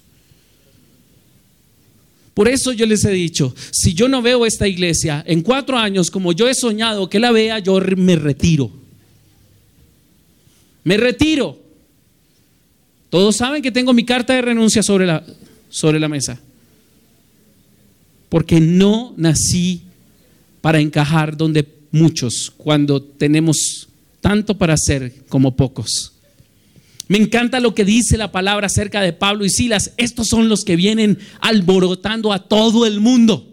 Por 2.33 2.47
eso 2.47 2.71
yo 2.71 2.85
les 2.85 3.03
he 3.05 3.11
dicho, 3.11 3.53
si 3.71 3.93
yo 3.93 4.07
no 4.07 4.21
veo 4.21 4.45
esta 4.45 4.67
iglesia 4.67 5.23
en 5.27 5.41
cuatro 5.41 5.77
años 5.77 6.09
como 6.09 6.31
yo 6.31 6.47
he 6.47 6.53
soñado 6.53 7.09
que 7.09 7.19
la 7.19 7.31
vea, 7.31 7.59
yo 7.59 7.79
me 7.97 8.15
retiro. 8.15 8.71
Me 10.83 10.97
retiro. 10.97 11.59
Todos 13.09 13.37
saben 13.37 13.61
que 13.61 13.71
tengo 13.71 13.93
mi 13.93 14.05
carta 14.05 14.33
de 14.33 14.41
renuncia 14.41 14.83
sobre 14.83 15.05
la, 15.05 15.23
sobre 15.69 15.99
la 15.99 16.07
mesa. 16.07 16.39
Porque 18.29 18.59
no 18.59 19.13
nací 19.17 19.81
para 20.61 20.79
encajar 20.79 21.35
donde 21.35 21.67
muchos, 21.91 22.53
cuando 22.55 23.01
tenemos 23.01 23.87
tanto 24.21 24.57
para 24.57 24.75
hacer 24.75 25.23
como 25.27 25.55
pocos. 25.55 26.13
Me 27.09 27.17
encanta 27.17 27.59
lo 27.59 27.75
que 27.75 27.83
dice 27.83 28.15
la 28.15 28.31
palabra 28.31 28.67
acerca 28.67 29.01
de 29.01 29.11
Pablo 29.11 29.43
y 29.43 29.49
Silas. 29.49 29.91
Estos 29.97 30.27
son 30.27 30.47
los 30.47 30.63
que 30.63 30.77
vienen 30.77 31.19
alborotando 31.41 32.31
a 32.31 32.47
todo 32.47 32.85
el 32.85 33.01
mundo. 33.01 33.47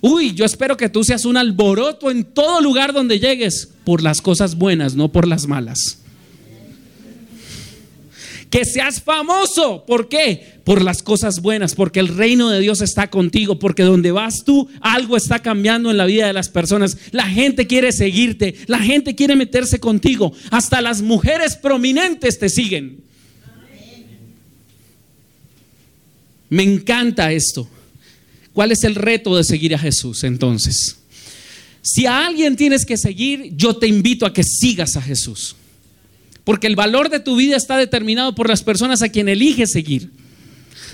Uy, 0.00 0.32
yo 0.32 0.46
espero 0.46 0.78
que 0.78 0.88
tú 0.88 1.04
seas 1.04 1.26
un 1.26 1.36
alboroto 1.36 2.10
en 2.10 2.24
todo 2.24 2.62
lugar 2.62 2.92
donde 2.92 3.18
llegues 3.18 3.70
por 3.84 4.02
las 4.02 4.22
cosas 4.22 4.56
buenas, 4.56 4.94
no 4.94 5.12
por 5.12 5.28
las 5.28 5.46
malas 5.46 6.03
que 8.54 8.64
seas 8.64 9.02
famoso. 9.02 9.84
¿Por 9.84 10.08
qué? 10.08 10.60
Por 10.62 10.80
las 10.80 11.02
cosas 11.02 11.42
buenas, 11.42 11.74
porque 11.74 11.98
el 11.98 12.06
reino 12.06 12.50
de 12.50 12.60
Dios 12.60 12.82
está 12.82 13.10
contigo, 13.10 13.58
porque 13.58 13.82
donde 13.82 14.12
vas 14.12 14.44
tú, 14.44 14.68
algo 14.80 15.16
está 15.16 15.40
cambiando 15.40 15.90
en 15.90 15.96
la 15.96 16.06
vida 16.06 16.28
de 16.28 16.32
las 16.34 16.50
personas. 16.50 16.96
La 17.10 17.26
gente 17.26 17.66
quiere 17.66 17.90
seguirte, 17.90 18.54
la 18.68 18.78
gente 18.78 19.16
quiere 19.16 19.34
meterse 19.34 19.80
contigo, 19.80 20.32
hasta 20.52 20.80
las 20.80 21.02
mujeres 21.02 21.56
prominentes 21.56 22.38
te 22.38 22.48
siguen. 22.48 22.98
Me 26.48 26.62
encanta 26.62 27.32
esto. 27.32 27.68
¿Cuál 28.52 28.70
es 28.70 28.84
el 28.84 28.94
reto 28.94 29.36
de 29.36 29.42
seguir 29.42 29.74
a 29.74 29.80
Jesús 29.80 30.22
entonces? 30.22 30.98
Si 31.82 32.06
a 32.06 32.24
alguien 32.24 32.54
tienes 32.54 32.86
que 32.86 32.98
seguir, 32.98 33.50
yo 33.56 33.74
te 33.78 33.88
invito 33.88 34.24
a 34.26 34.32
que 34.32 34.44
sigas 34.44 34.94
a 34.94 35.02
Jesús. 35.02 35.56
Porque 36.44 36.66
el 36.66 36.76
valor 36.76 37.08
de 37.08 37.20
tu 37.20 37.36
vida 37.36 37.56
está 37.56 37.76
determinado 37.76 38.34
por 38.34 38.48
las 38.48 38.62
personas 38.62 39.02
a 39.02 39.08
quien 39.08 39.28
eliges 39.28 39.70
seguir. 39.70 40.10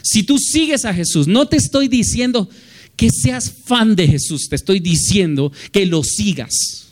Si 0.03 0.22
tú 0.22 0.38
sigues 0.38 0.84
a 0.84 0.94
Jesús, 0.94 1.26
no 1.26 1.46
te 1.46 1.57
estoy 1.57 1.88
diciendo 1.88 2.48
que 2.96 3.11
seas 3.11 3.53
fan 3.64 3.96
de 3.96 4.07
Jesús, 4.07 4.48
te 4.48 4.57
estoy 4.57 4.80
diciendo 4.80 5.53
que 5.72 5.86
lo 5.86 6.05
sigas. 6.05 6.86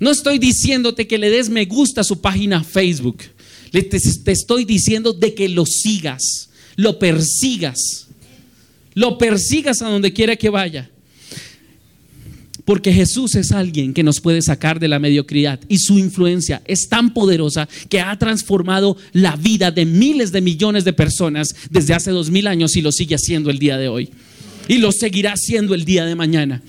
No 0.00 0.10
estoy 0.10 0.38
diciéndote 0.38 1.06
que 1.06 1.18
le 1.18 1.30
des 1.30 1.48
me 1.48 1.64
gusta 1.64 2.02
a 2.02 2.04
su 2.04 2.20
página 2.20 2.62
Facebook. 2.64 3.18
Te, 3.70 4.32
estoy 4.32 4.64
diciendo 4.64 5.12
de 5.12 5.34
que 5.34 5.48
lo 5.48 5.64
sigas, 5.66 6.50
lo 6.76 6.98
persigas, 6.98 8.08
lo 8.94 9.18
persigas 9.18 9.82
a 9.82 9.88
donde 9.88 10.12
quiera 10.12 10.36
que 10.36 10.50
vaya. 10.50 10.90
Porque 12.66 12.92
Jesús 12.92 13.36
es 13.36 13.52
alguien 13.52 13.94
que 13.94 14.02
nos 14.02 14.20
puede 14.20 14.42
sacar 14.42 14.80
de 14.80 14.88
la 14.88 14.98
mediocridad 14.98 15.60
y 15.68 15.78
su 15.78 16.00
influencia 16.00 16.62
es 16.66 16.88
tan 16.88 17.14
poderosa 17.14 17.68
que 17.88 18.00
ha 18.00 18.18
transformado 18.18 18.96
la 19.12 19.36
vida 19.36 19.70
de 19.70 19.86
miles 19.86 20.32
de 20.32 20.40
millones 20.40 20.84
de 20.84 20.92
personas 20.92 21.54
desde 21.70 21.94
hace 21.94 22.10
dos 22.10 22.28
mil 22.28 22.48
años 22.48 22.74
y 22.74 22.82
lo 22.82 22.90
sigue 22.90 23.14
haciendo 23.14 23.50
el 23.50 23.60
día 23.60 23.78
de 23.78 23.86
hoy. 23.86 24.10
Y 24.66 24.78
lo 24.78 24.90
seguirá 24.90 25.34
haciendo 25.34 25.76
el 25.76 25.84
día 25.84 26.04
de 26.06 26.16
mañana. 26.16 26.60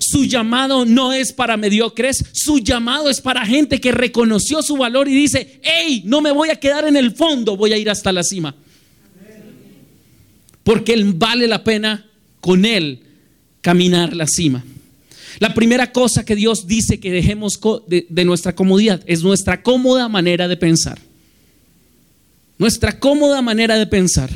Su 0.00 0.26
llamado 0.26 0.84
no 0.84 1.14
es 1.14 1.32
para 1.32 1.56
mediocres, 1.56 2.26
su 2.34 2.58
llamado 2.58 3.08
es 3.08 3.22
para 3.22 3.46
gente 3.46 3.80
que 3.80 3.90
reconoció 3.90 4.62
su 4.62 4.76
valor 4.76 5.08
y 5.08 5.14
dice, 5.14 5.60
hey, 5.62 6.02
no 6.04 6.20
me 6.20 6.30
voy 6.30 6.50
a 6.50 6.56
quedar 6.56 6.86
en 6.86 6.96
el 6.98 7.12
fondo, 7.12 7.56
voy 7.56 7.72
a 7.72 7.78
ir 7.78 7.88
hasta 7.88 8.12
la 8.12 8.22
cima. 8.22 8.54
Porque 10.62 11.02
vale 11.14 11.48
la 11.48 11.64
pena 11.64 12.06
con 12.42 12.66
él 12.66 13.00
caminar 13.62 14.14
la 14.14 14.26
cima. 14.26 14.62
La 15.38 15.54
primera 15.54 15.92
cosa 15.92 16.24
que 16.24 16.36
Dios 16.36 16.66
dice 16.66 17.00
que 17.00 17.12
dejemos 17.12 17.60
de, 17.86 18.24
nuestra 18.24 18.54
comodidad 18.54 19.02
es 19.06 19.22
nuestra 19.22 19.62
cómoda 19.62 20.08
manera 20.08 20.48
de 20.48 20.56
pensar. 20.56 20.98
Nuestra 22.58 22.98
cómoda 22.98 23.40
manera 23.40 23.76
de 23.76 23.86
pensar. 23.86 24.30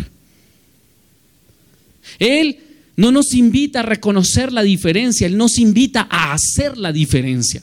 Él 2.18 2.58
no 2.96 3.10
nos 3.10 3.34
invita 3.34 3.80
a 3.80 3.84
reconocer 3.84 4.52
la 4.52 4.62
diferencia, 4.62 5.26
Él 5.26 5.36
nos 5.36 5.58
invita 5.58 6.06
a 6.10 6.32
hacer 6.32 6.76
la 6.76 6.92
diferencia. 6.92 7.62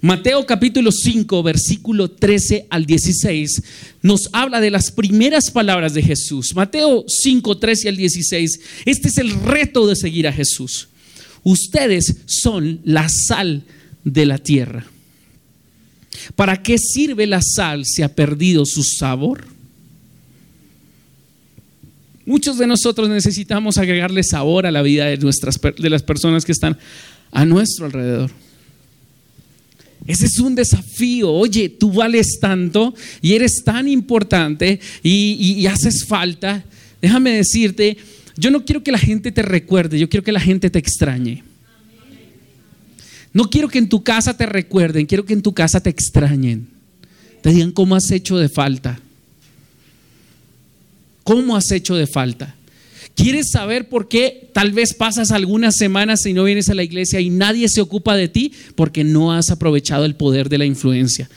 Mateo 0.00 0.44
capítulo 0.46 0.92
5, 0.92 1.42
versículo 1.42 2.10
13 2.10 2.66
al 2.70 2.86
16, 2.86 3.62
nos 4.02 4.28
habla 4.32 4.60
de 4.60 4.70
las 4.70 4.90
primeras 4.90 5.50
palabras 5.50 5.94
de 5.94 6.02
Jesús. 6.02 6.54
Mateo 6.54 7.04
5, 7.08 7.58
13 7.58 7.88
al 7.88 7.96
16, 7.96 8.60
este 8.84 9.08
es 9.08 9.18
el 9.18 9.32
reto 9.42 9.86
de 9.86 9.96
seguir 9.96 10.28
a 10.28 10.32
Jesús. 10.32 10.88
Ustedes 11.46 12.22
son 12.26 12.80
la 12.82 13.08
sal 13.08 13.62
de 14.02 14.26
la 14.26 14.36
tierra. 14.36 14.84
¿Para 16.34 16.60
qué 16.60 16.76
sirve 16.76 17.24
la 17.24 17.40
sal 17.40 17.84
si 17.84 18.02
ha 18.02 18.12
perdido 18.12 18.66
su 18.66 18.82
sabor? 18.82 19.46
Muchos 22.24 22.58
de 22.58 22.66
nosotros 22.66 23.08
necesitamos 23.08 23.78
agregarle 23.78 24.24
sabor 24.24 24.66
a 24.66 24.72
la 24.72 24.82
vida 24.82 25.04
de, 25.04 25.18
nuestras, 25.18 25.60
de 25.60 25.88
las 25.88 26.02
personas 26.02 26.44
que 26.44 26.50
están 26.50 26.76
a 27.30 27.44
nuestro 27.44 27.86
alrededor. 27.86 28.32
Ese 30.04 30.26
es 30.26 30.40
un 30.40 30.56
desafío. 30.56 31.30
Oye, 31.30 31.68
tú 31.68 31.92
vales 31.92 32.38
tanto 32.40 32.92
y 33.22 33.34
eres 33.34 33.62
tan 33.62 33.86
importante 33.86 34.80
y 35.00 35.64
haces 35.66 36.04
falta. 36.04 36.64
Déjame 37.00 37.30
decirte 37.34 37.96
yo 38.36 38.50
no 38.50 38.64
quiero 38.64 38.82
que 38.82 38.92
la 38.92 38.98
gente 38.98 39.32
te 39.32 39.42
recuerde, 39.42 39.98
yo 39.98 40.08
quiero 40.08 40.24
que 40.24 40.32
la 40.32 40.40
gente 40.40 40.70
te 40.70 40.78
extrañe. 40.78 41.42
No 43.32 43.50
quiero 43.50 43.68
que 43.68 43.78
en 43.78 43.88
tu 43.88 44.02
casa 44.02 44.36
te 44.36 44.46
recuerden, 44.46 45.06
quiero 45.06 45.24
que 45.24 45.34
en 45.34 45.42
tu 45.42 45.52
casa 45.52 45.80
te 45.80 45.90
extrañen. 45.90 46.68
Te 47.42 47.50
digan 47.50 47.72
cómo 47.72 47.94
has 47.94 48.10
hecho 48.10 48.38
de 48.38 48.48
falta. 48.48 48.98
¿Cómo 51.22 51.56
has 51.56 51.70
hecho 51.70 51.94
de 51.96 52.06
falta? 52.06 52.54
¿Quieres 53.14 53.50
saber 53.50 53.88
por 53.88 54.08
qué 54.08 54.50
tal 54.52 54.72
vez 54.72 54.94
pasas 54.94 55.32
algunas 55.32 55.76
semanas 55.76 56.24
y 56.26 56.34
no 56.34 56.44
vienes 56.44 56.68
a 56.68 56.74
la 56.74 56.82
iglesia 56.82 57.20
y 57.20 57.30
nadie 57.30 57.68
se 57.68 57.80
ocupa 57.80 58.14
de 58.16 58.28
ti? 58.28 58.52
Porque 58.74 59.04
no 59.04 59.32
has 59.32 59.50
aprovechado 59.50 60.04
el 60.04 60.16
poder 60.16 60.48
de 60.48 60.58
la 60.58 60.66
influencia. 60.66 61.28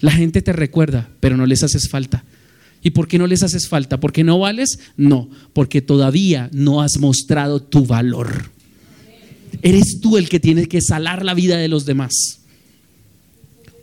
La 0.00 0.12
gente 0.12 0.42
te 0.42 0.52
recuerda, 0.52 1.08
pero 1.20 1.36
no 1.36 1.46
les 1.46 1.62
haces 1.62 1.88
falta. 1.88 2.24
¿Y 2.86 2.90
por 2.90 3.08
qué 3.08 3.18
no 3.18 3.26
les 3.26 3.42
haces 3.42 3.66
falta? 3.66 3.98
¿Porque 3.98 4.22
no 4.22 4.38
vales? 4.38 4.78
No, 4.96 5.28
porque 5.52 5.82
todavía 5.82 6.48
no 6.52 6.82
has 6.82 7.00
mostrado 7.00 7.60
tu 7.60 7.84
valor. 7.84 8.52
Eres 9.60 9.98
tú 10.00 10.16
el 10.16 10.28
que 10.28 10.38
tiene 10.38 10.68
que 10.68 10.80
salar 10.80 11.24
la 11.24 11.34
vida 11.34 11.56
de 11.56 11.66
los 11.66 11.84
demás. 11.84 12.42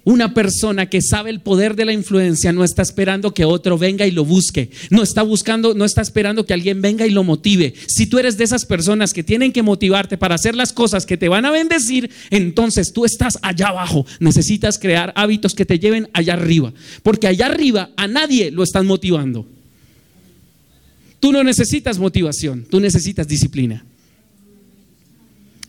Una 0.05 0.33
persona 0.33 0.89
que 0.89 1.01
sabe 1.01 1.29
el 1.29 1.39
poder 1.39 1.77
de 1.77 1.85
la 1.85 1.93
influencia 1.93 2.51
no 2.51 2.65
está 2.65 2.81
esperando 2.81 3.33
que 3.33 3.45
otro 3.45 3.77
venga 3.77 4.05
y 4.05 4.11
lo 4.11 4.25
busque. 4.25 4.69
No 4.89 5.01
está 5.01 5.21
buscando, 5.21 5.73
no 5.73 5.85
está 5.85 6.01
esperando 6.01 6.45
que 6.45 6.53
alguien 6.53 6.81
venga 6.81 7.07
y 7.07 7.09
lo 7.09 7.23
motive. 7.23 7.73
Si 7.87 8.05
tú 8.05 8.19
eres 8.19 8.37
de 8.37 8.43
esas 8.43 8.65
personas 8.65 9.13
que 9.13 9.23
tienen 9.23 9.53
que 9.53 9.63
motivarte 9.63 10.17
para 10.17 10.35
hacer 10.35 10.55
las 10.55 10.73
cosas 10.73 11.05
que 11.05 11.15
te 11.15 11.29
van 11.29 11.45
a 11.45 11.51
bendecir, 11.51 12.11
entonces 12.31 12.91
tú 12.91 13.05
estás 13.05 13.39
allá 13.41 13.69
abajo. 13.69 14.05
Necesitas 14.19 14.77
crear 14.77 15.13
hábitos 15.15 15.55
que 15.55 15.65
te 15.65 15.79
lleven 15.79 16.09
allá 16.11 16.33
arriba. 16.33 16.73
Porque 17.01 17.27
allá 17.27 17.45
arriba 17.45 17.91
a 17.95 18.07
nadie 18.07 18.51
lo 18.51 18.63
están 18.63 18.85
motivando. 18.85 19.47
Tú 21.21 21.31
no 21.31 21.45
necesitas 21.45 21.97
motivación, 21.97 22.65
tú 22.69 22.81
necesitas 22.81 23.25
disciplina. 23.25 23.85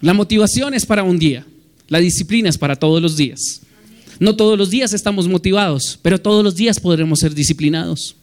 La 0.00 0.12
motivación 0.12 0.74
es 0.74 0.84
para 0.84 1.04
un 1.04 1.20
día, 1.20 1.46
la 1.86 2.00
disciplina 2.00 2.48
es 2.48 2.58
para 2.58 2.74
todos 2.74 3.00
los 3.00 3.16
días. 3.16 3.60
No 4.20 4.36
todos 4.36 4.58
los 4.58 4.70
días 4.70 4.92
estamos 4.92 5.28
motivados, 5.28 5.98
pero 6.02 6.20
todos 6.20 6.44
los 6.44 6.54
días 6.54 6.80
podremos 6.80 7.18
ser 7.18 7.34
disciplinados. 7.34 8.16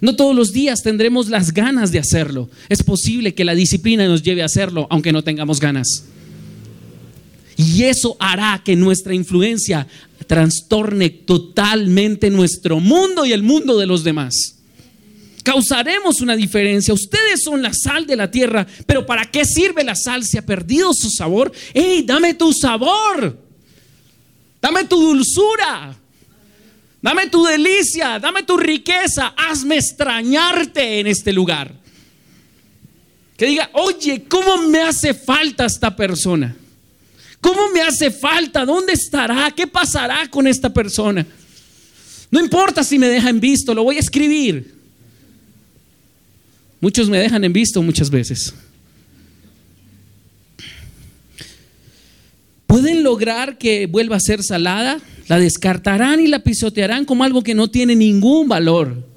No 0.00 0.16
todos 0.16 0.34
los 0.34 0.52
días 0.52 0.82
tendremos 0.82 1.28
las 1.28 1.52
ganas 1.52 1.92
de 1.92 1.98
hacerlo. 1.98 2.48
Es 2.68 2.82
posible 2.82 3.34
que 3.34 3.44
la 3.44 3.54
disciplina 3.54 4.06
nos 4.06 4.22
lleve 4.22 4.42
a 4.42 4.46
hacerlo, 4.46 4.86
aunque 4.90 5.12
no 5.12 5.22
tengamos 5.22 5.60
ganas. 5.60 6.04
Y 7.56 7.82
eso 7.84 8.16
hará 8.18 8.62
que 8.64 8.76
nuestra 8.76 9.14
influencia 9.14 9.86
trastorne 10.26 11.10
totalmente 11.10 12.30
nuestro 12.30 12.80
mundo 12.80 13.26
y 13.26 13.32
el 13.32 13.42
mundo 13.42 13.78
de 13.78 13.86
los 13.86 14.04
demás. 14.04 14.56
Causaremos 15.42 16.20
una 16.20 16.36
diferencia. 16.36 16.94
Ustedes 16.94 17.42
son 17.42 17.62
la 17.62 17.72
sal 17.74 18.06
de 18.06 18.16
la 18.16 18.30
tierra, 18.30 18.66
pero 18.86 19.04
¿para 19.04 19.30
qué 19.30 19.44
sirve 19.44 19.84
la 19.84 19.94
sal 19.94 20.24
si 20.24 20.38
ha 20.38 20.46
perdido 20.46 20.92
su 20.94 21.10
sabor? 21.10 21.52
¡Ey, 21.74 22.02
dame 22.02 22.34
tu 22.34 22.52
sabor! 22.52 23.49
Dame 24.60 24.84
tu 24.84 24.96
dulzura. 24.96 25.96
Dame 27.02 27.28
tu 27.28 27.44
delicia, 27.44 28.18
dame 28.18 28.42
tu 28.42 28.58
riqueza, 28.58 29.32
hazme 29.36 29.76
extrañarte 29.76 31.00
en 31.00 31.06
este 31.06 31.32
lugar. 31.32 31.72
Que 33.38 33.46
diga, 33.46 33.70
oye, 33.72 34.24
¿cómo 34.28 34.68
me 34.68 34.82
hace 34.82 35.14
falta 35.14 35.64
esta 35.64 35.96
persona? 35.96 36.54
¿Cómo 37.40 37.70
me 37.70 37.80
hace 37.80 38.10
falta? 38.10 38.66
¿Dónde 38.66 38.92
estará? 38.92 39.50
¿Qué 39.50 39.66
pasará 39.66 40.28
con 40.28 40.46
esta 40.46 40.68
persona? 40.70 41.26
No 42.30 42.38
importa 42.38 42.84
si 42.84 42.98
me 42.98 43.08
deja 43.08 43.30
en 43.30 43.40
visto, 43.40 43.74
lo 43.74 43.82
voy 43.82 43.96
a 43.96 44.00
escribir. 44.00 44.74
Muchos 46.80 47.08
me 47.08 47.18
dejan 47.18 47.42
en 47.44 47.52
visto 47.52 47.82
muchas 47.82 48.10
veces. 48.10 48.54
¿Pueden 52.70 53.02
lograr 53.02 53.58
que 53.58 53.86
vuelva 53.86 54.14
a 54.14 54.20
ser 54.20 54.44
salada? 54.44 55.00
La 55.26 55.40
descartarán 55.40 56.20
y 56.20 56.28
la 56.28 56.44
pisotearán 56.44 57.04
como 57.04 57.24
algo 57.24 57.42
que 57.42 57.52
no 57.52 57.68
tiene 57.68 57.96
ningún 57.96 58.48
valor. 58.48 59.08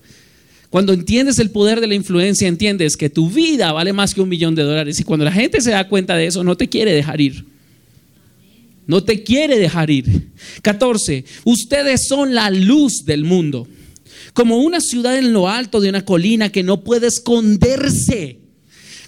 Cuando 0.71 0.91
entiendes 0.91 1.37
el 1.37 1.51
poder 1.51 1.79
de 1.79 1.85
la 1.85 1.93
influencia, 1.93 2.47
entiendes 2.47 2.97
que 2.97 3.11
tu 3.11 3.29
vida 3.29 3.71
vale 3.71 3.93
más 3.93 4.15
que 4.15 4.21
un 4.21 4.29
millón 4.29 4.55
de 4.55 4.63
dólares. 4.63 4.99
Y 4.99 5.03
cuando 5.03 5.23
la 5.23 5.31
gente 5.31 5.61
se 5.61 5.69
da 5.69 5.87
cuenta 5.87 6.15
de 6.15 6.25
eso, 6.25 6.43
no 6.43 6.57
te 6.57 6.67
quiere 6.67 6.93
dejar 6.93 7.21
ir. 7.21 7.45
No 8.87 9.03
te 9.03 9.21
quiere 9.21 9.59
dejar 9.59 9.91
ir. 9.91 10.29
14. 10.63 11.23
Ustedes 11.43 12.07
son 12.07 12.33
la 12.33 12.49
luz 12.49 13.05
del 13.05 13.23
mundo. 13.23 13.67
Como 14.33 14.57
una 14.57 14.81
ciudad 14.81 15.15
en 15.15 15.31
lo 15.31 15.47
alto 15.47 15.79
de 15.79 15.89
una 15.89 16.03
colina 16.03 16.49
que 16.49 16.63
no 16.63 16.83
puede 16.83 17.05
esconderse. 17.05 18.39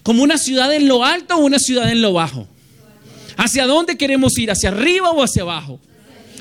Como 0.03 0.21
una 0.21 0.37
ciudad 0.37 0.71
en 0.71 0.87
lo 0.87 1.03
alto 1.03 1.35
o 1.35 1.43
una 1.43 1.57
ciudad 1.57 1.91
en 1.91 2.03
lo 2.03 2.13
bajo. 2.13 2.47
¿Hacia 3.37 3.65
dónde 3.65 3.97
queremos 3.97 4.37
ir? 4.37 4.51
¿Hacia 4.51 4.69
arriba 4.69 5.11
o 5.11 5.23
hacia 5.23 5.43
abajo? 5.43 5.79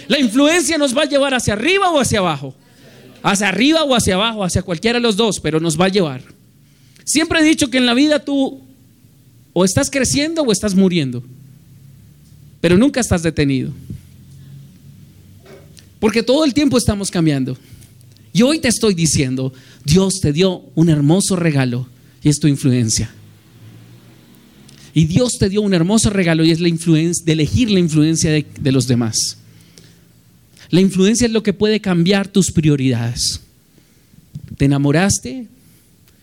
La 0.09 0.19
influencia 0.19 0.79
nos 0.79 0.97
va 0.97 1.03
a 1.03 1.09
llevar 1.09 1.35
hacia 1.35 1.55
arriba 1.55 1.91
o 1.91 2.01
hacia 2.01 2.19
abajo. 2.19 2.55
Hacia 3.23 3.49
arriba 3.49 3.85
o 3.85 3.95
hacia 3.95 4.15
abajo, 4.15 4.45
hacia 4.45 4.63
cualquiera 4.63 4.99
de 4.99 5.03
los 5.03 5.17
dos, 5.17 5.41
pero 5.41 5.61
nos 5.61 5.81
va 5.81 5.87
a 5.87 5.89
llevar. 5.89 6.23
Siempre 7.05 7.41
he 7.41 7.45
dicho 7.45 7.69
que 7.69 7.79
en 7.79 7.87
la 7.87 7.95
vida 7.95 8.19
tú 8.19 8.61
o 9.53 9.65
estás 9.65 9.91
creciendo 9.91 10.43
o 10.43 10.53
estás 10.53 10.75
muriendo, 10.75 11.23
pero 12.61 12.77
nunca 12.77 13.01
estás 13.01 13.23
detenido. 13.23 13.71
Porque 16.01 16.23
todo 16.23 16.45
el 16.45 16.53
tiempo 16.53 16.77
estamos 16.77 17.11
cambiando. 17.11 17.57
Y 18.33 18.43
hoy 18.43 18.59
te 18.59 18.69
estoy 18.69 18.95
diciendo, 18.95 19.53
Dios 19.85 20.21
te 20.21 20.33
dio 20.33 20.65
un 20.75 20.91
hermoso 20.91 21.37
regalo 21.37 21.87
y 22.23 22.29
es 22.29 22.41
tu 22.41 22.49
influencia. 22.49 23.11
Y 24.95 25.07
Dios 25.07 25.39
te 25.39 25.49
dio 25.49 25.61
un 25.61 25.75
hermoso 25.75 26.09
regalo 26.09 26.45
y 26.45 26.53
es 26.53 26.61
la 26.61 26.69
influencia 26.69 27.25
de 27.25 27.33
elegir 27.33 27.69
la 27.69 27.81
influencia 27.81 28.31
de, 28.31 28.73
los 28.73 28.87
demás. 28.87 29.39
La 30.71 30.81
influencia 30.81 31.27
es 31.27 31.33
lo 31.33 31.43
que 31.43 31.53
puede 31.53 31.81
cambiar 31.81 32.29
tus 32.29 32.53
prioridades. 32.53 33.41
¿Te 34.57 34.67
enamoraste? 34.67 35.49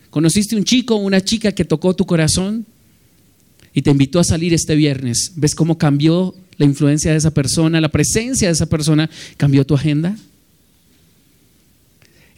¿Conociste 0.08 0.56
un 0.56 0.64
chico 0.64 0.94
o 0.96 1.00
una 1.00 1.20
chica 1.20 1.52
que 1.52 1.66
tocó 1.66 1.94
tu 1.94 2.06
corazón 2.06 2.64
y 3.74 3.82
te 3.82 3.90
invitó 3.90 4.18
a 4.20 4.24
salir 4.24 4.54
este 4.54 4.74
viernes? 4.74 5.32
¿Ves 5.36 5.54
cómo 5.54 5.76
cambió 5.76 6.34
la 6.56 6.64
influencia 6.64 7.12
de 7.12 7.18
esa 7.18 7.30
persona, 7.30 7.78
la 7.78 7.90
presencia 7.90 8.48
de 8.48 8.54
esa 8.54 8.66
persona 8.66 9.10
cambió 9.36 9.66
tu 9.66 9.74
agenda? 9.74 10.16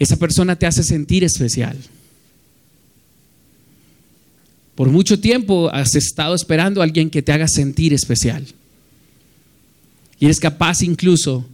Esa 0.00 0.16
persona 0.16 0.56
te 0.56 0.66
hace 0.66 0.82
sentir 0.82 1.22
especial. 1.22 1.76
Por 4.74 4.90
mucho 4.90 5.20
tiempo 5.20 5.70
has 5.70 5.94
estado 5.94 6.34
esperando 6.34 6.80
a 6.80 6.84
alguien 6.84 7.10
que 7.10 7.22
te 7.22 7.32
haga 7.32 7.46
sentir 7.46 7.92
especial. 7.92 8.44
Y 10.18 10.24
eres 10.24 10.40
capaz 10.40 10.82
incluso 10.82 11.46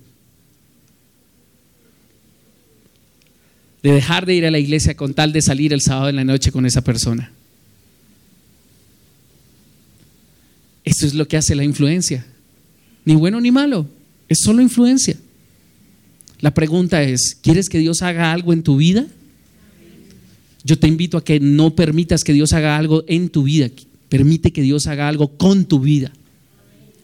de 3.83 3.93
dejar 3.93 4.27
de 4.27 4.35
ir 4.35 4.47
a 4.47 4.51
la 4.51 4.59
iglesia 4.59 4.97
con 4.97 5.14
tal 5.14 5.33
de 5.33 5.43
salir 5.43 5.73
el 5.73 5.81
sábado 5.81 6.09
en 6.09 6.16
la 6.16 6.25
noche 6.25 6.53
con 6.53 6.66
esa 6.66 6.83
persona. 6.83 7.33
Eso 10.85 11.07
es 11.07 11.14
lo 11.14 11.29
que 11.29 11.37
hace 11.37 11.55
la 11.55 11.64
influencia. 11.64 12.27
Ni 13.05 13.14
bueno 13.14 13.41
ni 13.41 13.51
malo, 13.51 13.87
es 14.29 14.39
solo 14.43 14.62
influencia. 14.62 15.16
La 16.41 16.53
pregunta 16.53 17.03
es, 17.03 17.37
¿quieres 17.43 17.68
que 17.68 17.79
Dios 17.79 18.03
haga 18.03 18.33
algo 18.33 18.53
en 18.53 18.62
tu 18.62 18.77
vida? 18.77 19.07
Yo 20.64 20.78
te 20.78 20.88
invito 20.88 21.16
a 21.16 21.24
que 21.24 21.40
no 21.40 21.74
permitas 21.74 22.22
que 22.22 22.32
Dios 22.32 22.52
haga 22.52 22.76
algo 22.76 23.04
en 23.06 23.28
tu 23.30 23.44
vida, 23.44 23.70
permite 24.08 24.52
que 24.52 24.62
Dios 24.62 24.86
haga 24.86 25.08
algo 25.08 25.28
con 25.36 25.64
tu 25.64 25.80
vida. 25.80 26.12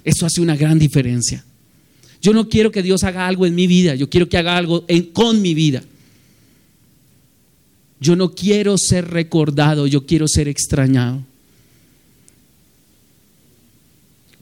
Eso 0.05 0.27
hace 0.27 0.41
una 0.41 0.57
gran 0.57 0.79
diferencia. 0.79 1.45
Yo 2.21 2.33
no 2.33 2.49
quiero 2.49 2.71
que 2.71 2.83
Dios 2.83 3.05
haga 3.05 3.27
algo 3.27 3.47
en 3.47 3.55
mi 3.55 3.67
vida, 3.67 3.95
yo 3.95 4.11
quiero 4.11 4.29
que 4.29 4.39
haga 4.39 4.57
algo 4.57 4.85
con 5.13 5.41
mi 5.43 5.55
vida. 5.55 5.83
Yo 7.99 8.15
no 8.15 8.35
quiero 8.35 8.77
ser 8.77 9.09
recordado, 9.09 9.87
yo 9.87 10.07
quiero 10.07 10.29
ser 10.29 10.49
extrañado. 10.49 11.23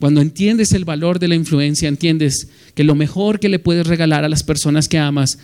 Cuando 0.00 0.20
entiendes 0.20 0.72
el 0.72 0.84
valor 0.84 1.18
de 1.18 1.28
la 1.28 1.34
influencia, 1.34 1.88
entiendes 1.88 2.48
que 2.74 2.84
lo 2.84 2.94
mejor 2.94 3.38
que 3.38 3.48
le 3.48 3.58
puedes 3.58 3.86
regalar 3.86 4.24
a 4.24 4.28
las 4.28 4.42
personas 4.42 4.88
que 4.88 4.98
amas 4.98 5.38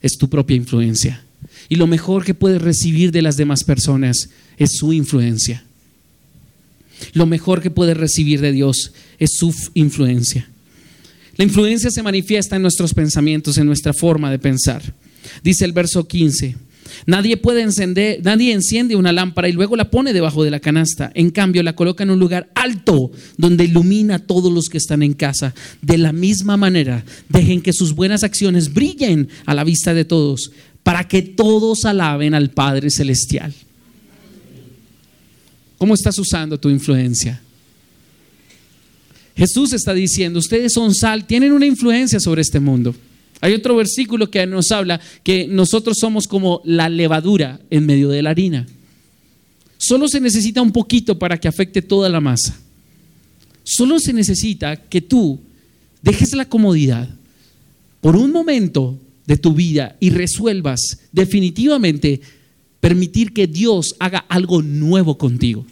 es 0.00 0.16
tu 0.16 0.28
propia 0.30 0.56
influencia. 0.56 1.24
Y 1.68 1.76
lo 1.76 1.86
mejor 1.86 2.24
que 2.24 2.34
puedes 2.34 2.60
recibir 2.60 3.12
de 3.12 3.22
las 3.22 3.36
demás 3.36 3.64
personas 3.64 4.30
es 4.56 4.76
su 4.76 4.92
influencia. 4.92 5.64
Lo 7.12 7.26
mejor 7.26 7.62
que 7.62 7.70
puedes 7.70 7.96
recibir 7.96 8.40
de 8.40 8.52
Dios 8.52 8.92
es 9.18 9.30
su 9.34 9.54
influencia. 9.74 10.48
La 11.36 11.44
influencia 11.44 11.90
se 11.90 12.02
manifiesta 12.02 12.56
en 12.56 12.62
nuestros 12.62 12.92
pensamientos, 12.92 13.56
en 13.56 13.66
nuestra 13.66 13.92
forma 13.92 14.30
de 14.30 14.38
pensar. 14.38 14.82
Dice 15.42 15.64
el 15.64 15.72
verso 15.72 16.06
15. 16.06 16.56
Nadie 17.06 17.36
puede 17.36 17.62
encender, 17.62 18.20
nadie 18.22 18.52
enciende 18.52 18.96
una 18.96 19.12
lámpara 19.12 19.48
y 19.48 19.52
luego 19.52 19.76
la 19.76 19.90
pone 19.90 20.12
debajo 20.12 20.44
de 20.44 20.50
la 20.50 20.60
canasta. 20.60 21.10
En 21.14 21.30
cambio, 21.30 21.62
la 21.62 21.74
coloca 21.74 22.02
en 22.02 22.10
un 22.10 22.18
lugar 22.18 22.50
alto 22.54 23.10
donde 23.36 23.64
ilumina 23.64 24.16
a 24.16 24.18
todos 24.18 24.52
los 24.52 24.68
que 24.68 24.78
están 24.78 25.02
en 25.02 25.14
casa. 25.14 25.54
De 25.82 25.98
la 25.98 26.12
misma 26.12 26.56
manera, 26.56 27.04
dejen 27.28 27.62
que 27.62 27.72
sus 27.72 27.94
buenas 27.94 28.24
acciones 28.24 28.74
brillen 28.74 29.28
a 29.46 29.54
la 29.54 29.64
vista 29.64 29.94
de 29.94 30.04
todos 30.04 30.50
para 30.82 31.06
que 31.06 31.22
todos 31.22 31.84
alaben 31.84 32.34
al 32.34 32.50
Padre 32.50 32.90
Celestial. 32.90 33.52
¿Cómo 35.78 35.94
estás 35.94 36.18
usando 36.18 36.58
tu 36.58 36.68
influencia? 36.68 37.40
Jesús 39.36 39.72
está 39.72 39.94
diciendo, 39.94 40.38
ustedes 40.38 40.72
son 40.72 40.94
sal, 40.94 41.26
tienen 41.26 41.52
una 41.52 41.64
influencia 41.64 42.20
sobre 42.20 42.42
este 42.42 42.60
mundo. 42.60 42.94
Hay 43.40 43.54
otro 43.54 43.76
versículo 43.76 44.30
que 44.30 44.46
nos 44.46 44.70
habla 44.70 45.00
que 45.22 45.46
nosotros 45.46 45.96
somos 45.98 46.28
como 46.28 46.60
la 46.64 46.88
levadura 46.88 47.58
en 47.70 47.86
medio 47.86 48.10
de 48.10 48.22
la 48.22 48.30
harina. 48.30 48.66
Solo 49.78 50.08
se 50.08 50.20
necesita 50.20 50.60
un 50.60 50.72
poquito 50.72 51.18
para 51.18 51.40
que 51.40 51.48
afecte 51.48 51.80
toda 51.80 52.10
la 52.10 52.20
masa. 52.20 52.54
Solo 53.64 53.98
se 53.98 54.12
necesita 54.12 54.76
que 54.76 55.00
tú 55.00 55.40
dejes 56.02 56.34
la 56.34 56.44
comodidad 56.44 57.08
por 58.02 58.16
un 58.16 58.32
momento 58.32 58.98
de 59.30 59.36
tu 59.36 59.54
vida 59.54 59.96
y 60.00 60.10
resuelvas 60.10 60.98
definitivamente 61.12 62.20
permitir 62.80 63.32
que 63.32 63.46
Dios 63.46 63.94
haga 64.00 64.18
algo 64.28 64.60
nuevo 64.60 65.18
contigo. 65.18 65.64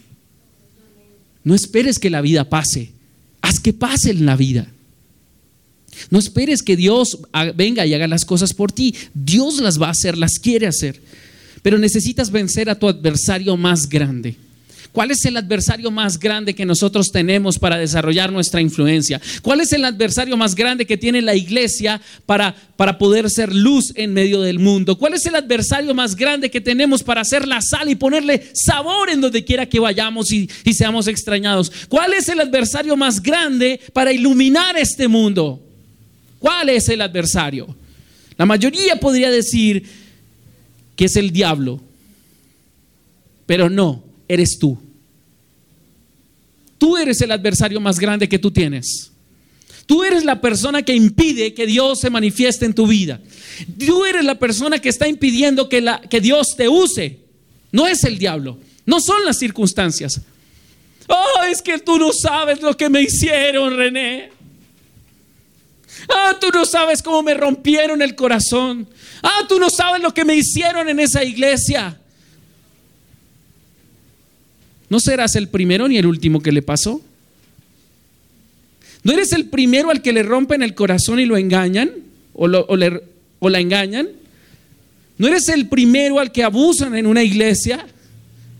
No 1.43 1.53
esperes 1.53 1.99
que 1.99 2.09
la 2.09 2.21
vida 2.21 2.47
pase, 2.47 2.93
haz 3.41 3.59
que 3.59 3.73
pase 3.73 4.11
en 4.11 4.25
la 4.25 4.37
vida. 4.37 4.71
No 6.09 6.19
esperes 6.19 6.63
que 6.63 6.77
Dios 6.77 7.19
venga 7.57 7.85
y 7.85 7.93
haga 7.93 8.07
las 8.07 8.23
cosas 8.23 8.53
por 8.53 8.71
ti. 8.71 8.95
Dios 9.13 9.59
las 9.59 9.77
va 9.77 9.87
a 9.87 9.91
hacer, 9.91 10.17
las 10.17 10.39
quiere 10.39 10.65
hacer. 10.65 11.01
Pero 11.61 11.77
necesitas 11.77 12.31
vencer 12.31 12.69
a 12.69 12.79
tu 12.79 12.87
adversario 12.87 13.57
más 13.57 13.89
grande. 13.89 14.37
¿Cuál 14.91 15.11
es 15.11 15.23
el 15.25 15.37
adversario 15.37 15.91
más 15.91 16.17
grande 16.17 16.55
que 16.55 16.65
nosotros 16.65 17.11
tenemos 17.11 17.59
para 17.59 17.77
desarrollar 17.77 18.31
nuestra 18.31 18.59
influencia? 18.59 19.21
¿Cuál 19.43 19.61
es 19.61 19.71
el 19.71 19.85
adversario 19.85 20.35
más 20.35 20.55
grande 20.55 20.85
que 20.85 20.97
tiene 20.97 21.21
la 21.21 21.35
iglesia 21.35 22.01
para, 22.25 22.55
para 22.75 22.97
poder 22.97 23.29
ser 23.29 23.53
luz 23.53 23.93
en 23.95 24.13
medio 24.13 24.41
del 24.41 24.57
mundo? 24.57 24.97
¿Cuál 24.97 25.13
es 25.13 25.25
el 25.27 25.35
adversario 25.35 25.93
más 25.93 26.15
grande 26.15 26.49
que 26.49 26.59
tenemos 26.59 27.03
para 27.03 27.21
hacer 27.21 27.47
la 27.47 27.61
sal 27.61 27.89
y 27.89 27.95
ponerle 27.95 28.49
sabor 28.53 29.11
en 29.11 29.21
donde 29.21 29.45
quiera 29.45 29.67
que 29.67 29.79
vayamos 29.79 30.31
y, 30.31 30.49
y 30.63 30.73
seamos 30.73 31.07
extrañados? 31.07 31.71
¿Cuál 31.87 32.13
es 32.13 32.27
el 32.27 32.39
adversario 32.39 32.97
más 32.97 33.21
grande 33.21 33.79
para 33.93 34.11
iluminar 34.11 34.75
este 34.75 35.07
mundo? 35.07 35.61
¿Cuál 36.39 36.69
es 36.69 36.89
el 36.89 37.01
adversario? 37.01 37.75
La 38.37 38.47
mayoría 38.47 38.99
podría 38.99 39.29
decir 39.29 39.83
que 40.95 41.05
es 41.05 41.15
el 41.15 41.31
diablo, 41.31 41.79
pero 43.45 43.69
no, 43.69 44.08
eres 44.29 44.57
tú. 44.57 44.77
Tú 46.77 46.95
eres 46.95 47.19
el 47.19 47.31
adversario 47.31 47.81
más 47.81 47.99
grande 47.99 48.29
que 48.29 48.39
tú 48.39 48.51
tienes. 48.51 49.11
Tú 49.85 50.03
eres 50.03 50.23
la 50.23 50.39
persona 50.39 50.83
que 50.83 50.93
impide 50.93 51.53
que 51.53 51.65
Dios 51.65 51.99
se 51.99 52.09
manifieste 52.09 52.65
en 52.65 52.73
tu 52.73 52.87
vida. 52.87 53.19
Tú 53.85 54.05
eres 54.05 54.23
la 54.23 54.35
persona 54.35 54.79
que 54.79 54.87
está 54.87 55.07
impidiendo 55.07 55.67
que, 55.67 55.81
la, 55.81 55.99
que 55.99 56.21
Dios 56.21 56.55
te 56.55 56.69
use. 56.69 57.19
No 57.71 57.87
es 57.87 58.03
el 58.03 58.17
diablo, 58.17 58.59
no 58.85 59.01
son 59.01 59.25
las 59.25 59.37
circunstancias. 59.39 60.21
Oh, 61.07 61.43
es 61.43 61.61
que 61.61 61.79
tú 61.79 61.97
no 61.97 62.13
sabes 62.13 62.61
lo 62.61 62.77
que 62.77 62.87
me 62.87 63.01
hicieron, 63.01 63.75
René. 63.75 64.29
Ah, 66.07 66.37
tú 66.39 66.47
no 66.53 66.65
sabes 66.65 67.01
cómo 67.01 67.23
me 67.23 67.33
rompieron 67.33 68.01
el 68.01 68.15
corazón. 68.15 68.87
Ah, 69.21 69.45
tú 69.49 69.59
no 69.59 69.69
sabes 69.69 70.01
lo 70.01 70.13
que 70.13 70.23
me 70.23 70.35
hicieron 70.35 70.87
en 70.87 70.99
esa 70.99 71.23
iglesia. 71.23 71.99
No 74.89 74.99
serás 74.99 75.35
el 75.35 75.47
primero 75.47 75.87
ni 75.87 75.97
el 75.97 76.05
último 76.05 76.41
que 76.41 76.51
le 76.51 76.61
pasó. 76.61 77.01
¿No 79.03 79.13
eres 79.13 79.31
el 79.31 79.45
primero 79.45 79.91
al 79.91 80.01
que 80.01 80.11
le 80.11 80.23
rompen 80.23 80.61
el 80.61 80.75
corazón 80.75 81.19
y 81.19 81.25
lo 81.25 81.37
engañan? 81.37 81.91
¿O, 82.33 82.47
la 82.47 83.59
engañan? 83.59 84.09
¿No 85.17 85.27
eres 85.27 85.49
el 85.49 85.67
primero 85.67 86.19
al 86.19 86.31
que 86.31 86.43
abusan 86.43 86.95
en 86.95 87.05
una 87.05 87.23
iglesia? 87.23 87.85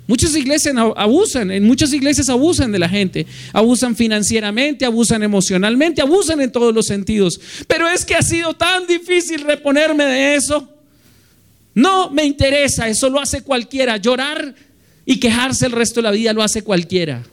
Muchas 0.08 0.36
iglesias 0.36 0.76
abusan, 0.96 1.52
en 1.52 1.66
muchas 1.66 1.94
iglesias 1.94 2.30
abusan 2.30 2.72
de 2.72 2.80
la 2.80 2.90
gente, 2.90 3.28
abusan 3.54 3.96
financieramente, 3.96 4.86
abusan 4.86 5.22
emocionalmente, 5.22 6.02
abusan 6.02 6.42
en 6.42 6.52
todos 6.52 6.74
los 6.74 6.88
sentidos. 6.88 7.40
Pero 7.68 7.88
es 7.88 8.06
que 8.06 8.16
ha 8.16 8.22
sido 8.22 8.56
tan 8.56 8.88
difícil 8.88 9.42
reponerme 9.42 10.06
de 10.06 10.36
eso. 10.36 10.68
No 11.76 12.10
me 12.10 12.26
interesa, 12.26 12.88
eso 12.88 13.10
lo 13.10 13.20
hace 13.20 13.44
cualquiera. 13.44 13.98
Llorar 13.98 14.56
y 15.10 15.20
quejarse 15.20 15.66
el 15.66 15.72
resto 15.72 16.02
de 16.02 16.04
la 16.04 16.12
vida 16.12 16.34
lo 16.34 16.44
hace 16.44 16.62
cualquiera. 16.62 17.24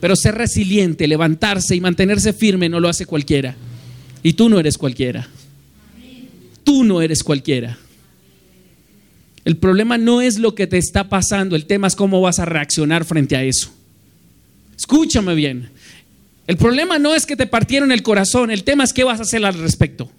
Pero 0.00 0.14
ser 0.14 0.34
resiliente, 0.34 1.08
levantarse 1.08 1.74
y 1.74 1.80
mantenerse 1.80 2.34
firme 2.34 2.68
no 2.68 2.78
lo 2.78 2.90
hace 2.90 3.06
cualquiera. 3.06 3.56
Y 4.22 4.34
tú 4.34 4.50
no 4.50 4.60
eres 4.60 4.76
cualquiera. 4.76 5.26
Tú 6.62 6.84
no 6.84 7.00
eres 7.00 7.22
cualquiera. 7.22 7.78
El 9.46 9.56
problema 9.56 9.96
no 9.96 10.20
es 10.20 10.38
lo 10.38 10.54
que 10.54 10.66
te 10.66 10.76
está 10.76 11.08
pasando, 11.08 11.56
el 11.56 11.64
tema 11.64 11.86
es 11.86 11.96
cómo 11.96 12.20
vas 12.20 12.38
a 12.38 12.44
reaccionar 12.44 13.06
frente 13.06 13.34
a 13.34 13.42
eso. 13.42 13.72
Escúchame 14.76 15.34
bien. 15.34 15.70
El 16.46 16.58
problema 16.58 16.98
no 16.98 17.14
es 17.14 17.24
que 17.24 17.36
te 17.36 17.46
partieron 17.46 17.92
el 17.92 18.02
corazón, 18.02 18.50
el 18.50 18.62
tema 18.62 18.84
es 18.84 18.92
qué 18.92 19.04
vas 19.04 19.20
a 19.20 19.22
hacer 19.22 19.42
al 19.42 19.54
respecto. 19.54 20.10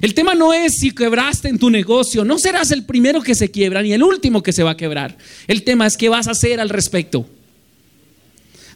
El 0.00 0.14
tema 0.14 0.34
no 0.34 0.52
es 0.52 0.74
si 0.78 0.90
quebraste 0.90 1.48
en 1.48 1.58
tu 1.58 1.70
negocio, 1.70 2.24
no 2.24 2.38
serás 2.38 2.70
el 2.70 2.84
primero 2.84 3.22
que 3.22 3.34
se 3.34 3.50
quiebra 3.50 3.82
ni 3.82 3.92
el 3.92 4.02
último 4.02 4.42
que 4.42 4.52
se 4.52 4.62
va 4.62 4.72
a 4.72 4.76
quebrar. 4.76 5.16
El 5.46 5.62
tema 5.62 5.86
es 5.86 5.96
qué 5.96 6.08
vas 6.08 6.28
a 6.28 6.32
hacer 6.32 6.60
al 6.60 6.68
respecto. 6.68 7.28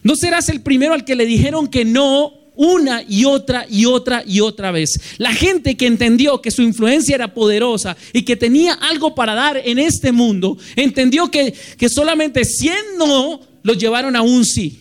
No 0.03 0.15
serás 0.15 0.49
el 0.49 0.61
primero 0.61 0.93
al 0.93 1.05
que 1.05 1.15
le 1.15 1.25
dijeron 1.25 1.67
que 1.67 1.85
no 1.85 2.33
una 2.55 3.03
y 3.07 3.25
otra 3.25 3.65
y 3.69 3.85
otra 3.85 4.23
y 4.25 4.39
otra 4.39 4.71
vez. 4.71 4.99
La 5.17 5.33
gente 5.33 5.77
que 5.77 5.87
entendió 5.87 6.41
que 6.41 6.51
su 6.51 6.61
influencia 6.61 7.15
era 7.15 7.33
poderosa 7.33 7.95
y 8.13 8.23
que 8.23 8.35
tenía 8.35 8.73
algo 8.73 9.15
para 9.15 9.35
dar 9.35 9.61
en 9.63 9.79
este 9.79 10.11
mundo, 10.11 10.57
entendió 10.75 11.29
que, 11.29 11.53
que 11.77 11.89
solamente 11.89 12.43
100 12.45 12.73
no 12.97 13.41
los 13.63 13.77
llevaron 13.77 14.15
a 14.15 14.21
un 14.21 14.45
sí. 14.45 14.79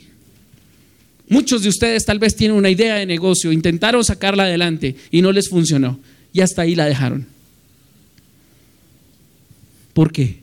Muchos 1.29 1.63
de 1.63 1.69
ustedes 1.69 2.05
tal 2.05 2.19
vez 2.19 2.35
tienen 2.35 2.57
una 2.57 2.71
idea 2.71 2.97
de 2.97 3.07
negocio, 3.07 3.53
intentaron 3.53 4.05
sacarla 4.05 4.45
adelante 4.45 4.97
y 5.11 5.23
no 5.23 5.31
les 5.31 5.49
funcionó. 5.49 6.01
Y 6.33 6.41
hasta 6.41 6.63
ahí 6.63 6.75
la 6.75 6.87
dejaron. 6.87 7.27
¿Por 9.93 10.13
qué? 10.13 10.41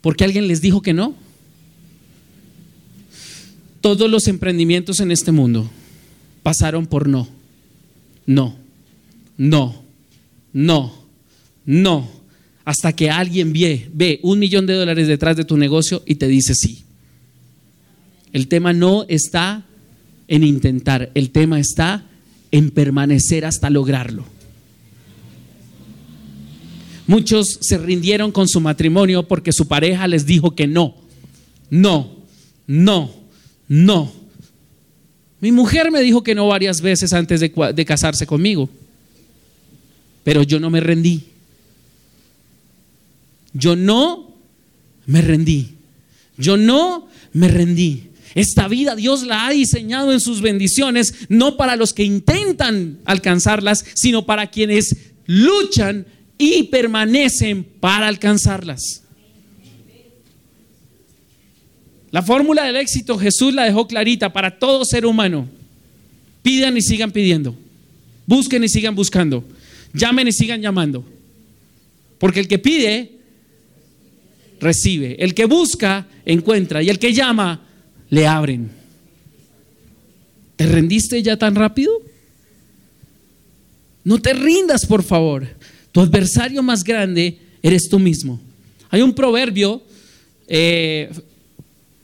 ¿Porque 0.00 0.24
alguien 0.24 0.48
les 0.48 0.60
dijo 0.60 0.82
que 0.82 0.92
no? 0.92 1.14
Todos 3.80 4.10
los 4.10 4.26
emprendimientos 4.26 5.00
en 5.00 5.10
este 5.10 5.32
mundo 5.32 5.70
pasaron 6.42 6.86
por 6.86 7.08
no, 7.08 7.28
no, 8.26 8.56
no, 9.36 9.82
no, 10.52 10.94
no, 11.64 12.10
hasta 12.64 12.94
que 12.94 13.10
alguien 13.10 13.52
ve, 13.52 13.88
ve 13.92 14.20
un 14.22 14.38
millón 14.38 14.66
de 14.66 14.74
dólares 14.74 15.08
detrás 15.08 15.36
de 15.36 15.44
tu 15.44 15.56
negocio 15.56 16.02
y 16.06 16.16
te 16.16 16.28
dice 16.28 16.54
sí. 16.54 16.82
El 18.32 18.48
tema 18.48 18.72
no 18.72 19.04
está 19.08 19.64
en 20.28 20.44
intentar, 20.44 21.10
el 21.14 21.30
tema 21.30 21.58
está 21.58 22.04
en 22.50 22.70
permanecer 22.70 23.44
hasta 23.44 23.70
lograrlo. 23.70 24.24
Muchos 27.10 27.58
se 27.60 27.76
rindieron 27.76 28.30
con 28.30 28.46
su 28.46 28.60
matrimonio 28.60 29.26
porque 29.26 29.52
su 29.52 29.66
pareja 29.66 30.06
les 30.06 30.26
dijo 30.26 30.54
que 30.54 30.68
no, 30.68 30.94
no, 31.68 32.08
no, 32.68 33.12
no. 33.66 34.12
Mi 35.40 35.50
mujer 35.50 35.90
me 35.90 36.02
dijo 36.02 36.22
que 36.22 36.36
no 36.36 36.46
varias 36.46 36.80
veces 36.80 37.12
antes 37.12 37.40
de, 37.40 37.84
casarse 37.84 38.28
conmigo, 38.28 38.70
pero 40.22 40.44
yo 40.44 40.60
no 40.60 40.70
me 40.70 40.78
rendí. 40.78 41.24
Yo 43.54 43.74
no 43.74 44.36
me 45.04 45.20
rendí. 45.20 45.74
Yo 46.38 46.56
no 46.56 47.08
me 47.32 47.48
rendí. 47.48 48.04
Esta 48.36 48.68
vida 48.68 48.94
Dios 48.94 49.24
la 49.24 49.48
ha 49.48 49.50
diseñado 49.50 50.12
en 50.12 50.20
sus 50.20 50.42
bendiciones, 50.42 51.12
no 51.28 51.56
para 51.56 51.74
los 51.74 51.92
que 51.92 52.04
intentan 52.04 53.00
alcanzarlas, 53.04 53.84
sino 53.94 54.26
para 54.26 54.52
quienes 54.52 54.94
luchan 55.26 56.06
y 56.40 56.62
permanecen 56.62 57.62
para 57.62 58.08
alcanzarlas. 58.08 59.02
La 62.10 62.22
fórmula 62.22 62.64
del 62.64 62.76
éxito 62.76 63.18
Jesús 63.18 63.52
la 63.52 63.64
dejó 63.64 63.86
clarita 63.86 64.32
para 64.32 64.58
todo 64.58 64.86
ser 64.86 65.04
humano. 65.04 65.46
Pidan 66.42 66.78
y 66.78 66.80
sigan 66.80 67.12
pidiendo. 67.12 67.54
Busquen 68.24 68.64
y 68.64 68.70
sigan 68.70 68.94
buscando. 68.94 69.44
Llamen 69.92 70.28
y 70.28 70.32
sigan 70.32 70.62
llamando. 70.62 71.04
Porque 72.18 72.40
el 72.40 72.48
que 72.48 72.58
pide, 72.58 73.12
recibe. 74.60 75.16
El 75.18 75.34
que 75.34 75.44
busca, 75.44 76.08
encuentra. 76.24 76.82
Y 76.82 76.88
el 76.88 76.98
que 76.98 77.12
llama, 77.12 77.66
le 78.08 78.26
abren. 78.26 78.70
¿Te 80.56 80.64
rendiste 80.64 81.22
ya 81.22 81.36
tan 81.36 81.54
rápido? 81.54 81.92
No 84.04 84.22
te 84.22 84.32
rindas, 84.32 84.86
por 84.86 85.02
favor. 85.02 85.59
Tu 85.92 86.00
adversario 86.00 86.62
más 86.62 86.84
grande 86.84 87.38
eres 87.62 87.88
tú 87.88 87.98
mismo. 87.98 88.40
Hay 88.90 89.02
un 89.02 89.14
proverbio 89.14 89.82
eh, 90.48 91.10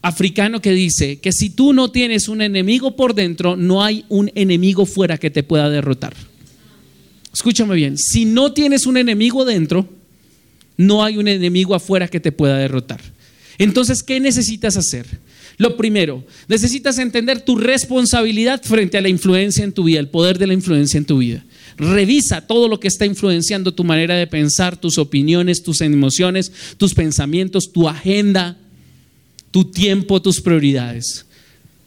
africano 0.03 0.61
que 0.61 0.73
dice 0.73 1.19
que 1.19 1.33
si 1.33 1.51
tú 1.51 1.73
no 1.73 1.91
tienes 1.91 2.29
un 2.29 2.43
enemigo 2.43 2.95
por 2.97 3.15
dentro, 3.15 3.57
no 3.57 3.83
hay 3.83 4.05
un 4.09 4.31
enemigo 4.35 4.87
fuera 4.87 5.19
que 5.19 5.31
te 5.31 5.43
pueda 5.43 5.69
derrotar. 5.69 6.15
Escúchame 7.33 7.75
bien, 7.75 7.99
si 7.99 8.25
no 8.25 8.53
tienes 8.53 8.87
un 8.87 8.97
enemigo 8.97 9.45
dentro, 9.45 9.89
no 10.77 11.05
hay 11.05 11.19
un 11.19 11.29
enemigo 11.29 11.75
afuera 11.75 12.09
que 12.09 12.21
te 12.21 12.33
pueda 12.33 12.57
derrotar. 12.57 13.01
Entonces, 13.59 14.03
¿qué 14.03 14.21
necesitas 14.21 14.77
hacer? 14.77 15.07
Lo 15.59 15.77
primero, 15.77 16.25
necesitas 16.49 16.99
entender 16.99 17.41
tu 17.41 17.57
responsabilidad 17.57 18.63
frente 18.63 18.99
a 18.99 19.01
la 19.01 19.09
influencia 19.09 19.65
en 19.65 19.73
tu 19.73 19.85
vida, 19.85 20.01
el 20.01 20.09
poder 20.09 20.39
de 20.39 20.47
la 20.47 20.55
influencia 20.55 20.99
en 20.99 21.05
tu 21.05 21.19
vida. 21.19 21.45
Revisa 21.77 22.47
todo 22.47 22.69
lo 22.69 22.81
que 22.81 22.89
está 22.89 23.07
influenciando 23.07 23.75
tu 23.75 23.85
manera 23.85 24.15
de 24.15 24.27
pensar, 24.27 24.77
tus 24.77 24.99
opiniones, 24.99 25.63
tus 25.63 25.81
emociones, 25.81 26.53
tus 26.79 26.95
pensamientos, 26.95 27.73
tu 27.73 27.89
agenda 27.89 28.57
tu 29.57 29.65
tiempo, 29.65 30.21
tus 30.21 30.43
prioridades. 30.43 31.25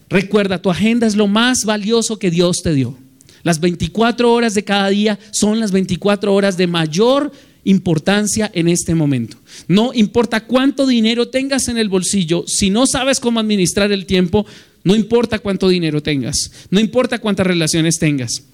Recuerda, 0.09 0.59
tu 0.59 0.71
agenda 0.71 1.05
es 1.05 1.15
lo 1.15 1.27
más 1.27 1.65
valioso 1.65 2.17
que 2.17 2.31
Dios 2.31 2.63
te 2.63 2.73
dio. 2.73 2.97
Las 3.43 3.59
24 3.59 4.33
horas 4.33 4.55
de 4.55 4.63
cada 4.63 4.89
día 4.89 5.19
son 5.29 5.59
las 5.59 5.71
24 5.71 6.33
horas 6.33 6.57
de 6.57 6.65
mayor 6.65 7.31
importancia 7.63 8.49
en 8.55 8.69
este 8.69 8.95
momento. 8.95 9.37
No 9.67 9.93
importa 9.93 10.47
cuánto 10.47 10.87
dinero 10.87 11.27
tengas 11.27 11.67
en 11.67 11.77
el 11.77 11.89
bolsillo, 11.89 12.43
si 12.47 12.71
no 12.71 12.87
sabes 12.87 13.19
cómo 13.19 13.39
administrar 13.39 13.91
el 13.91 14.07
tiempo, 14.07 14.47
no 14.83 14.95
importa 14.95 15.37
cuánto 15.37 15.69
dinero 15.69 16.01
tengas, 16.01 16.51
no 16.71 16.79
importa 16.79 17.19
cuántas 17.19 17.45
relaciones 17.45 17.99
tengas. 17.99 18.45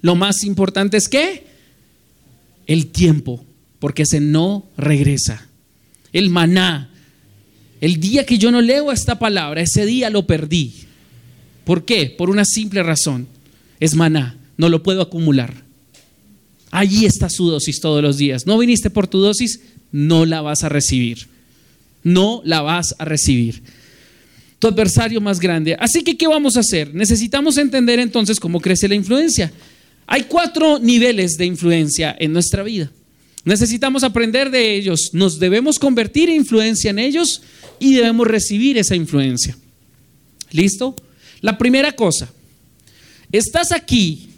Lo 0.00 0.14
más 0.14 0.44
importante 0.44 0.96
es 0.96 1.08
que 1.08 1.46
el 2.66 2.86
tiempo, 2.86 3.44
porque 3.78 4.02
ese 4.02 4.20
no 4.20 4.66
regresa. 4.76 5.46
El 6.12 6.30
maná, 6.30 6.90
el 7.80 8.00
día 8.00 8.26
que 8.26 8.38
yo 8.38 8.50
no 8.50 8.60
leo 8.60 8.92
esta 8.92 9.18
palabra, 9.18 9.62
ese 9.62 9.86
día 9.86 10.10
lo 10.10 10.26
perdí. 10.26 10.74
¿Por 11.64 11.84
qué? 11.84 12.06
Por 12.06 12.30
una 12.30 12.44
simple 12.44 12.82
razón. 12.82 13.26
Es 13.80 13.94
maná, 13.94 14.36
no 14.56 14.68
lo 14.68 14.82
puedo 14.82 15.02
acumular. 15.02 15.68
Allí 16.70 17.06
está 17.06 17.30
su 17.30 17.48
dosis 17.48 17.80
todos 17.80 18.02
los 18.02 18.18
días. 18.18 18.46
No 18.46 18.58
viniste 18.58 18.90
por 18.90 19.06
tu 19.06 19.18
dosis, 19.18 19.60
no 19.90 20.26
la 20.26 20.42
vas 20.42 20.64
a 20.64 20.68
recibir. 20.68 21.26
No 22.02 22.42
la 22.44 22.60
vas 22.60 22.94
a 22.98 23.04
recibir. 23.04 23.62
Tu 24.58 24.66
adversario 24.66 25.20
más 25.20 25.40
grande. 25.40 25.76
Así 25.78 26.02
que, 26.02 26.16
¿qué 26.16 26.26
vamos 26.26 26.56
a 26.56 26.60
hacer? 26.60 26.94
Necesitamos 26.94 27.56
entender 27.58 27.98
entonces 27.98 28.40
cómo 28.40 28.60
crece 28.60 28.88
la 28.88 28.94
influencia. 28.94 29.52
Hay 30.08 30.24
cuatro 30.24 30.78
niveles 30.78 31.36
de 31.36 31.44
influencia 31.44 32.16
en 32.18 32.32
nuestra 32.32 32.64
vida. 32.64 32.90
Necesitamos 33.44 34.02
aprender 34.02 34.50
de 34.50 34.74
ellos. 34.74 35.10
Nos 35.12 35.38
debemos 35.38 35.78
convertir 35.78 36.28
en 36.30 36.36
influencia 36.36 36.90
en 36.90 36.98
ellos 36.98 37.42
y 37.78 37.94
debemos 37.94 38.26
recibir 38.26 38.78
esa 38.78 38.96
influencia. 38.96 39.56
¿Listo? 40.50 40.96
La 41.40 41.56
primera 41.56 41.92
cosa, 41.92 42.32
¿estás 43.30 43.70
aquí 43.70 44.30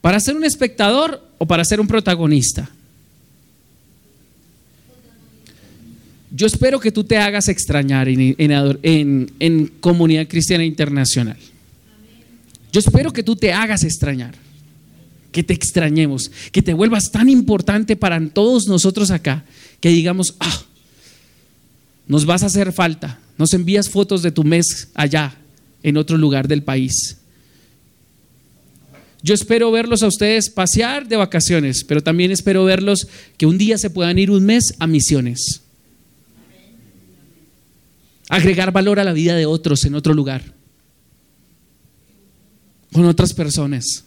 para 0.00 0.20
ser 0.20 0.36
un 0.36 0.44
espectador 0.44 1.26
o 1.38 1.46
para 1.46 1.64
ser 1.64 1.80
un 1.80 1.88
protagonista? 1.88 2.70
Yo 6.30 6.46
espero 6.46 6.78
que 6.78 6.92
tú 6.92 7.02
te 7.02 7.16
hagas 7.16 7.48
extrañar 7.48 8.06
en, 8.08 9.72
comunidad 9.80 10.28
cristiana 10.28 10.64
internacional. 10.64 11.36
Yo 12.72 12.78
espero 12.78 13.12
que 13.12 13.24
tú 13.24 13.34
te 13.34 13.52
hagas 13.52 13.82
extrañar, 13.82 14.34
que 15.32 15.42
te 15.42 15.54
extrañemos, 15.54 16.30
que 16.52 16.62
te 16.62 16.74
vuelvas 16.74 17.10
tan 17.10 17.28
importante 17.28 17.96
para 17.96 18.20
todos 18.28 18.66
nosotros 18.66 19.10
acá, 19.10 19.44
que 19.80 19.90
digamos, 19.90 20.34
ah, 20.40 20.62
nos 22.06 22.26
vas 22.26 22.42
a 22.42 22.46
hacer 22.46 22.72
falta, 22.72 23.20
nos 23.38 23.54
envías 23.54 23.88
fotos 23.88 24.22
de 24.22 24.32
tu 24.32 24.44
mes 24.44 24.88
allá, 24.94 25.36
en 25.82 25.96
otro 25.96 26.18
lugar 26.18 26.48
del 26.48 26.62
país. 26.62 27.16
Yo 29.22 29.34
espero 29.34 29.70
verlos 29.70 30.02
a 30.02 30.08
ustedes 30.08 30.48
pasear 30.48 31.06
de 31.06 31.16
vacaciones, 31.16 31.84
pero 31.84 32.02
también 32.02 32.30
espero 32.30 32.64
verlos 32.64 33.06
que 33.36 33.46
un 33.46 33.58
día 33.58 33.76
se 33.76 33.90
puedan 33.90 34.18
ir 34.18 34.30
un 34.30 34.44
mes 34.44 34.74
a 34.78 34.86
misiones. 34.86 35.62
Agregar 38.28 38.72
valor 38.72 38.98
a 38.98 39.04
la 39.04 39.12
vida 39.12 39.34
de 39.34 39.44
otros 39.44 39.84
en 39.84 39.94
otro 39.94 40.14
lugar, 40.14 40.54
con 42.92 43.04
otras 43.04 43.34
personas. 43.34 44.04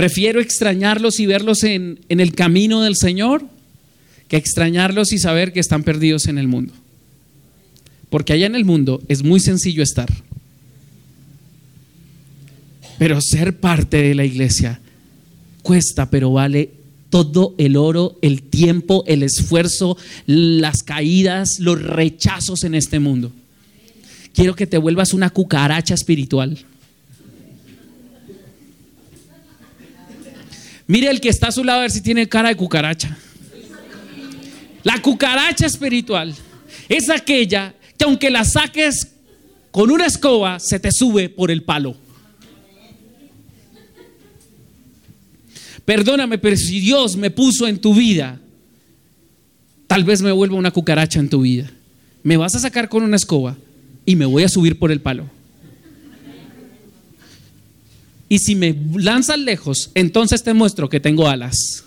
Prefiero 0.00 0.40
extrañarlos 0.40 1.20
y 1.20 1.26
verlos 1.26 1.62
en, 1.62 2.00
en 2.08 2.20
el 2.20 2.32
camino 2.32 2.80
del 2.80 2.96
Señor 2.96 3.44
que 4.28 4.38
extrañarlos 4.38 5.12
y 5.12 5.18
saber 5.18 5.52
que 5.52 5.60
están 5.60 5.82
perdidos 5.82 6.24
en 6.24 6.38
el 6.38 6.48
mundo. 6.48 6.72
Porque 8.08 8.32
allá 8.32 8.46
en 8.46 8.54
el 8.54 8.64
mundo 8.64 9.02
es 9.08 9.22
muy 9.22 9.40
sencillo 9.40 9.82
estar. 9.82 10.08
Pero 12.98 13.20
ser 13.20 13.60
parte 13.60 14.00
de 14.00 14.14
la 14.14 14.24
iglesia 14.24 14.80
cuesta, 15.60 16.08
pero 16.08 16.32
vale 16.32 16.70
todo 17.10 17.54
el 17.58 17.76
oro, 17.76 18.16
el 18.22 18.40
tiempo, 18.40 19.04
el 19.06 19.22
esfuerzo, 19.22 19.98
las 20.24 20.82
caídas, 20.82 21.58
los 21.58 21.78
rechazos 21.82 22.64
en 22.64 22.74
este 22.74 23.00
mundo. 23.00 23.32
Quiero 24.32 24.56
que 24.56 24.66
te 24.66 24.78
vuelvas 24.78 25.12
una 25.12 25.28
cucaracha 25.28 25.92
espiritual. 25.92 26.56
Mire 30.90 31.08
el 31.08 31.20
que 31.20 31.28
está 31.28 31.46
a 31.46 31.52
su 31.52 31.62
lado 31.62 31.78
a 31.78 31.82
ver 31.82 31.92
si 31.92 32.00
tiene 32.00 32.28
cara 32.28 32.48
de 32.48 32.56
cucaracha. 32.56 33.16
La 34.82 35.00
cucaracha 35.00 35.64
espiritual 35.64 36.34
es 36.88 37.08
aquella 37.08 37.76
que 37.96 38.04
aunque 38.06 38.28
la 38.28 38.44
saques 38.44 39.06
con 39.70 39.92
una 39.92 40.06
escoba, 40.06 40.58
se 40.58 40.80
te 40.80 40.90
sube 40.90 41.28
por 41.28 41.52
el 41.52 41.62
palo. 41.62 41.96
Perdóname, 45.84 46.38
pero 46.38 46.56
si 46.56 46.80
Dios 46.80 47.14
me 47.14 47.30
puso 47.30 47.68
en 47.68 47.78
tu 47.80 47.94
vida, 47.94 48.40
tal 49.86 50.02
vez 50.02 50.22
me 50.22 50.32
vuelva 50.32 50.56
una 50.56 50.72
cucaracha 50.72 51.20
en 51.20 51.28
tu 51.28 51.42
vida. 51.42 51.70
Me 52.24 52.36
vas 52.36 52.56
a 52.56 52.58
sacar 52.58 52.88
con 52.88 53.04
una 53.04 53.14
escoba 53.14 53.56
y 54.04 54.16
me 54.16 54.26
voy 54.26 54.42
a 54.42 54.48
subir 54.48 54.76
por 54.76 54.90
el 54.90 55.00
palo. 55.00 55.30
Y 58.30 58.38
si 58.38 58.54
me 58.54 58.74
lanzas 58.94 59.40
lejos, 59.40 59.90
entonces 59.94 60.44
te 60.44 60.54
muestro 60.54 60.88
que 60.88 61.00
tengo 61.00 61.26
alas. 61.26 61.84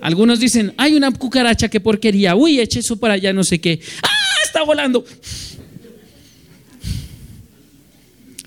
Algunos 0.00 0.40
dicen, 0.40 0.72
hay 0.78 0.94
una 0.94 1.12
cucaracha, 1.12 1.68
qué 1.68 1.80
porquería. 1.80 2.34
Uy, 2.34 2.60
eche 2.60 2.78
eso 2.80 2.96
para 2.96 3.14
allá, 3.14 3.34
no 3.34 3.44
sé 3.44 3.60
qué. 3.60 3.78
¡Ah! 4.02 4.08
Está 4.42 4.62
volando. 4.62 5.04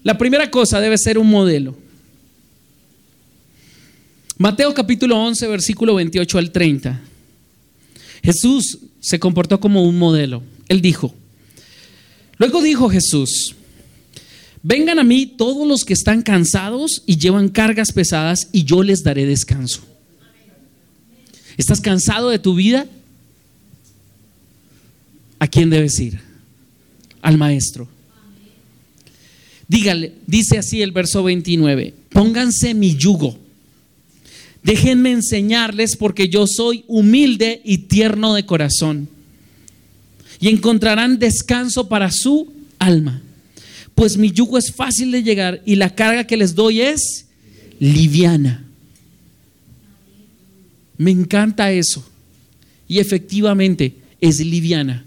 La 0.02 0.18
primera 0.18 0.50
cosa 0.50 0.80
debe 0.80 0.98
ser 0.98 1.20
un 1.20 1.30
modelo. 1.30 1.78
Mateo 4.38 4.74
capítulo 4.74 5.18
11, 5.18 5.48
versículo 5.48 5.96
28 5.96 6.38
al 6.40 6.52
30. 6.52 7.02
Jesús 8.24 8.80
se 9.02 9.20
comportó 9.20 9.60
como 9.60 9.84
un 9.84 10.00
modelo. 10.00 10.42
Él 10.68 10.82
dijo, 10.82 11.14
luego 12.38 12.64
dijo 12.64 12.90
Jesús, 12.90 13.57
vengan 14.64 15.00
a 15.00 15.04
mí 15.04 15.26
todos 15.26 15.68
los 15.68 15.84
que 15.84 15.94
están 15.94 16.22
cansados 16.22 17.04
y 17.06 17.18
llevan 17.18 17.50
cargas 17.50 17.92
pesadas 17.92 18.50
y 18.52 18.64
yo 18.64 18.84
les 18.84 19.04
daré 19.04 19.26
descanso. 19.26 19.82
¿Estás 21.58 21.82
cansado 21.82 22.30
de 22.30 22.40
tu 22.40 22.56
vida? 22.56 22.86
¿A 25.40 25.48
quién 25.48 25.70
debes 25.70 26.00
ir? 26.00 26.20
Al 27.22 27.38
maestro. 27.38 27.88
Dígale, 29.68 30.14
dice 30.28 30.58
así 30.58 30.82
el 30.82 30.92
verso 30.92 31.24
29, 31.24 31.94
pónganse 32.10 32.74
mi 32.74 32.96
yugo 32.96 33.38
Déjenme 34.68 35.12
enseñarles 35.12 35.96
porque 35.96 36.28
yo 36.28 36.46
soy 36.46 36.84
humilde 36.88 37.62
y 37.64 37.78
tierno 37.78 38.34
de 38.34 38.46
corazón. 38.46 39.08
Y 40.42 40.50
encontrarán 40.50 41.20
descanso 41.20 41.88
para 41.88 42.12
su 42.12 42.52
alma. 42.78 43.22
Pues 43.98 44.16
mi 44.16 44.32
yugo 44.32 44.60
es 44.60 44.72
fácil 44.72 45.10
de 45.10 45.24
llegar 45.24 45.60
y 45.66 45.76
la 45.76 45.96
carga 45.96 46.28
que 46.28 46.38
les 46.38 46.54
doy 46.54 46.82
es 46.82 47.26
liviana. 47.80 48.64
Me 51.00 51.10
encanta 51.10 51.72
eso. 51.72 52.08
Y 52.88 53.00
efectivamente 53.00 53.96
es 54.22 54.40
liviana. 54.40 55.04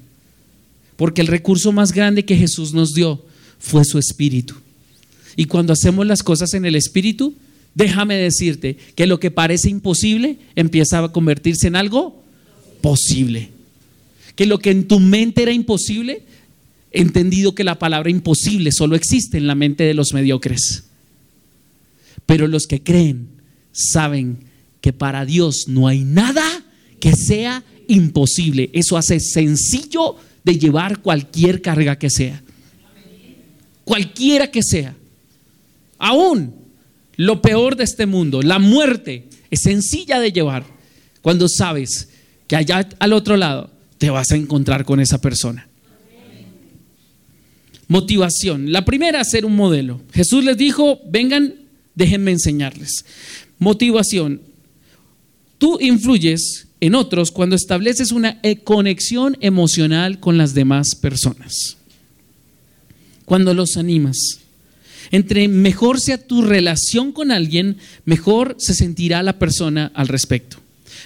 Porque 0.97 1.21
el 1.21 1.29
recurso 1.29 1.71
más 1.71 1.93
grande 1.93 2.25
que 2.25 2.37
Jesús 2.37 2.75
nos 2.75 2.93
dio 2.93 3.25
fue 3.61 3.85
su 3.85 3.97
espíritu. 3.97 4.57
Y 5.37 5.45
cuando 5.45 5.73
hacemos 5.73 6.05
las 6.05 6.25
cosas 6.25 6.53
en 6.55 6.65
el 6.65 6.75
espíritu, 6.75 7.37
déjame 7.77 8.17
decirte 8.17 8.77
que 8.97 9.07
lo 9.07 9.21
que 9.21 9.31
parece 9.31 9.71
imposible 9.71 10.37
empieza 10.57 10.99
a 10.99 11.13
convertirse 11.13 11.69
en 11.69 11.77
algo 11.77 12.25
posible. 12.81 13.51
Que 14.35 14.47
lo 14.47 14.59
que 14.59 14.73
en 14.73 14.89
tu 14.89 14.99
mente 14.99 15.43
era 15.43 15.53
imposible, 15.53 16.25
entendido 16.91 17.55
que 17.55 17.65
la 17.65 17.79
palabra 17.79 18.11
imposible 18.11 18.73
solo 18.73 18.97
existe 18.97 19.39
en 19.39 19.47
la 19.47 19.55
mente 19.55 19.85
de 19.85 19.95
los 19.95 20.13
mediocres. 20.13 20.85
Pero 22.27 22.47
los 22.49 22.67
que 22.67 22.83
creen 22.83 23.29
saben 23.73 24.39
que 24.81 24.93
para 24.93 25.25
Dios 25.25 25.65
no 25.69 25.89
hay 25.89 26.05
nada 26.05 26.45
que 27.01 27.15
sea 27.15 27.65
imposible. 27.89 28.71
Eso 28.73 28.97
hace 28.97 29.21
sencillo 29.21 30.17
de 30.45 30.59
llevar 30.59 31.01
cualquier 31.01 31.63
carga 31.63 31.99
que 31.99 32.11
sea. 32.11 32.43
Cualquiera 33.85 34.51
que 34.51 34.63
sea. 34.63 34.97
Aún 35.99 36.55
lo 37.17 37.43
peor 37.43 37.77
de 37.77 37.85
este 37.85 38.07
mundo, 38.07 38.43
la 38.43 38.59
muerte, 38.59 39.29
es 39.51 39.61
sencilla 39.63 40.21
de 40.21 40.33
llevar 40.33 40.65
cuando 41.21 41.49
sabes 41.49 42.09
que 42.47 42.57
allá 42.57 42.89
al 42.99 43.13
otro 43.13 43.37
lado 43.37 43.71
te 43.99 44.11
vas 44.11 44.31
a 44.31 44.37
encontrar 44.37 44.85
con 44.85 45.01
esa 45.01 45.21
persona. 45.21 45.70
Motivación. 47.91 48.71
La 48.71 48.85
primera, 48.85 49.25
ser 49.25 49.45
un 49.45 49.57
modelo. 49.57 50.01
Jesús 50.13 50.45
les 50.45 50.57
dijo, 50.57 51.01
vengan, 51.11 51.57
déjenme 51.97 52.31
enseñarles. 52.31 53.05
Motivación. 53.59 54.43
Tú 55.59 55.77
influyes 55.81 56.69
en 56.81 56.95
otros 56.95 57.33
cuando 57.33 57.57
estableces 57.57 58.13
una 58.13 58.39
e-, 58.45 58.59
conexión 58.59 59.37
emocional 59.41 60.21
con 60.21 60.39
las 60.39 60.55
demás 60.55 60.95
personas. 60.95 61.79
Cuando 63.25 63.55
los 63.55 63.77
animas. 63.77 64.39
Entre 65.11 65.49
mejor 65.49 66.01
sea 66.01 66.25
tu 66.25 66.43
relación 66.43 67.11
con 67.11 67.33
alguien, 67.33 67.79
mejor 68.05 68.55
se 68.61 68.75
sentirá 68.75 69.25
la 69.25 69.41
persona 69.41 69.91
al 69.97 70.07
respecto. 70.07 70.59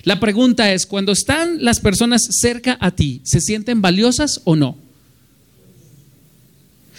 La 0.02 0.20
pregunta 0.20 0.70
es, 0.74 0.84
cuando 0.84 1.12
están 1.12 1.64
las 1.64 1.80
personas 1.80 2.28
cerca 2.28 2.76
a 2.78 2.90
ti, 2.90 3.22
¿se 3.24 3.40
sienten 3.40 3.80
valiosas 3.80 4.42
o 4.44 4.54
no? 4.54 4.84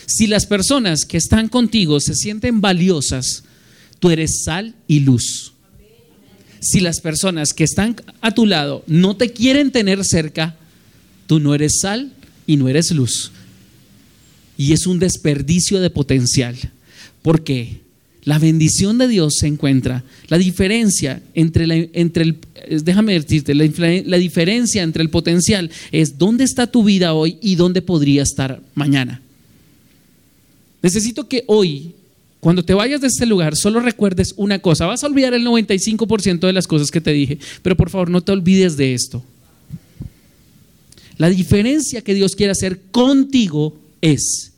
Si 0.07 0.27
las 0.27 0.45
personas 0.45 1.05
que 1.05 1.17
están 1.17 1.49
contigo 1.49 1.99
se 1.99 2.15
sienten 2.15 2.61
valiosas, 2.61 3.43
tú 3.99 4.09
eres 4.09 4.43
sal 4.43 4.75
y 4.87 4.99
luz. 4.99 5.53
Si 6.59 6.79
las 6.79 6.99
personas 6.99 7.53
que 7.53 7.63
están 7.63 7.95
a 8.21 8.33
tu 8.33 8.45
lado 8.45 8.83
no 8.87 9.15
te 9.15 9.31
quieren 9.31 9.71
tener 9.71 10.03
cerca, 10.03 10.55
tú 11.27 11.39
no 11.39 11.53
eres 11.53 11.79
sal 11.79 12.11
y 12.47 12.57
no 12.57 12.69
eres 12.69 12.91
luz. 12.91 13.31
Y 14.57 14.73
es 14.73 14.87
un 14.87 14.99
desperdicio 14.99 15.79
de 15.79 15.89
potencial. 15.89 16.55
Porque 17.21 17.81
la 18.23 18.39
bendición 18.39 18.97
de 18.97 19.07
Dios 19.07 19.35
se 19.39 19.47
encuentra. 19.47 20.03
La 20.27 20.37
diferencia 20.37 21.21
entre, 21.33 21.67
la, 21.67 21.75
entre 21.75 22.23
el, 22.23 22.37
déjame 22.83 23.13
decirte, 23.13 23.53
la 23.53 24.17
diferencia 24.17 24.81
entre 24.81 25.03
el 25.03 25.09
potencial 25.09 25.69
es 25.91 26.17
dónde 26.17 26.43
está 26.43 26.67
tu 26.67 26.83
vida 26.83 27.13
hoy 27.13 27.37
y 27.41 27.55
dónde 27.55 27.81
podría 27.81 28.23
estar 28.23 28.61
mañana. 28.73 29.21
Necesito 30.85 31.27
que 31.27 31.43
hoy, 31.47 31.95
cuando 32.39 32.63
te 32.63 32.75
vayas 32.75 33.01
de 33.01 33.07
este 33.07 33.25
lugar, 33.25 33.55
solo 33.55 33.79
recuerdes 33.79 34.35
una 34.37 34.59
cosa. 34.59 34.85
Vas 34.85 35.03
a 35.03 35.07
olvidar 35.07 35.33
el 35.33 35.43
95% 35.43 36.41
de 36.41 36.53
las 36.53 36.67
cosas 36.67 36.91
que 36.91 37.01
te 37.01 37.11
dije, 37.11 37.39
pero 37.63 37.75
por 37.75 37.89
favor 37.89 38.11
no 38.11 38.21
te 38.21 38.31
olvides 38.31 38.77
de 38.77 38.93
esto. 38.93 39.23
La 41.17 41.27
diferencia 41.27 42.03
que 42.03 42.13
Dios 42.13 42.35
quiere 42.35 42.51
hacer 42.51 42.81
contigo 42.91 43.75
es 43.99 44.51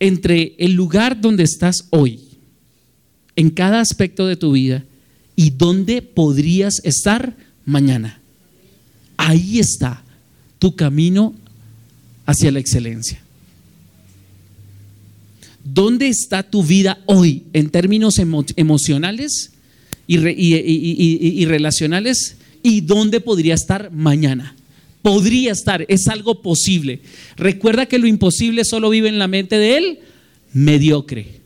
entre 0.00 0.54
el 0.58 0.72
lugar 0.72 1.18
donde 1.18 1.44
estás 1.44 1.86
hoy, 1.88 2.20
en 3.34 3.48
cada 3.48 3.80
aspecto 3.80 4.26
de 4.26 4.36
tu 4.36 4.52
vida, 4.52 4.84
y 5.34 5.48
dónde 5.48 6.02
podrías 6.02 6.74
estar 6.84 7.34
mañana. 7.64 8.20
Ahí 9.16 9.60
está 9.60 10.04
tu 10.58 10.76
camino 10.76 11.34
hacia 12.26 12.52
la 12.52 12.58
excelencia. 12.58 13.23
¿Dónde 15.64 16.08
está 16.08 16.42
tu 16.42 16.62
vida 16.62 16.98
hoy 17.06 17.44
en 17.54 17.70
términos 17.70 18.18
emocionales 18.18 19.52
y, 20.06 21.44
relacionales? 21.46 22.36
¿Y 22.62 22.82
dónde 22.82 23.20
podría 23.20 23.54
estar 23.54 23.90
mañana? 23.90 24.54
Podría 25.00 25.52
estar, 25.52 25.84
es 25.88 26.06
algo 26.08 26.42
posible. 26.42 27.00
Recuerda 27.36 27.86
que 27.86 27.98
lo 27.98 28.06
imposible 28.06 28.64
solo 28.64 28.90
vive 28.90 29.08
en 29.08 29.18
la 29.18 29.26
mente 29.26 29.56
de 29.56 29.78
él 29.78 29.98
mediocre. 30.52 31.40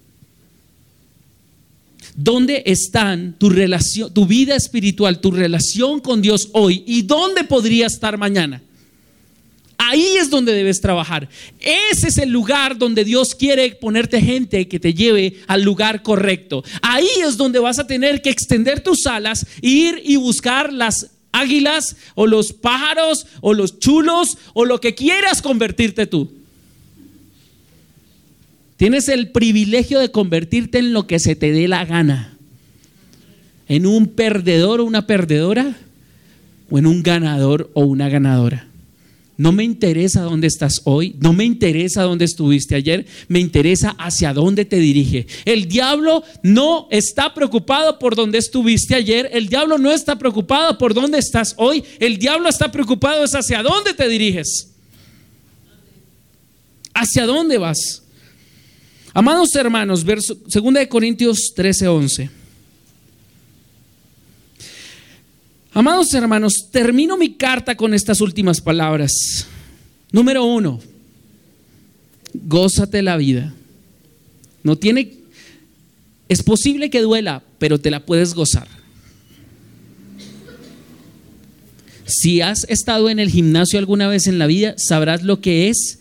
¿Dónde 2.17 2.65
están 2.67 3.37
tu 3.39 3.49
relación, 3.49 4.13
tu 4.13 4.27
vida 4.27 4.57
espiritual, 4.57 5.21
tu 5.21 5.31
relación 5.31 6.01
con 6.01 6.21
Dios 6.21 6.49
hoy 6.53 6.83
y 6.87 7.03
dónde 7.03 7.45
podría 7.45 7.87
estar 7.87 8.19
mañana? 8.19 8.61
Ahí 9.81 10.17
es 10.19 10.29
donde 10.29 10.53
debes 10.53 10.81
trabajar. 10.81 11.29
Ese 11.61 12.09
es 12.09 12.19
el 12.19 12.31
lugar 12.31 12.77
donde 12.77 13.05
Dios 13.05 13.35
quiere 13.37 13.71
ponerte 13.77 14.21
gente 14.21 14.67
que 14.67 14.81
te 14.81 14.93
lleve 14.93 15.37
al 15.47 15.63
lugar 15.63 16.03
correcto. 16.03 16.65
Ahí 16.83 17.09
es 17.25 17.37
donde 17.37 17.61
vas 17.61 17.79
a 17.79 17.87
tener 17.87 18.21
que 18.21 18.29
extender 18.29 18.81
tus 18.81 19.07
alas, 19.07 19.47
ir 19.63 20.03
y 20.05 20.17
buscar 20.17 20.73
las 20.73 21.13
águilas 21.31 21.97
o 22.17 22.27
los 22.27 22.53
pájaros 22.53 23.27
o 23.41 23.55
los 23.55 23.79
chulos 23.79 24.37
o 24.53 24.65
lo 24.65 24.81
que 24.81 24.97
quieras 24.97 25.41
convertirte 25.41 26.07
tú. 26.07 26.33
Tienes 28.77 29.09
el 29.09 29.31
privilegio 29.31 30.01
de 30.01 30.11
convertirte 30.11 30.79
en 30.79 30.93
lo 30.93 31.07
que 31.07 31.21
se 31.21 31.37
te 31.37 31.53
dé 31.53 31.69
la 31.69 31.85
gana. 31.85 32.37
En 33.69 33.87
un 33.87 34.09
perdedor 34.09 34.81
o 34.81 34.85
una 34.85 35.07
perdedora 35.07 35.77
o 36.69 36.79
en 36.79 36.87
un 36.87 37.03
ganador 37.03 37.71
o 37.75 37.83
una 37.83 38.09
ganadora. 38.09 38.68
No 39.39 39.53
me 39.53 39.63
interesa 39.63 40.23
dónde 40.23 40.49
estás 40.49 40.81
hoy, 40.83 41.15
no 41.21 41.33
me 41.33 41.45
interesa 41.45 42.03
dónde 42.03 42.25
estuviste 42.25 42.75
ayer, 42.75 43.07
me 43.29 43.39
interesa 43.39 43.91
hacia 43.91 44.35
dónde 44.35 44.65
te 44.65 44.81
dirige. 44.81 45.29
El 45.45 45.69
diablo 45.69 46.25
no 46.43 46.89
está 46.91 47.33
preocupado 47.33 48.01
por 48.01 48.17
dónde 48.17 48.39
estuviste 48.39 48.97
ayer, 48.97 49.31
el 49.33 49.49
diablo 49.49 49.79
no 49.79 49.93
está 49.93 50.19
preocupado 50.19 50.77
por 50.77 50.93
dónde 50.93 51.19
estás 51.19 51.55
hoy, 51.57 51.85
el 52.01 52.19
diablo 52.19 52.49
está 52.49 52.73
preocupado 52.73 53.23
es 53.23 53.33
hacia 53.33 53.63
dónde 53.63 53.95
te 53.95 54.09
diriges. 54.09 54.71
¿Hacia 56.93 57.25
dónde 57.25 57.59
vas? 57.59 58.03
Amados 59.15 59.55
hermanos, 59.55 60.03
verso 60.03 60.35
2 60.35 60.75
de 60.75 60.89
Corintios 60.89 61.53
13, 61.55 61.87
11. 61.87 62.38
Amados 65.73 66.13
hermanos, 66.15 66.69
termino 66.71 67.17
mi 67.17 67.35
carta 67.35 67.77
con 67.77 67.95
estas 67.95 68.21
últimas 68.21 68.61
palabras. 68.61 69.47
Número 70.11 70.45
uno, 70.45 70.81
gózate 72.33 73.03
la 73.03 73.17
vida. 73.17 73.55
No 74.63 74.77
tiene, 74.77 75.13
es 76.29 76.43
posible 76.43 76.91
que 76.91 77.03
duela, 77.03 77.43
pero 77.59 77.79
te 77.79 77.91
la 77.91 78.05
puedes 78.05 78.35
gozar. 78.35 78.67
Si 82.07 82.41
has 82.41 82.65
estado 82.65 83.11
en 83.11 83.19
el 83.19 83.31
gimnasio 83.31 83.79
alguna 83.79 84.09
vez 84.09 84.27
en 84.27 84.39
la 84.39 84.47
vida, 84.47 84.75
sabrás 84.79 85.23
lo 85.23 85.43
que 85.43 85.69
es 85.69 86.01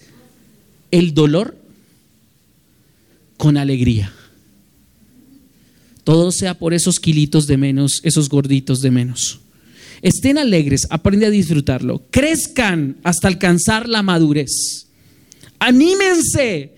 el 0.91 1.13
dolor 1.13 1.57
con 3.35 3.57
alegría. 3.57 4.13
Todo 6.05 6.31
sea 6.31 6.57
por 6.57 6.73
esos 6.73 6.99
kilitos 6.99 7.45
de 7.47 7.57
menos, 7.57 7.99
esos 8.03 8.29
gorditos 8.29 8.79
de 8.79 8.91
menos. 8.91 9.41
Estén 10.01 10.37
alegres, 10.37 10.87
aprende 10.89 11.25
a 11.25 11.29
disfrutarlo. 11.29 12.03
Crezcan 12.11 12.97
hasta 13.03 13.27
alcanzar 13.27 13.89
la 13.89 14.03
madurez. 14.03 14.87
Anímense. 15.59 16.73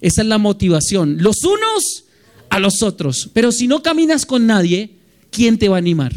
Esa 0.00 0.22
es 0.22 0.28
la 0.28 0.38
motivación. 0.38 1.22
Los 1.22 1.44
unos 1.44 2.04
a 2.48 2.58
los 2.58 2.82
otros. 2.82 3.30
Pero 3.32 3.52
si 3.52 3.66
no 3.66 3.82
caminas 3.82 4.26
con 4.26 4.46
nadie, 4.46 4.90
¿quién 5.30 5.58
te 5.58 5.68
va 5.68 5.76
a 5.76 5.78
animar? 5.78 6.12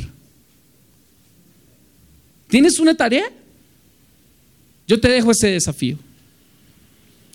¿Tienes 2.47 2.79
una 2.79 2.95
tarea? 2.95 3.25
Yo 4.87 4.99
te 4.99 5.09
dejo 5.09 5.31
ese 5.31 5.47
desafío. 5.47 5.97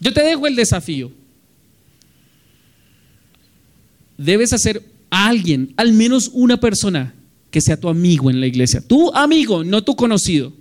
Yo 0.01 0.13
te 0.13 0.23
dejo 0.23 0.47
el 0.47 0.55
desafío. 0.55 1.11
Debes 4.17 4.53
hacer 4.53 4.83
a 5.11 5.29
alguien, 5.29 5.75
al 5.77 5.93
menos 5.93 6.31
una 6.33 6.61
persona, 6.61 7.15
que 7.51 7.61
sea 7.61 7.79
tu 7.79 7.89
amigo 7.89 8.31
en 8.31 8.41
la 8.41 8.47
iglesia. 8.47 8.81
Tu 8.81 9.13
amigo, 9.15 9.65
no 9.65 9.83
tu 9.83 9.97
conocido. 9.97 10.53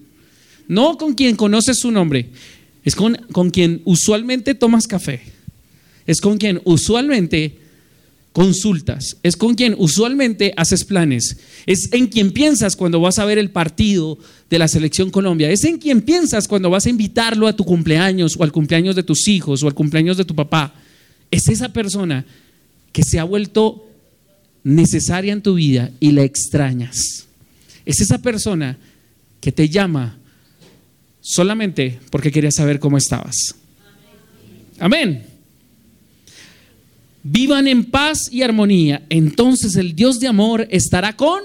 No 0.67 0.97
con 0.97 1.13
quien 1.13 1.35
conoces 1.35 1.79
su 1.79 1.91
nombre. 1.91 2.29
Es 2.83 2.95
con, 2.95 3.15
con 3.31 3.51
quien 3.51 3.81
usualmente 3.85 4.55
tomas 4.55 4.87
café. 4.87 5.21
Es 6.05 6.21
con 6.21 6.37
quien 6.37 6.61
usualmente 6.63 7.57
consultas. 8.37 9.17
Es 9.23 9.35
con 9.35 9.55
quien 9.55 9.75
usualmente 9.77 10.53
haces 10.55 10.83
planes. 10.83 11.37
Es 11.65 11.91
en 11.91 12.07
quien 12.07 12.31
piensas 12.31 12.75
cuando 12.75 12.99
vas 12.99 13.17
a 13.19 13.25
ver 13.25 13.37
el 13.37 13.49
partido 13.49 14.17
de 14.49 14.59
la 14.59 14.67
selección 14.67 15.09
Colombia. 15.09 15.49
Es 15.49 15.63
en 15.63 15.79
quien 15.79 16.01
piensas 16.01 16.47
cuando 16.47 16.69
vas 16.69 16.85
a 16.85 16.89
invitarlo 16.89 17.47
a 17.47 17.55
tu 17.55 17.65
cumpleaños 17.65 18.35
o 18.37 18.43
al 18.43 18.51
cumpleaños 18.51 18.95
de 18.95 19.03
tus 19.03 19.27
hijos 19.27 19.63
o 19.63 19.67
al 19.67 19.73
cumpleaños 19.73 20.17
de 20.17 20.25
tu 20.25 20.35
papá. 20.35 20.75
Es 21.31 21.47
esa 21.49 21.73
persona 21.73 22.25
que 22.93 23.03
se 23.03 23.19
ha 23.19 23.23
vuelto 23.23 23.86
necesaria 24.67 25.31
en 25.31 25.41
tu 25.41 25.53
vida 25.53 25.91
y 26.01 26.11
la 26.11 26.23
extrañas. 26.23 27.25
Es 27.85 28.01
esa 28.01 28.17
persona 28.21 28.77
que 29.39 29.53
te 29.53 29.69
llama 29.69 30.17
solamente 31.21 31.99
porque 32.09 32.31
quería 32.31 32.51
saber 32.51 32.77
cómo 32.77 32.97
estabas. 32.97 33.55
Amén. 34.77 35.23
Vivan 37.23 37.69
en 37.69 37.85
paz 37.85 38.29
y 38.29 38.41
armonía. 38.41 39.03
Entonces 39.09 39.77
el 39.77 39.95
Dios 39.95 40.19
de 40.19 40.27
amor 40.27 40.67
estará 40.69 41.15
con 41.15 41.41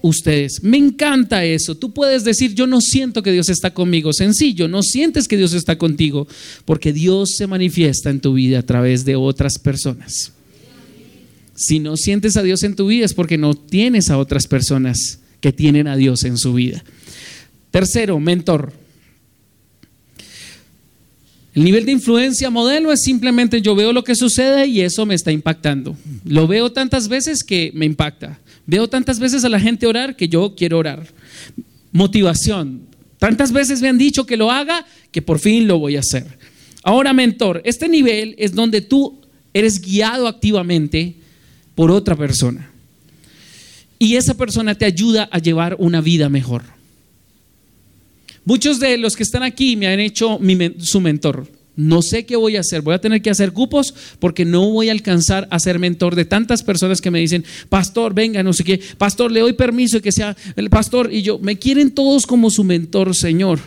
ustedes. 0.00 0.62
Me 0.62 0.76
encanta 0.76 1.44
eso. 1.44 1.74
Tú 1.74 1.92
puedes 1.92 2.22
decir, 2.22 2.54
yo 2.54 2.68
no 2.68 2.80
siento 2.80 3.20
que 3.20 3.32
Dios 3.32 3.48
está 3.48 3.74
conmigo. 3.74 4.12
Sencillo, 4.12 4.68
no 4.68 4.84
sientes 4.84 5.26
que 5.26 5.36
Dios 5.36 5.54
está 5.54 5.76
contigo 5.76 6.28
porque 6.64 6.92
Dios 6.92 7.30
se 7.36 7.48
manifiesta 7.48 8.10
en 8.10 8.20
tu 8.20 8.34
vida 8.34 8.60
a 8.60 8.62
través 8.62 9.04
de 9.04 9.16
otras 9.16 9.58
personas. 9.58 10.33
Si 11.54 11.78
no 11.78 11.96
sientes 11.96 12.36
a 12.36 12.42
Dios 12.42 12.62
en 12.62 12.74
tu 12.74 12.86
vida 12.86 13.04
es 13.04 13.14
porque 13.14 13.38
no 13.38 13.54
tienes 13.54 14.10
a 14.10 14.18
otras 14.18 14.46
personas 14.46 15.20
que 15.40 15.52
tienen 15.52 15.86
a 15.86 15.96
Dios 15.96 16.24
en 16.24 16.36
su 16.36 16.54
vida. 16.54 16.82
Tercero, 17.70 18.18
mentor. 18.18 18.72
El 21.54 21.62
nivel 21.62 21.86
de 21.86 21.92
influencia 21.92 22.50
modelo 22.50 22.90
es 22.92 23.02
simplemente 23.02 23.62
yo 23.62 23.76
veo 23.76 23.92
lo 23.92 24.02
que 24.02 24.16
sucede 24.16 24.66
y 24.66 24.80
eso 24.80 25.06
me 25.06 25.14
está 25.14 25.30
impactando. 25.30 25.96
Lo 26.24 26.48
veo 26.48 26.72
tantas 26.72 27.06
veces 27.06 27.44
que 27.44 27.70
me 27.74 27.86
impacta. 27.86 28.40
Veo 28.66 28.88
tantas 28.88 29.20
veces 29.20 29.44
a 29.44 29.48
la 29.48 29.60
gente 29.60 29.86
orar 29.86 30.16
que 30.16 30.28
yo 30.28 30.54
quiero 30.56 30.78
orar. 30.78 31.06
Motivación. 31.92 32.82
Tantas 33.18 33.52
veces 33.52 33.80
me 33.80 33.88
han 33.88 33.98
dicho 33.98 34.26
que 34.26 34.36
lo 34.36 34.50
haga 34.50 34.84
que 35.12 35.22
por 35.22 35.38
fin 35.38 35.68
lo 35.68 35.78
voy 35.78 35.94
a 35.94 36.00
hacer. 36.00 36.38
Ahora, 36.82 37.12
mentor, 37.12 37.62
este 37.64 37.88
nivel 37.88 38.34
es 38.36 38.52
donde 38.52 38.80
tú 38.80 39.20
eres 39.52 39.80
guiado 39.80 40.26
activamente 40.26 41.14
por 41.74 41.90
otra 41.90 42.16
persona. 42.16 42.70
Y 43.98 44.16
esa 44.16 44.34
persona 44.34 44.74
te 44.74 44.84
ayuda 44.84 45.28
a 45.30 45.38
llevar 45.38 45.76
una 45.78 46.00
vida 46.00 46.28
mejor. 46.28 46.62
Muchos 48.44 48.78
de 48.78 48.98
los 48.98 49.16
que 49.16 49.22
están 49.22 49.42
aquí 49.42 49.76
me 49.76 49.86
han 49.86 50.00
hecho 50.00 50.38
su 50.78 51.00
mentor. 51.00 51.48
No 51.76 52.02
sé 52.02 52.24
qué 52.24 52.36
voy 52.36 52.56
a 52.56 52.60
hacer. 52.60 52.82
Voy 52.82 52.94
a 52.94 53.00
tener 53.00 53.20
que 53.20 53.30
hacer 53.30 53.52
cupos 53.52 53.94
porque 54.20 54.44
no 54.44 54.70
voy 54.70 54.90
a 54.90 54.92
alcanzar 54.92 55.48
a 55.50 55.58
ser 55.58 55.78
mentor 55.78 56.14
de 56.14 56.24
tantas 56.24 56.62
personas 56.62 57.00
que 57.00 57.10
me 57.10 57.18
dicen, 57.18 57.44
pastor, 57.68 58.14
venga, 58.14 58.42
no 58.42 58.52
sé 58.52 58.62
qué, 58.62 58.80
pastor, 58.96 59.32
le 59.32 59.40
doy 59.40 59.54
permiso 59.54 59.96
de 59.96 60.02
que 60.02 60.12
sea 60.12 60.36
el 60.56 60.70
pastor. 60.70 61.12
Y 61.12 61.22
yo, 61.22 61.38
me 61.38 61.58
quieren 61.58 61.90
todos 61.90 62.26
como 62.26 62.50
su 62.50 62.62
mentor, 62.62 63.16
Señor. 63.16 63.58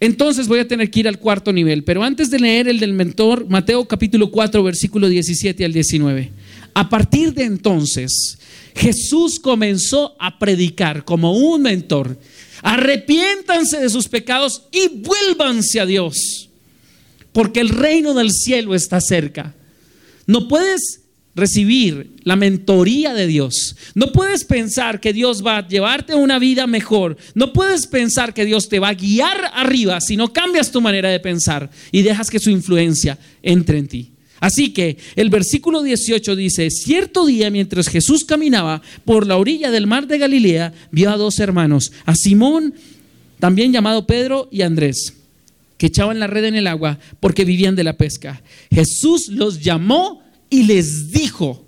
Entonces 0.00 0.48
voy 0.48 0.60
a 0.60 0.66
tener 0.66 0.90
que 0.90 1.00
ir 1.00 1.08
al 1.08 1.18
cuarto 1.18 1.52
nivel, 1.52 1.84
pero 1.84 2.02
antes 2.02 2.30
de 2.30 2.38
leer 2.38 2.68
el 2.68 2.80
del 2.80 2.94
mentor, 2.94 3.46
Mateo 3.48 3.86
capítulo 3.86 4.30
4, 4.30 4.62
versículo 4.62 5.08
17 5.08 5.62
al 5.62 5.74
19. 5.74 6.32
A 6.72 6.88
partir 6.88 7.34
de 7.34 7.44
entonces, 7.44 8.38
Jesús 8.74 9.38
comenzó 9.38 10.16
a 10.18 10.38
predicar 10.38 11.04
como 11.04 11.32
un 11.32 11.62
mentor. 11.62 12.18
Arrepiéntanse 12.62 13.78
de 13.78 13.90
sus 13.90 14.08
pecados 14.08 14.62
y 14.72 14.88
vuélvanse 14.88 15.80
a 15.80 15.86
Dios, 15.86 16.48
porque 17.32 17.60
el 17.60 17.68
reino 17.68 18.14
del 18.14 18.30
cielo 18.32 18.74
está 18.74 19.02
cerca. 19.02 19.54
No 20.26 20.48
puedes 20.48 20.99
recibir 21.34 22.10
la 22.24 22.36
mentoría 22.36 23.14
de 23.14 23.26
Dios. 23.26 23.76
No 23.94 24.12
puedes 24.12 24.44
pensar 24.44 25.00
que 25.00 25.12
Dios 25.12 25.44
va 25.44 25.58
a 25.58 25.68
llevarte 25.68 26.12
a 26.12 26.16
una 26.16 26.38
vida 26.38 26.66
mejor. 26.66 27.16
No 27.34 27.52
puedes 27.52 27.86
pensar 27.86 28.34
que 28.34 28.44
Dios 28.44 28.68
te 28.68 28.78
va 28.78 28.88
a 28.88 28.94
guiar 28.94 29.50
arriba 29.54 30.00
si 30.00 30.16
no 30.16 30.32
cambias 30.32 30.70
tu 30.70 30.80
manera 30.80 31.10
de 31.10 31.20
pensar 31.20 31.70
y 31.92 32.02
dejas 32.02 32.30
que 32.30 32.38
su 32.38 32.50
influencia 32.50 33.18
entre 33.42 33.78
en 33.78 33.88
ti. 33.88 34.10
Así 34.40 34.72
que 34.72 34.96
el 35.16 35.28
versículo 35.28 35.82
18 35.82 36.34
dice, 36.34 36.70
cierto 36.70 37.26
día 37.26 37.50
mientras 37.50 37.88
Jesús 37.88 38.24
caminaba 38.24 38.80
por 39.04 39.26
la 39.26 39.36
orilla 39.36 39.70
del 39.70 39.86
mar 39.86 40.06
de 40.06 40.18
Galilea, 40.18 40.72
vio 40.90 41.10
a 41.10 41.18
dos 41.18 41.38
hermanos, 41.40 41.92
a 42.06 42.14
Simón, 42.14 42.74
también 43.38 43.72
llamado 43.72 44.06
Pedro, 44.06 44.48
y 44.50 44.62
Andrés 44.62 45.14
que 45.80 45.86
echaban 45.86 46.20
la 46.20 46.26
red 46.26 46.44
en 46.44 46.56
el 46.56 46.66
agua 46.66 46.98
porque 47.20 47.46
vivían 47.46 47.74
de 47.74 47.84
la 47.84 47.96
pesca. 47.96 48.42
Jesús 48.70 49.28
los 49.28 49.62
llamó 49.62 50.22
y 50.50 50.64
les 50.64 51.10
dijo, 51.12 51.66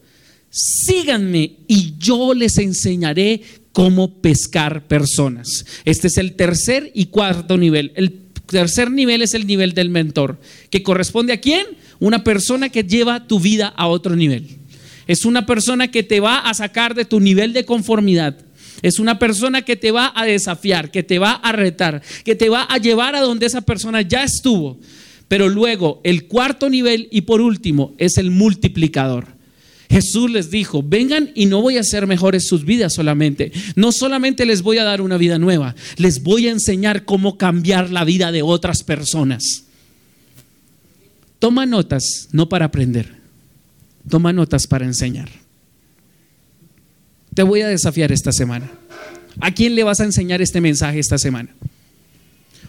síganme 0.50 1.58
y 1.66 1.94
yo 1.98 2.34
les 2.34 2.58
enseñaré 2.58 3.40
cómo 3.72 4.20
pescar 4.20 4.86
personas. 4.86 5.64
Este 5.84 6.08
es 6.08 6.18
el 6.18 6.34
tercer 6.34 6.90
y 6.94 7.06
cuarto 7.06 7.56
nivel. 7.56 7.92
El 7.94 8.20
tercer 8.46 8.90
nivel 8.90 9.22
es 9.22 9.34
el 9.34 9.46
nivel 9.46 9.72
del 9.72 9.88
mentor, 9.88 10.40
que 10.68 10.82
corresponde 10.82 11.32
a 11.32 11.40
quién? 11.40 11.66
Una 12.00 12.22
persona 12.22 12.68
que 12.68 12.84
lleva 12.84 13.26
tu 13.26 13.40
vida 13.40 13.68
a 13.68 13.86
otro 13.86 14.14
nivel. 14.14 14.58
Es 15.06 15.24
una 15.24 15.46
persona 15.46 15.90
que 15.90 16.02
te 16.02 16.20
va 16.20 16.38
a 16.38 16.54
sacar 16.54 16.94
de 16.94 17.04
tu 17.04 17.20
nivel 17.20 17.52
de 17.52 17.64
conformidad. 17.64 18.36
Es 18.82 18.98
una 18.98 19.18
persona 19.18 19.62
que 19.62 19.76
te 19.76 19.90
va 19.90 20.12
a 20.14 20.24
desafiar, 20.24 20.90
que 20.90 21.02
te 21.02 21.18
va 21.18 21.32
a 21.32 21.52
retar, 21.52 22.02
que 22.24 22.34
te 22.34 22.48
va 22.48 22.62
a 22.64 22.78
llevar 22.78 23.14
a 23.14 23.20
donde 23.20 23.46
esa 23.46 23.60
persona 23.60 24.02
ya 24.02 24.24
estuvo. 24.24 24.78
Pero 25.32 25.48
luego, 25.48 26.02
el 26.04 26.26
cuarto 26.26 26.68
nivel 26.68 27.08
y 27.10 27.22
por 27.22 27.40
último 27.40 27.94
es 27.96 28.18
el 28.18 28.30
multiplicador. 28.30 29.28
Jesús 29.88 30.30
les 30.30 30.50
dijo, 30.50 30.82
vengan 30.82 31.30
y 31.34 31.46
no 31.46 31.62
voy 31.62 31.78
a 31.78 31.80
hacer 31.80 32.06
mejores 32.06 32.46
sus 32.46 32.66
vidas 32.66 32.92
solamente. 32.92 33.50
No 33.74 33.92
solamente 33.92 34.44
les 34.44 34.60
voy 34.60 34.76
a 34.76 34.84
dar 34.84 35.00
una 35.00 35.16
vida 35.16 35.38
nueva, 35.38 35.74
les 35.96 36.22
voy 36.22 36.48
a 36.48 36.50
enseñar 36.50 37.06
cómo 37.06 37.38
cambiar 37.38 37.88
la 37.88 38.04
vida 38.04 38.30
de 38.30 38.42
otras 38.42 38.82
personas. 38.82 39.64
Toma 41.38 41.64
notas, 41.64 42.28
no 42.32 42.50
para 42.50 42.66
aprender, 42.66 43.14
toma 44.10 44.34
notas 44.34 44.66
para 44.66 44.84
enseñar. 44.84 45.30
Te 47.32 47.42
voy 47.42 47.62
a 47.62 47.68
desafiar 47.68 48.12
esta 48.12 48.32
semana. 48.32 48.70
¿A 49.40 49.54
quién 49.54 49.76
le 49.76 49.82
vas 49.82 50.00
a 50.00 50.04
enseñar 50.04 50.42
este 50.42 50.60
mensaje 50.60 50.98
esta 50.98 51.16
semana? 51.16 51.56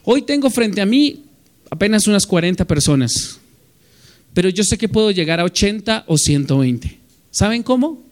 Hoy 0.05 0.21
tengo 0.21 0.49
frente 0.49 0.79
a 0.79 0.85
mí 0.85 1.25
apenas 1.69 2.07
unas 2.07 2.25
40 2.25 2.65
personas, 2.65 3.39
pero 4.33 4.49
yo 4.49 4.63
sé 4.63 4.77
que 4.77 4.89
puedo 4.89 5.11
llegar 5.11 5.39
a 5.39 5.43
80 5.43 6.05
o 6.07 6.17
120. 6.17 6.99
¿Saben 7.31 7.63
cómo? 7.63 8.03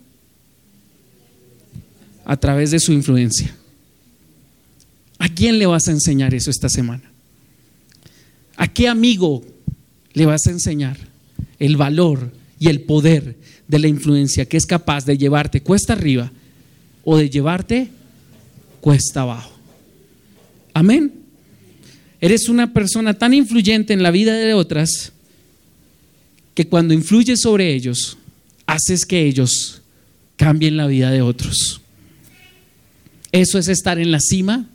A 2.26 2.38
través 2.38 2.72
de 2.72 2.80
su 2.80 2.92
influencia. 2.92 3.56
¿A 5.18 5.30
quién 5.30 5.60
le 5.60 5.68
vas 5.68 5.88
a 5.88 5.92
enseñar 5.92 6.34
eso 6.34 6.50
esta 6.50 6.70
semana? 6.70 7.04
¿A 8.58 8.68
qué 8.68 8.88
amigo 8.88 9.44
le 10.14 10.26
vas 10.26 10.48
a 10.48 10.52
enseñar 10.52 10.98
el 11.60 11.78
valor 11.78 12.32
y 12.60 12.70
el 12.70 12.82
poder 12.82 13.38
de 13.68 13.80
la 13.80 13.88
influencia 13.88 14.46
que 14.46 14.58
es 14.58 14.66
capaz 14.66 15.06
de 15.06 15.18
llevarte 15.18 15.62
cuesta 15.62 15.94
arriba 15.94 16.32
o 17.04 17.18
de 17.18 17.30
llevarte 17.30 17.90
cuesta 18.82 19.22
abajo? 19.22 19.52
Amén. 20.74 21.21
Eres 22.22 22.48
una 22.50 22.72
persona 22.72 23.16
tan 23.16 23.34
influyente 23.34 23.94
en 23.94 24.04
la 24.04 24.12
vida 24.12 24.36
de 24.36 24.54
otras 24.54 25.12
que 26.54 26.68
cuando 26.68 26.94
influyes 26.94 27.42
sobre 27.42 27.74
ellos, 27.74 28.18
haces 28.68 29.06
que 29.06 29.26
ellos 29.26 29.82
cambien 30.38 30.78
la 30.78 30.86
vida 30.86 31.10
de 31.10 31.24
otros. 31.24 31.82
Eso 33.32 33.58
es 33.58 33.68
estar 33.68 33.98
en 33.98 34.12
la 34.12 34.20
cima 34.20 34.68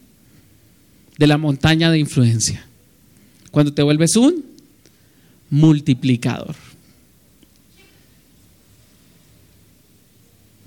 de 1.19 1.27
la 1.27 1.39
montaña 1.39 1.91
de 1.91 2.01
influencia. 2.01 2.67
Cuando 3.53 3.73
te 3.73 3.83
vuelves 3.83 4.17
un 4.17 4.45
multiplicador. 5.49 6.57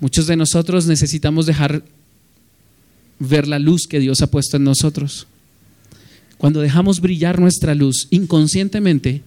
Muchos 0.00 0.26
de 0.26 0.36
nosotros 0.36 0.86
necesitamos 0.86 1.44
dejar 1.44 1.84
ver 3.18 3.46
la 3.46 3.58
luz 3.58 3.86
que 3.86 4.00
Dios 4.00 4.22
ha 4.22 4.28
puesto 4.28 4.56
en 4.56 4.64
nosotros. 4.64 5.26
Cuando 6.40 6.62
dejamos 6.62 7.02
brillar 7.02 7.38
nuestra 7.38 7.74
luz 7.74 8.08
inconscientemente, 8.08 9.20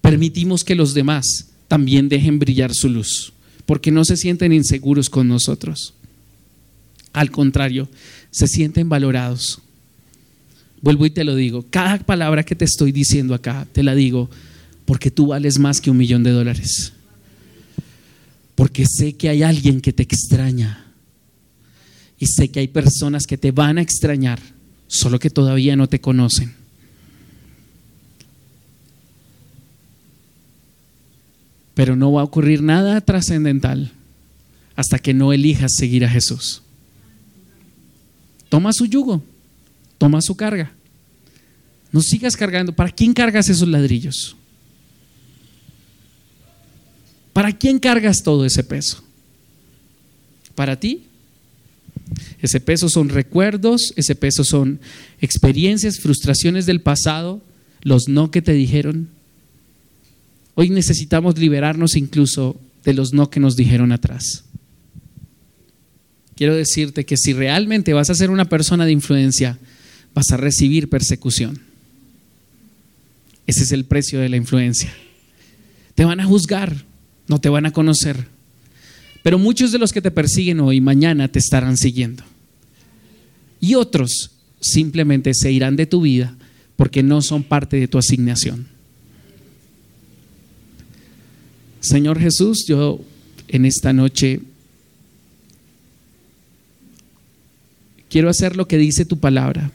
permitimos 0.00 0.62
que 0.62 0.76
los 0.76 0.94
demás 0.94 1.24
también 1.66 2.08
dejen 2.08 2.38
brillar 2.38 2.72
su 2.72 2.88
luz 2.88 3.32
porque 3.66 3.90
no 3.90 4.04
se 4.04 4.16
sienten 4.16 4.52
inseguros 4.52 5.10
con 5.10 5.26
nosotros. 5.26 5.92
Al 7.12 7.32
contrario, 7.32 7.88
se 8.30 8.46
sienten 8.46 8.88
valorados. 8.88 9.60
Vuelvo 10.80 11.04
y 11.04 11.10
te 11.10 11.24
lo 11.24 11.34
digo, 11.34 11.66
cada 11.68 11.98
palabra 11.98 12.44
que 12.44 12.54
te 12.54 12.64
estoy 12.64 12.92
diciendo 12.92 13.34
acá, 13.34 13.66
te 13.72 13.82
la 13.82 13.96
digo 13.96 14.30
porque 14.84 15.10
tú 15.10 15.26
vales 15.26 15.58
más 15.58 15.80
que 15.80 15.90
un 15.90 15.96
millón 15.96 16.22
de 16.22 16.30
dólares. 16.30 16.92
Porque 18.54 18.84
sé 18.86 19.14
que 19.14 19.30
hay 19.30 19.42
alguien 19.42 19.80
que 19.80 19.92
te 19.92 20.04
extraña. 20.04 20.86
Y 22.20 22.26
sé 22.26 22.52
que 22.52 22.60
hay 22.60 22.68
personas 22.68 23.26
que 23.26 23.36
te 23.36 23.50
van 23.50 23.78
a 23.78 23.82
extrañar, 23.82 24.38
solo 24.92 25.18
que 25.18 25.30
todavía 25.30 25.74
no 25.74 25.88
te 25.88 26.02
conocen. 26.02 26.52
Pero 31.74 31.96
no 31.96 32.12
va 32.12 32.20
a 32.20 32.24
ocurrir 32.24 32.62
nada 32.62 33.00
trascendental 33.00 33.90
hasta 34.76 34.98
que 34.98 35.14
no 35.14 35.32
elijas 35.32 35.72
seguir 35.74 36.04
a 36.04 36.10
Jesús. 36.10 36.60
Toma 38.50 38.74
su 38.74 38.84
yugo, 38.84 39.22
toma 39.96 40.20
su 40.20 40.36
carga. 40.36 40.72
No 41.90 42.02
sigas 42.02 42.36
cargando. 42.36 42.74
¿Para 42.74 42.90
quién 42.90 43.14
cargas 43.14 43.48
esos 43.48 43.68
ladrillos? 43.68 44.36
¿Para 47.32 47.50
quién 47.52 47.78
cargas 47.78 48.22
todo 48.22 48.44
ese 48.44 48.62
peso? 48.62 49.02
¿Para 50.54 50.78
ti? 50.78 51.06
Ese 52.40 52.60
peso 52.60 52.88
son 52.88 53.08
recuerdos, 53.08 53.92
ese 53.96 54.14
peso 54.14 54.44
son 54.44 54.80
experiencias, 55.20 55.98
frustraciones 56.00 56.66
del 56.66 56.80
pasado, 56.80 57.42
los 57.82 58.08
no 58.08 58.30
que 58.30 58.42
te 58.42 58.52
dijeron, 58.52 59.08
Hoy 60.54 60.70
necesitamos 60.70 61.38
liberarnos 61.38 61.96
incluso 61.96 62.60
de 62.84 62.94
los 62.94 63.12
no 63.12 63.30
que 63.30 63.40
nos 63.40 63.56
dijeron 63.56 63.92
atrás. 63.92 64.44
Quiero 66.36 66.54
decirte 66.54 67.04
que 67.04 67.16
si 67.16 67.32
realmente 67.32 67.92
vas 67.92 68.10
a 68.10 68.14
ser 68.14 68.30
una 68.30 68.48
persona 68.48 68.84
de 68.84 68.92
influencia, 68.92 69.58
vas 70.14 70.30
a 70.30 70.36
recibir 70.36 70.90
persecución. 70.90 71.60
Ese 73.46 73.62
es 73.62 73.72
el 73.72 73.84
precio 73.84 74.20
de 74.20 74.28
la 74.28 74.36
influencia. 74.36 74.92
Te 75.94 76.04
van 76.04 76.20
a 76.20 76.24
juzgar, 76.24 76.84
no 77.28 77.40
te 77.40 77.48
van 77.48 77.66
a 77.66 77.72
conocer. 77.72 78.28
Pero 79.22 79.38
muchos 79.38 79.72
de 79.72 79.78
los 79.78 79.92
que 79.92 80.02
te 80.02 80.10
persiguen 80.10 80.60
hoy, 80.60 80.80
mañana 80.80 81.28
te 81.28 81.38
estarán 81.38 81.76
siguiendo. 81.76 82.24
Y 83.60 83.76
otros 83.76 84.32
simplemente 84.60 85.32
se 85.34 85.52
irán 85.52 85.76
de 85.76 85.86
tu 85.86 86.00
vida 86.02 86.36
porque 86.76 87.02
no 87.02 87.22
son 87.22 87.44
parte 87.44 87.76
de 87.76 87.88
tu 87.88 87.98
asignación. 87.98 88.66
Señor 91.80 92.18
Jesús, 92.18 92.64
yo 92.66 93.00
en 93.48 93.64
esta 93.64 93.92
noche 93.92 94.40
quiero 98.08 98.28
hacer 98.28 98.56
lo 98.56 98.66
que 98.66 98.78
dice 98.78 99.04
tu 99.04 99.18
palabra. 99.18 99.70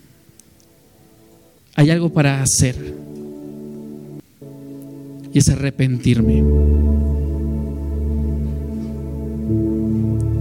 Hay 1.76 1.90
algo 1.90 2.12
para 2.12 2.42
hacer. 2.42 2.76
Y 5.34 5.38
es 5.38 5.50
arrepentirme. 5.50 6.44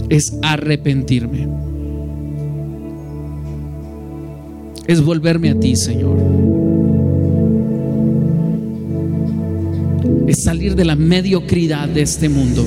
Es 0.09 0.33
arrepentirme. 0.41 1.47
Es 4.87 5.03
volverme 5.03 5.49
a 5.51 5.59
ti, 5.59 5.75
Señor. 5.75 6.17
es 10.27 10.43
salir 10.43 10.75
de 10.75 10.83
la 10.83 10.95
mediocridad 10.95 11.87
de 11.87 12.01
este 12.01 12.27
mundo 12.27 12.65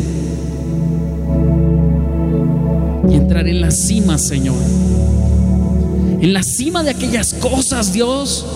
y 3.09 3.15
entrar 3.15 3.47
en 3.47 3.61
la 3.61 3.71
cima, 3.71 4.17
Señor. 4.17 4.57
En 6.21 6.33
la 6.33 6.43
cima 6.43 6.83
de 6.83 6.91
aquellas 6.91 7.35
cosas, 7.35 7.93
Dios, 7.93 8.47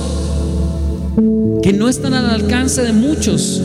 que 1.62 1.72
no 1.72 1.88
están 1.88 2.14
al 2.14 2.30
alcance 2.30 2.82
de 2.82 2.92
muchos. 2.92 3.60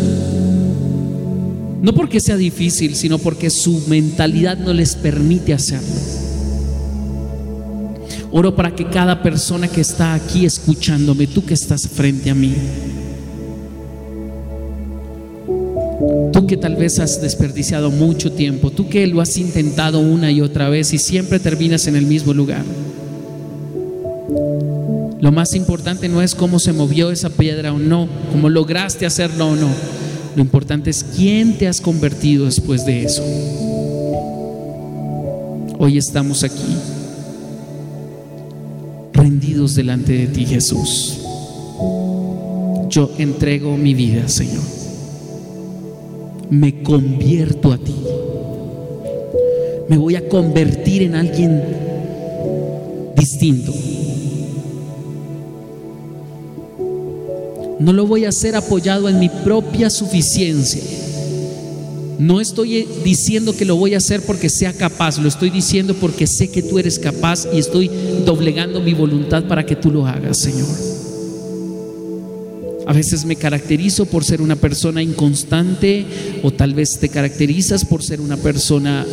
No 1.82 1.94
porque 1.94 2.20
sea 2.20 2.36
difícil, 2.36 2.96
sino 2.96 3.18
porque 3.18 3.50
su 3.50 3.84
mentalidad 3.88 4.58
no 4.58 4.74
les 4.74 4.96
permite 4.96 5.54
hacerlo. 5.54 5.88
Oro 8.32 8.56
para 8.56 8.76
que 8.76 8.86
cada 8.86 9.24
persona 9.24 9.68
que 9.68 9.82
está 9.82 10.14
aquí 10.14 10.46
escuchándome, 10.46 11.28
tú 11.28 11.46
que 11.46 11.54
estás 11.54 11.88
frente 11.88 12.30
a 12.30 12.36
mí, 12.36 12.54
Tú 16.32 16.48
que 16.48 16.56
tal 16.56 16.76
vez 16.76 17.00
has 17.00 17.22
desperdiciado 17.22 17.92
mucho 17.92 18.32
tiempo, 18.32 18.72
tú 18.72 18.88
que 18.88 19.06
lo 19.08 19.20
has 19.20 19.38
intentado 19.38 20.00
una 20.00 20.32
y 20.32 20.42
otra 20.42 20.70
vez 20.70 20.94
y 20.94 20.98
siempre 20.98 21.40
terminas 21.40 21.88
en 21.88 21.98
el 21.98 22.06
mismo 22.06 22.34
lugar. 22.34 22.64
Lo 25.20 25.32
más 25.34 25.54
importante 25.56 26.08
no 26.08 26.22
es 26.22 26.36
cómo 26.36 26.60
se 26.60 26.72
movió 26.72 27.12
esa 27.12 27.30
piedra 27.30 27.74
o 27.74 27.80
no, 27.80 28.08
cómo 28.32 28.48
lograste 28.48 29.06
hacerlo 29.06 29.50
o 29.50 29.56
no. 29.56 29.68
Lo 30.40 30.46
importante 30.46 30.90
es 30.90 31.04
quién 31.18 31.58
te 31.58 31.68
has 31.68 31.82
convertido 31.82 32.46
después 32.46 32.86
de 32.86 33.04
eso. 33.04 33.22
Hoy 35.78 35.98
estamos 35.98 36.46
aquí, 36.46 36.78
rendidos 39.12 39.76
delante 39.76 40.14
de 40.14 40.28
ti, 40.28 40.46
Jesús. 40.46 41.20
yo 42.88 43.12
entrego 43.18 43.76
mi 43.76 43.94
vida, 43.94 44.30
Señor. 44.30 44.64
Me 46.50 46.84
convierto 46.84 47.74
a 47.74 47.78
ti. 47.78 47.96
Me 49.90 49.98
voy 49.98 50.16
a 50.16 50.30
convertir 50.30 51.02
en 51.02 51.16
alguien 51.16 51.62
distinto. 53.18 53.74
No 57.80 57.94
lo 57.94 58.06
voy 58.06 58.26
a 58.26 58.30
hacer 58.30 58.56
apoyado 58.56 59.08
en 59.08 59.20
mi 59.20 59.30
propia 59.30 59.90
suficiencia. 59.90 60.82
No 62.20 62.42
estoy 62.42 62.86
diciendo 63.06 63.56
que 63.56 63.64
lo 63.64 63.78
voy 63.78 63.94
a 63.94 63.98
hacer 63.98 64.22
porque 64.22 64.50
sea 64.50 64.74
capaz, 64.74 65.18
lo 65.20 65.30
estoy 65.30 65.50
diciendo 65.50 65.94
porque 65.94 66.28
sé 66.28 66.50
que 66.50 66.62
tú 66.62 66.78
eres 66.78 67.00
capaz 67.00 67.48
y 67.54 67.58
estoy 67.58 67.90
doblegando 68.26 68.82
mi 68.82 68.94
voluntad 68.94 69.46
para 69.46 69.66
que 69.66 69.78
tú 69.78 69.90
lo 69.90 70.06
hagas, 70.06 70.38
Señor. 70.40 70.68
A 72.86 72.92
veces 72.92 73.24
me 73.24 73.38
caracterizo 73.38 74.06
por 74.06 74.26
ser 74.26 74.42
una 74.42 74.58
persona 74.58 75.02
inconstante 75.02 76.06
o 76.44 76.52
tal 76.52 76.74
vez 76.74 76.98
te 77.00 77.08
caracterizas 77.08 77.86
por 77.86 78.04
ser 78.04 78.20
una 78.20 78.36
persona 78.36 79.06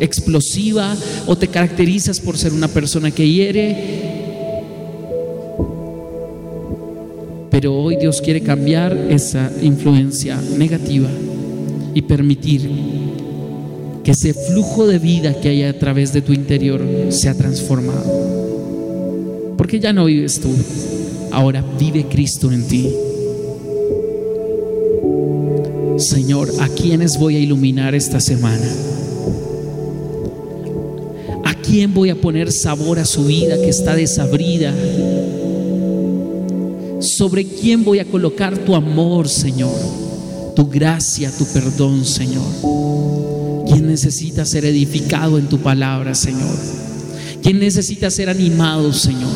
explosiva 0.00 0.96
o 1.26 1.36
te 1.36 1.48
caracterizas 1.48 2.20
por 2.20 2.36
ser 2.36 2.52
una 2.52 2.68
persona 2.68 3.10
que 3.10 3.28
hiere. 3.28 3.95
Pero 7.58 7.74
hoy 7.74 7.96
Dios 7.96 8.20
quiere 8.20 8.42
cambiar 8.42 8.94
esa 9.08 9.50
influencia 9.62 10.38
negativa 10.58 11.08
y 11.94 12.02
permitir 12.02 12.70
que 14.04 14.10
ese 14.10 14.34
flujo 14.34 14.86
de 14.86 14.98
vida 14.98 15.40
que 15.40 15.48
hay 15.48 15.62
a 15.62 15.78
través 15.78 16.12
de 16.12 16.20
tu 16.20 16.34
interior 16.34 16.82
sea 17.08 17.32
transformado. 17.32 19.54
Porque 19.56 19.80
ya 19.80 19.94
no 19.94 20.04
vives 20.04 20.38
tú, 20.38 20.50
ahora 21.32 21.64
vive 21.80 22.04
Cristo 22.04 22.52
en 22.52 22.68
ti. 22.68 22.90
Señor, 25.96 26.52
¿a 26.60 26.68
quiénes 26.68 27.18
voy 27.18 27.36
a 27.36 27.38
iluminar 27.38 27.94
esta 27.94 28.20
semana? 28.20 28.70
¿A 31.42 31.54
quién 31.54 31.94
voy 31.94 32.10
a 32.10 32.16
poner 32.16 32.52
sabor 32.52 32.98
a 32.98 33.06
su 33.06 33.24
vida 33.24 33.56
que 33.56 33.70
está 33.70 33.96
desabrida? 33.96 34.74
¿Sobre 37.00 37.46
quién 37.46 37.84
voy 37.84 37.98
a 37.98 38.04
colocar 38.04 38.56
tu 38.58 38.74
amor, 38.74 39.28
Señor? 39.28 40.06
tu 40.56 40.66
gracia, 40.66 41.30
tu 41.30 41.44
perdón, 41.44 42.04
Señor. 42.04 42.42
¿Quién 43.68 43.86
necesita 43.86 44.44
ser 44.44 44.64
edificado 44.64 45.38
en 45.38 45.48
tu 45.48 45.58
palabra, 45.58 46.14
Señor? 46.14 46.56
¿Quién 47.42 47.60
necesita 47.60 48.10
ser 48.10 48.30
animado, 48.30 48.92
Señor? 48.92 49.30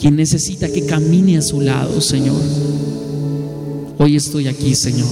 ¿Quién 0.00 0.16
necesita 0.16 0.68
que 0.68 0.86
camine 0.86 1.36
a 1.36 1.42
su 1.42 1.60
lado, 1.60 2.00
Señor? 2.00 2.40
Hoy 3.98 4.16
estoy 4.16 4.48
aquí, 4.48 4.74
Señor. 4.74 5.08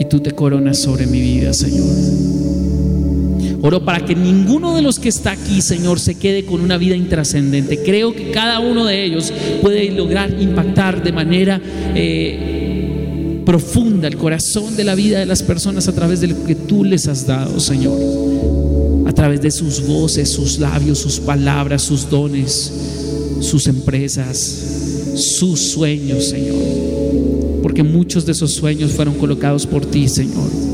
Y 0.00 0.04
tú 0.06 0.20
te 0.20 0.32
coronas 0.32 0.78
sobre 0.78 1.06
mi 1.06 1.20
vida, 1.20 1.52
Señor. 1.54 2.37
Oro 3.60 3.84
para 3.84 4.04
que 4.04 4.14
ninguno 4.14 4.76
de 4.76 4.82
los 4.82 5.00
que 5.00 5.08
está 5.08 5.32
aquí, 5.32 5.60
Señor, 5.62 5.98
se 5.98 6.14
quede 6.14 6.44
con 6.44 6.60
una 6.60 6.78
vida 6.78 6.94
intrascendente. 6.94 7.82
Creo 7.82 8.14
que 8.14 8.30
cada 8.30 8.60
uno 8.60 8.84
de 8.84 9.04
ellos 9.04 9.32
puede 9.60 9.90
lograr 9.90 10.30
impactar 10.40 11.02
de 11.02 11.12
manera 11.12 11.60
eh, 11.94 13.42
profunda 13.44 14.06
el 14.06 14.16
corazón 14.16 14.76
de 14.76 14.84
la 14.84 14.94
vida 14.94 15.18
de 15.18 15.26
las 15.26 15.42
personas 15.42 15.88
a 15.88 15.92
través 15.92 16.20
de 16.20 16.28
lo 16.28 16.44
que 16.44 16.54
tú 16.54 16.84
les 16.84 17.08
has 17.08 17.26
dado, 17.26 17.58
Señor. 17.58 17.98
A 19.08 19.12
través 19.12 19.42
de 19.42 19.50
sus 19.50 19.84
voces, 19.84 20.30
sus 20.30 20.60
labios, 20.60 20.98
sus 20.98 21.18
palabras, 21.18 21.82
sus 21.82 22.08
dones, 22.08 22.72
sus 23.40 23.66
empresas, 23.66 24.36
sus 25.16 25.58
sueños, 25.60 26.26
Señor. 26.26 26.62
Porque 27.60 27.82
muchos 27.82 28.24
de 28.24 28.32
esos 28.32 28.52
sueños 28.52 28.92
fueron 28.92 29.14
colocados 29.14 29.66
por 29.66 29.84
ti, 29.84 30.06
Señor. 30.06 30.67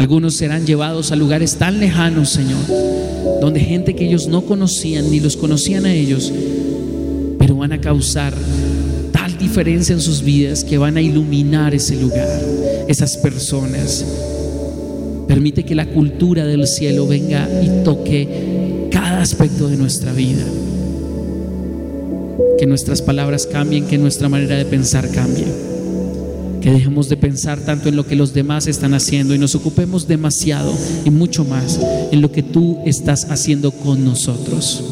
Algunos 0.00 0.32
serán 0.36 0.64
llevados 0.64 1.12
a 1.12 1.16
lugares 1.16 1.56
tan 1.56 1.78
lejanos, 1.78 2.30
Señor, 2.30 2.62
donde 3.42 3.60
gente 3.60 3.94
que 3.94 4.06
ellos 4.06 4.28
no 4.28 4.40
conocían 4.46 5.10
ni 5.10 5.20
los 5.20 5.36
conocían 5.36 5.84
a 5.84 5.92
ellos, 5.92 6.32
pero 7.38 7.56
van 7.56 7.72
a 7.72 7.82
causar 7.82 8.32
tal 9.12 9.36
diferencia 9.36 9.92
en 9.92 10.00
sus 10.00 10.22
vidas 10.22 10.64
que 10.64 10.78
van 10.78 10.96
a 10.96 11.02
iluminar 11.02 11.74
ese 11.74 11.96
lugar, 11.96 12.40
esas 12.88 13.18
personas. 13.18 14.02
Permite 15.28 15.64
que 15.64 15.74
la 15.74 15.84
cultura 15.84 16.46
del 16.46 16.66
cielo 16.66 17.06
venga 17.06 17.46
y 17.62 17.84
toque 17.84 18.88
cada 18.90 19.20
aspecto 19.20 19.68
de 19.68 19.76
nuestra 19.76 20.14
vida. 20.14 20.46
Que 22.58 22.64
nuestras 22.64 23.02
palabras 23.02 23.46
cambien, 23.46 23.84
que 23.84 23.98
nuestra 23.98 24.30
manera 24.30 24.56
de 24.56 24.64
pensar 24.64 25.10
cambie 25.10 25.44
que 26.60 26.70
dejemos 26.70 27.08
de 27.08 27.16
pensar 27.30 27.60
tanto 27.60 27.88
en 27.88 27.94
lo 27.94 28.04
que 28.04 28.16
los 28.16 28.34
demás 28.34 28.66
están 28.66 28.92
haciendo 28.92 29.36
y 29.36 29.38
nos 29.38 29.54
ocupemos 29.54 30.08
demasiado 30.08 30.76
y 31.04 31.10
mucho 31.10 31.44
más 31.44 31.78
en 32.10 32.20
lo 32.20 32.32
que 32.32 32.42
tú 32.42 32.78
estás 32.84 33.30
haciendo 33.30 33.70
con 33.70 34.04
nosotros. 34.04 34.82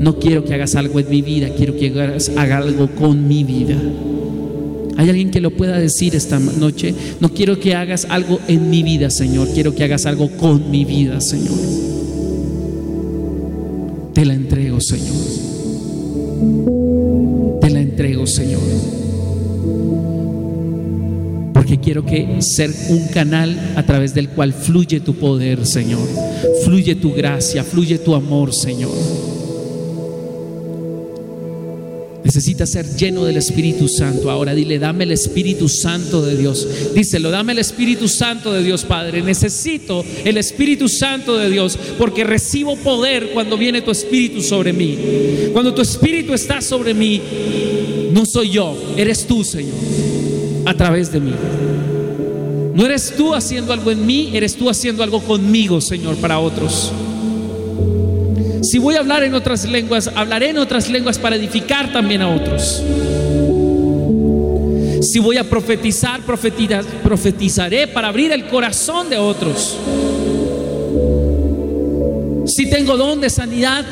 No 0.00 0.20
quiero 0.20 0.44
que 0.44 0.54
hagas 0.54 0.76
algo 0.76 1.00
en 1.00 1.10
mi 1.10 1.20
vida, 1.20 1.48
quiero 1.56 1.76
que 1.76 1.88
hagas, 1.88 2.30
algo 2.36 2.88
con 2.94 3.26
mi 3.26 3.42
vida. 3.42 3.76
¿Hay 4.96 5.08
alguien 5.08 5.32
que 5.32 5.40
lo 5.40 5.50
pueda 5.50 5.80
decir 5.80 6.14
esta 6.14 6.38
noche? 6.38 6.94
No 7.18 7.30
quiero 7.30 7.58
que 7.58 7.74
hagas 7.74 8.06
algo 8.08 8.38
en 8.46 8.70
mi 8.70 8.84
vida, 8.84 9.10
Señor, 9.10 9.48
quiero 9.52 9.74
que 9.74 9.82
hagas 9.82 10.06
algo 10.06 10.30
con 10.36 10.70
mi 10.70 10.84
vida, 10.84 11.20
Señor. 11.20 11.58
Te 14.14 14.24
la 14.24 14.34
entrego, 14.34 14.80
Señor. 14.80 15.21
Quiero 21.82 22.04
que 22.06 22.40
ser 22.40 22.70
un 22.88 23.08
canal 23.08 23.74
a 23.76 23.82
través 23.84 24.14
del 24.14 24.28
cual 24.30 24.52
fluye 24.52 25.00
tu 25.00 25.14
poder, 25.14 25.66
Señor. 25.66 26.08
Fluye 26.64 26.94
tu 26.94 27.12
gracia, 27.12 27.64
fluye 27.64 27.98
tu 27.98 28.14
amor, 28.14 28.54
Señor. 28.54 28.92
Necesitas 32.24 32.70
ser 32.70 32.86
lleno 32.96 33.24
del 33.24 33.36
Espíritu 33.36 33.88
Santo. 33.88 34.30
Ahora 34.30 34.54
dile, 34.54 34.78
dame 34.78 35.04
el 35.04 35.10
Espíritu 35.10 35.68
Santo 35.68 36.24
de 36.24 36.36
Dios. 36.36 36.66
Díselo, 36.94 37.30
dame 37.30 37.52
el 37.52 37.58
Espíritu 37.58 38.08
Santo 38.08 38.52
de 38.52 38.62
Dios, 38.62 38.84
Padre. 38.84 39.22
Necesito 39.22 40.04
el 40.24 40.36
Espíritu 40.38 40.88
Santo 40.88 41.36
de 41.36 41.50
Dios 41.50 41.78
porque 41.98 42.24
recibo 42.24 42.76
poder 42.76 43.30
cuando 43.34 43.58
viene 43.58 43.82
tu 43.82 43.90
Espíritu 43.90 44.40
sobre 44.40 44.72
mí. 44.72 44.96
Cuando 45.52 45.74
tu 45.74 45.82
Espíritu 45.82 46.32
está 46.32 46.62
sobre 46.62 46.94
mí, 46.94 47.20
no 48.12 48.24
soy 48.24 48.50
yo, 48.50 48.94
eres 48.96 49.26
tú, 49.26 49.42
Señor 49.42 49.74
a 50.64 50.74
través 50.74 51.12
de 51.12 51.20
mí. 51.20 51.32
No 52.74 52.86
eres 52.86 53.14
tú 53.16 53.34
haciendo 53.34 53.72
algo 53.72 53.90
en 53.90 54.06
mí, 54.06 54.30
eres 54.34 54.56
tú 54.56 54.70
haciendo 54.70 55.02
algo 55.02 55.20
conmigo, 55.22 55.80
Señor, 55.80 56.16
para 56.16 56.38
otros. 56.38 56.90
Si 58.62 58.78
voy 58.78 58.94
a 58.94 59.00
hablar 59.00 59.24
en 59.24 59.34
otras 59.34 59.64
lenguas, 59.68 60.10
hablaré 60.14 60.50
en 60.50 60.58
otras 60.58 60.88
lenguas 60.88 61.18
para 61.18 61.36
edificar 61.36 61.92
también 61.92 62.22
a 62.22 62.30
otros. 62.30 62.82
Si 65.02 65.18
voy 65.18 65.36
a 65.36 65.44
profetizar, 65.44 66.20
profetizaré 66.22 67.88
para 67.88 68.08
abrir 68.08 68.32
el 68.32 68.46
corazón 68.46 69.10
de 69.10 69.18
otros. 69.18 69.76
Si 72.46 72.70
tengo 72.70 72.96
don 72.96 73.20
de 73.20 73.28
sanidad, 73.28 73.84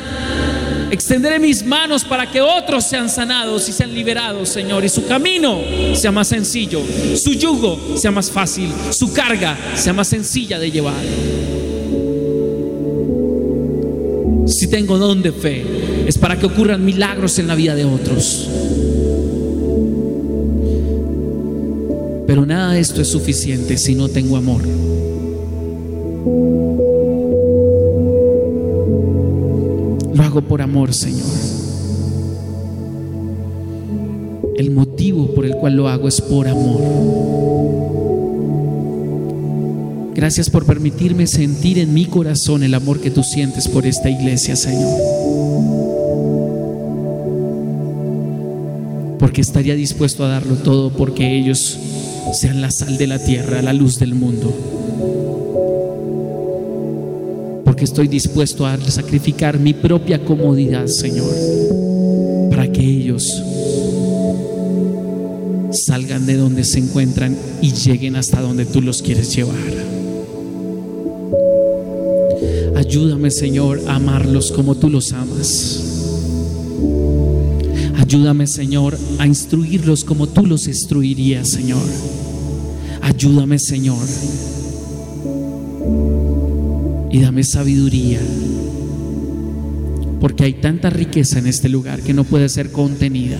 Extenderé 0.91 1.39
mis 1.39 1.65
manos 1.65 2.03
para 2.03 2.29
que 2.29 2.41
otros 2.41 2.83
sean 2.83 3.09
sanados 3.09 3.69
y 3.69 3.71
sean 3.71 3.93
liberados, 3.93 4.49
Señor, 4.49 4.83
y 4.83 4.89
su 4.89 5.07
camino 5.07 5.61
sea 5.93 6.11
más 6.11 6.27
sencillo, 6.27 6.81
su 7.15 7.31
yugo 7.31 7.97
sea 7.97 8.11
más 8.11 8.29
fácil, 8.29 8.69
su 8.89 9.13
carga 9.13 9.57
sea 9.73 9.93
más 9.93 10.09
sencilla 10.09 10.59
de 10.59 10.69
llevar. 10.69 11.01
Si 14.47 14.67
tengo 14.67 14.97
don 14.97 15.21
de 15.21 15.31
fe, 15.31 15.65
es 16.07 16.17
para 16.17 16.37
que 16.37 16.45
ocurran 16.45 16.83
milagros 16.83 17.39
en 17.39 17.47
la 17.47 17.55
vida 17.55 17.73
de 17.73 17.85
otros. 17.85 18.49
Pero 22.27 22.45
nada 22.45 22.73
de 22.73 22.81
esto 22.81 23.01
es 23.01 23.07
suficiente 23.07 23.77
si 23.77 23.95
no 23.95 24.09
tengo 24.09 24.35
amor. 24.35 24.61
Hago 30.31 30.41
por 30.41 30.61
amor, 30.61 30.93
Señor. 30.93 31.27
El 34.55 34.71
motivo 34.71 35.33
por 35.35 35.45
el 35.45 35.55
cual 35.57 35.75
lo 35.75 35.89
hago 35.89 36.07
es 36.07 36.21
por 36.21 36.47
amor. 36.47 36.81
Gracias 40.15 40.49
por 40.49 40.65
permitirme 40.65 41.27
sentir 41.27 41.79
en 41.79 41.93
mi 41.93 42.05
corazón 42.05 42.63
el 42.63 42.73
amor 42.73 43.01
que 43.01 43.11
tú 43.11 43.23
sientes 43.23 43.67
por 43.67 43.85
esta 43.85 44.09
iglesia, 44.09 44.55
Señor. 44.55 44.97
Porque 49.19 49.41
estaría 49.41 49.75
dispuesto 49.75 50.23
a 50.23 50.29
darlo 50.29 50.55
todo 50.55 50.91
porque 50.91 51.37
ellos 51.37 51.77
sean 52.33 52.61
la 52.61 52.71
sal 52.71 52.97
de 52.97 53.07
la 53.07 53.19
tierra, 53.19 53.61
la 53.61 53.73
luz 53.73 53.99
del 53.99 54.15
mundo 54.15 54.80
porque 57.81 57.93
estoy 57.93 58.07
dispuesto 58.07 58.67
a 58.67 58.77
sacrificar 58.91 59.57
mi 59.57 59.73
propia 59.73 60.23
comodidad, 60.23 60.85
Señor, 60.85 61.33
para 62.51 62.71
que 62.71 62.79
ellos 62.79 63.41
salgan 65.71 66.27
de 66.27 66.37
donde 66.37 66.63
se 66.63 66.77
encuentran 66.77 67.35
y 67.59 67.71
lleguen 67.73 68.17
hasta 68.17 68.39
donde 68.39 68.65
tú 68.67 68.83
los 68.83 69.01
quieres 69.01 69.35
llevar. 69.35 69.55
Ayúdame, 72.75 73.31
Señor, 73.31 73.81
a 73.87 73.95
amarlos 73.95 74.51
como 74.51 74.75
tú 74.75 74.87
los 74.87 75.11
amas. 75.13 75.83
Ayúdame, 77.97 78.45
Señor, 78.45 78.95
a 79.17 79.25
instruirlos 79.25 80.03
como 80.03 80.27
tú 80.27 80.45
los 80.45 80.67
instruirías, 80.67 81.49
Señor. 81.49 81.81
Ayúdame, 83.01 83.57
Señor. 83.57 84.05
Y 87.11 87.19
dame 87.19 87.43
sabiduría. 87.43 88.19
Porque 90.19 90.43
hay 90.43 90.53
tanta 90.53 90.89
riqueza 90.89 91.39
en 91.39 91.47
este 91.47 91.67
lugar 91.67 92.01
que 92.01 92.13
no 92.13 92.23
puede 92.23 92.47
ser 92.47 92.71
contenida. 92.71 93.39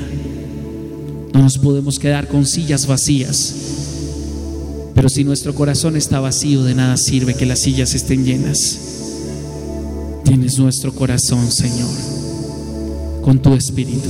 No 1.34 1.41
nos 1.41 1.57
podemos 1.57 1.99
quedar 1.99 2.27
con 2.27 2.45
sillas 2.45 2.88
vacías. 2.88 3.56
Pero 4.93 5.10
si 5.10 5.23
nuestro 5.23 5.56
corazón 5.56 5.95
está 5.95 6.19
vacío, 6.19 6.64
de 6.64 6.76
nada 6.76 6.98
sirve 6.98 7.34
que 7.34 7.45
las 7.45 7.60
sillas 7.60 7.93
estén 7.93 8.26
llenas. 8.26 8.80
Tienes 10.26 10.60
nuestro 10.60 10.93
corazón, 10.93 11.52
Señor, 11.52 11.89
con 13.22 13.41
tu 13.41 13.53
espíritu. 13.53 14.10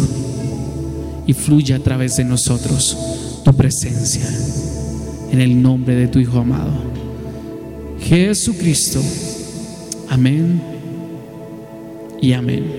Y 1.27 1.33
fluye 1.33 1.73
a 1.73 1.79
través 1.79 2.17
de 2.17 2.23
nosotros 2.23 2.97
tu 3.43 3.53
presencia. 3.53 4.27
En 5.31 5.39
el 5.39 5.61
nombre 5.61 5.95
de 5.95 6.07
tu 6.07 6.19
Hijo 6.19 6.39
amado. 6.39 6.71
Jesucristo. 7.99 9.01
Amén. 10.11 10.61
Y 12.21 12.33
amén. 12.33 12.69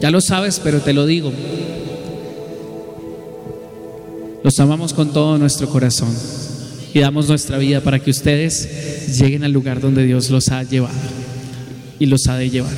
Ya 0.00 0.10
lo 0.10 0.20
sabes, 0.20 0.60
pero 0.62 0.80
te 0.80 0.92
lo 0.92 1.06
digo. 1.06 1.32
Los 4.42 4.58
amamos 4.58 4.92
con 4.92 5.12
todo 5.12 5.38
nuestro 5.38 5.68
corazón 5.68 6.12
y 6.92 6.98
damos 6.98 7.28
nuestra 7.28 7.58
vida 7.58 7.80
para 7.80 8.00
que 8.00 8.10
ustedes 8.10 9.16
lleguen 9.16 9.44
al 9.44 9.52
lugar 9.52 9.80
donde 9.80 10.04
Dios 10.04 10.30
los 10.30 10.48
ha 10.48 10.64
llevado 10.64 10.98
y 12.00 12.06
los 12.06 12.26
ha 12.26 12.36
de 12.36 12.50
llevar. 12.50 12.74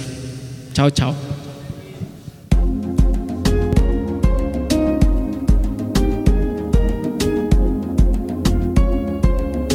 Chao, 0.75 0.91
chao. 0.91 1.34